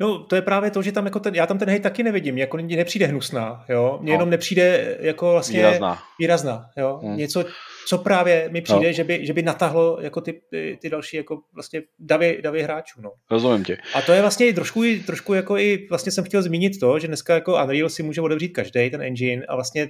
No, 0.00 0.18
to 0.18 0.36
je 0.36 0.42
právě 0.42 0.70
to, 0.70 0.82
že 0.82 0.92
tam 0.92 1.04
jako 1.04 1.20
ten, 1.20 1.34
já 1.34 1.46
tam 1.46 1.58
ten 1.58 1.68
hejt 1.68 1.82
taky 1.82 2.02
nevidím, 2.02 2.38
jako 2.38 2.56
nepřijde 2.56 3.06
hnusná, 3.06 3.64
jo, 3.68 3.98
mně 4.02 4.12
no. 4.12 4.14
jenom 4.14 4.30
nepřijde 4.30 4.96
jako 5.00 5.32
vlastně 5.32 5.58
výrazná, 5.58 5.98
výrazná 6.18 6.70
jo, 6.76 7.00
hmm. 7.02 7.16
něco, 7.16 7.44
co 7.86 7.98
právě 7.98 8.48
mi 8.52 8.60
přijde, 8.60 8.86
no. 8.86 8.92
že, 8.92 9.04
by, 9.04 9.26
že 9.26 9.32
by 9.32 9.42
natahlo 9.42 9.98
jako 10.00 10.20
ty, 10.20 10.40
ty 10.80 10.90
další 10.90 11.16
jako 11.16 11.40
vlastně 11.54 11.82
davy, 11.98 12.40
davy 12.42 12.62
hráčů, 12.62 13.00
no. 13.02 13.12
Rozumím 13.30 13.64
tě. 13.64 13.76
A 13.94 14.02
to 14.02 14.12
je 14.12 14.20
vlastně 14.20 14.52
trošku, 14.52 14.82
trošku 15.06 15.34
jako 15.34 15.56
i, 15.58 15.86
vlastně 15.90 16.12
jsem 16.12 16.24
chtěl 16.24 16.42
zmínit 16.42 16.80
to, 16.80 16.98
že 16.98 17.06
dneska 17.06 17.34
jako 17.34 17.62
Unreal 17.62 17.88
si 17.88 18.02
může 18.02 18.20
otevřít 18.20 18.48
každý 18.48 18.90
ten 18.90 19.02
engine 19.02 19.46
a 19.48 19.54
vlastně 19.54 19.88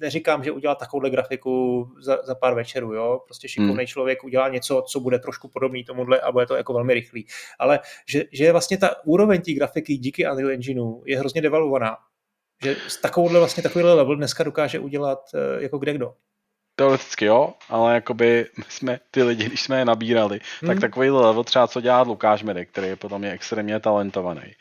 neříkám, 0.00 0.44
že 0.44 0.50
udělá 0.50 0.74
takovouhle 0.74 1.10
grafiku 1.10 1.86
za, 2.00 2.18
za 2.24 2.34
pár 2.34 2.54
večerů, 2.54 2.94
jo, 2.94 3.20
prostě 3.24 3.48
šikovný 3.48 3.74
hmm. 3.74 3.86
člověk 3.86 4.24
udělá 4.24 4.48
něco, 4.48 4.82
co 4.88 5.00
bude 5.00 5.18
trošku 5.18 5.48
podobný 5.48 5.84
tomuhle 5.84 6.20
a 6.20 6.32
bude 6.32 6.46
to 6.46 6.54
jako 6.54 6.72
velmi 6.72 6.94
rychlý, 6.94 7.26
ale 7.58 7.80
že, 8.08 8.24
že 8.32 8.52
vlastně 8.52 8.78
ta 8.78 9.04
úroveň 9.04 9.40
té 9.40 9.52
grafiky 9.52 9.96
díky 9.96 10.26
Unreal 10.30 10.50
Engineu 10.50 11.02
je 11.06 11.18
hrozně 11.18 11.42
devalvovaná, 11.42 11.96
že 12.62 12.76
s 12.88 13.00
takovouhle 13.00 13.38
vlastně 13.38 13.62
takovýhle 13.62 13.94
level 13.94 14.16
dneska 14.16 14.44
dokáže 14.44 14.78
udělat 14.78 15.18
eh, 15.34 15.62
jako 15.62 15.78
kde 15.78 15.92
kdo. 15.92 16.14
Teoreticky 16.76 17.24
jo, 17.24 17.54
ale 17.68 17.94
jakoby 17.94 18.46
my 18.58 18.64
jsme 18.68 19.00
ty 19.10 19.22
lidi, 19.22 19.44
když 19.44 19.62
jsme 19.62 19.78
je 19.78 19.84
nabírali, 19.84 20.40
hmm. 20.60 20.68
tak 20.68 20.80
takový 20.80 21.10
level 21.10 21.44
třeba 21.44 21.68
co 21.68 21.80
dělá 21.80 22.02
Lukáš 22.02 22.42
Medek, 22.42 22.70
který 22.70 22.86
je 22.86 22.96
potom 22.96 23.24
je 23.24 23.32
extrémně 23.32 23.80
talentovaný, 23.80 24.52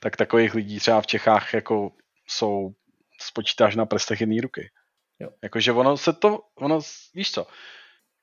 tak 0.00 0.16
takových 0.16 0.54
lidí 0.54 0.78
třeba 0.78 1.00
v 1.00 1.06
Čechách 1.06 1.54
jako 1.54 1.90
jsou 2.28 2.70
spočítáš 3.20 3.76
na 3.76 3.86
prstech 3.86 4.20
jedné 4.20 4.40
ruky. 4.42 4.70
Jo. 5.18 5.28
Jakože 5.42 5.72
ono 5.72 5.96
se 5.96 6.12
to, 6.12 6.40
ono, 6.54 6.80
víš 7.14 7.32
co, 7.32 7.46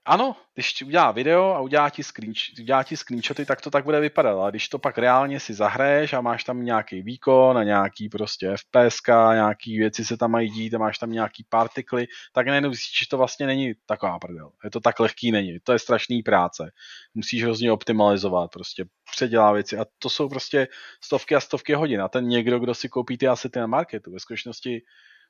ano, 0.10 0.36
když 0.53 0.82
udělá 0.82 1.12
video 1.12 1.43
a 1.43 1.60
udělá 1.60 1.89
ti, 1.89 2.03
screen, 2.03 2.34
udělá 2.60 2.84
ti 2.84 2.97
screenshoty, 2.97 3.45
tak 3.45 3.62
to 3.62 3.72
tak 3.72 3.84
bude 3.84 3.99
vypadat, 3.99 4.39
ale 4.39 4.51
když 4.51 4.70
to 4.70 4.80
pak 4.80 4.97
reálně 4.97 5.39
si 5.39 5.53
zahraješ 5.53 6.14
a 6.14 6.22
máš 6.22 6.43
tam 6.43 6.66
nějaký 6.66 7.01
výkon 7.01 7.57
a 7.57 7.64
nějaký 7.64 8.10
prostě 8.10 8.53
FPS, 8.57 8.97
nějaký 9.34 9.78
věci 9.80 10.05
se 10.05 10.18
tam 10.18 10.32
mají 10.32 10.49
dít 10.49 10.74
a 10.74 10.78
máš 10.78 10.97
tam 10.97 11.12
nějaký 11.12 11.45
partikly, 11.49 12.07
tak 12.34 12.47
najednou 12.47 12.70
zjistíš, 12.70 12.99
že 12.99 13.07
to 13.10 13.18
vlastně 13.18 13.47
není 13.47 13.74
taková 13.86 14.20
prdel. 14.20 14.51
Je 14.64 14.70
to 14.70 14.80
tak 14.80 14.99
lehký 14.99 15.32
není, 15.32 15.60
to 15.64 15.74
je 15.74 15.80
strašný 15.80 16.24
práce. 16.24 16.72
Musíš 17.14 17.43
hrozně 17.43 17.72
optimalizovat, 17.72 18.51
prostě 18.51 18.86
předělá 19.12 19.51
věci 19.51 19.78
a 19.78 19.86
to 19.99 20.10
jsou 20.10 20.30
prostě 20.30 20.68
stovky 21.03 21.36
a 21.36 21.39
stovky 21.39 21.74
hodin 21.74 22.01
a 22.01 22.07
ten 22.07 22.28
někdo, 22.28 22.60
kdo 22.60 22.76
si 22.76 22.89
koupí 22.89 23.18
ty 23.18 23.28
asety 23.28 23.60
na 23.60 23.68
marketu, 23.68 24.12
ve 24.12 24.20
skutečnosti 24.20 24.82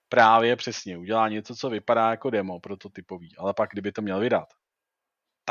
právě 0.09 0.55
přesně 0.55 0.97
udělá 0.97 1.29
něco, 1.29 1.55
co 1.55 1.69
vypadá 1.69 2.11
jako 2.11 2.29
demo 2.29 2.59
prototypový, 2.59 3.35
ale 3.37 3.53
pak 3.53 3.69
kdyby 3.71 3.91
to 3.91 4.01
měl 4.01 4.19
vydat, 4.19 4.47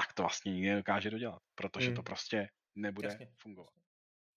tak 0.01 0.13
to 0.13 0.23
vlastně 0.23 0.53
nikdy 0.53 0.69
nedokáže 0.69 1.11
dodělat, 1.11 1.39
protože 1.55 1.87
hmm. 1.87 1.97
to 1.97 2.03
prostě 2.03 2.47
nebude 2.77 3.09
Jasně. 3.09 3.29
fungovat. 3.43 3.71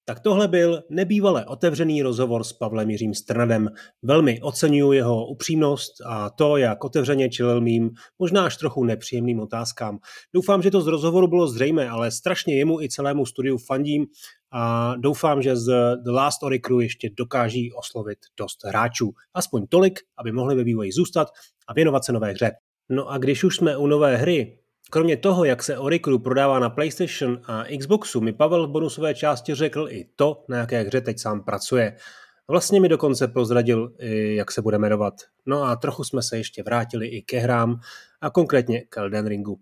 Tak 0.06 0.20
tohle 0.20 0.48
byl 0.48 0.84
nebývale 0.90 1.46
otevřený 1.46 2.02
rozhovor 2.02 2.44
s 2.44 2.54
Pavlem 2.54 2.90
Jiřím 2.90 3.14
Strnadem. 3.14 3.70
Velmi 4.02 4.42
oceňuji 4.42 4.98
jeho 4.98 5.28
upřímnost 5.28 6.02
a 6.06 6.30
to, 6.30 6.58
jak 6.58 6.84
otevřeně 6.84 7.30
čelil 7.30 7.62
mým, 7.62 7.90
možná 8.20 8.46
až 8.46 8.58
trochu 8.58 8.84
nepříjemným 8.84 9.40
otázkám. 9.40 10.00
Doufám, 10.34 10.62
že 10.62 10.72
to 10.72 10.82
z 10.82 10.88
rozhovoru 10.88 11.28
bylo 11.28 11.48
zřejmé, 11.48 11.90
ale 11.90 12.12
strašně 12.12 12.58
jemu 12.58 12.82
i 12.82 12.90
celému 12.90 13.26
studiu 13.26 13.58
fandím 13.58 14.06
a 14.52 14.96
doufám, 14.96 15.42
že 15.42 15.56
z 15.56 15.96
The 16.04 16.12
Last 16.12 16.44
Oricru 16.44 16.80
ještě 16.80 17.10
dokáží 17.18 17.74
oslovit 17.74 18.20
dost 18.38 18.66
hráčů. 18.66 19.12
Aspoň 19.34 19.68
tolik, 19.68 20.00
aby 20.18 20.32
mohli 20.32 20.56
ve 20.56 20.64
vývoji 20.64 20.92
zůstat 20.92 21.28
a 21.68 21.74
věnovat 21.74 22.06
se 22.06 22.14
nové 22.14 22.32
hře. 22.32 22.52
No 22.90 23.10
a 23.10 23.18
když 23.18 23.44
už 23.44 23.56
jsme 23.56 23.78
u 23.78 23.88
nové 23.88 24.18
hry, 24.18 24.61
Kromě 24.94 25.18
toho, 25.18 25.46
jak 25.46 25.64
se 25.64 25.78
Oricru 25.78 26.20
prodává 26.20 26.60
na 26.60 26.70
PlayStation 26.70 27.42
a 27.46 27.64
Xboxu, 27.80 28.22
mi 28.22 28.34
Pavel 28.34 28.68
v 28.68 28.72
bonusové 28.72 29.16
části 29.16 29.56
řekl 29.56 29.88
i 29.90 30.10
to, 30.16 30.44
na 30.50 30.58
jaké 30.58 30.82
hře 30.82 31.02
teď 31.02 31.20
sám 31.20 31.44
pracuje. 31.44 31.98
Vlastně 32.48 32.82
mi 32.82 32.90
dokonce 32.90 33.28
prozradil, 33.28 33.94
jak 34.36 34.52
se 34.52 34.62
bude 34.62 34.78
jmenovat. 34.78 35.14
No 35.46 35.64
a 35.64 35.76
trochu 35.76 36.04
jsme 36.04 36.22
se 36.22 36.38
ještě 36.38 36.64
vrátili 36.64 37.08
i 37.08 37.22
ke 37.22 37.40
hrám 37.40 37.80
a 38.22 38.30
konkrétně 38.30 38.82
k 38.82 38.98
Elden 38.98 39.28
Ringu. 39.28 39.60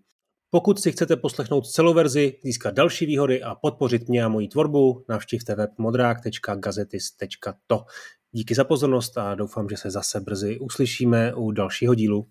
Pokud 0.50 0.80
si 0.80 0.92
chcete 0.92 1.16
poslechnout 1.16 1.66
celou 1.66 1.94
verzi, 1.94 2.38
získat 2.44 2.74
další 2.74 3.06
výhody 3.06 3.42
a 3.42 3.54
podpořit 3.54 4.08
mě 4.08 4.24
a 4.24 4.28
moji 4.28 4.48
tvorbu, 4.48 5.04
navštivte 5.08 5.54
web 5.54 5.70
modrák.gazetis.to. 5.78 7.84
Díky 8.32 8.54
za 8.54 8.64
pozornost 8.64 9.18
a 9.18 9.34
doufám, 9.34 9.68
že 9.68 9.76
se 9.76 9.90
zase 9.90 10.20
brzy 10.20 10.58
uslyšíme 10.58 11.34
u 11.34 11.50
dalšího 11.50 11.94
dílu. 11.94 12.26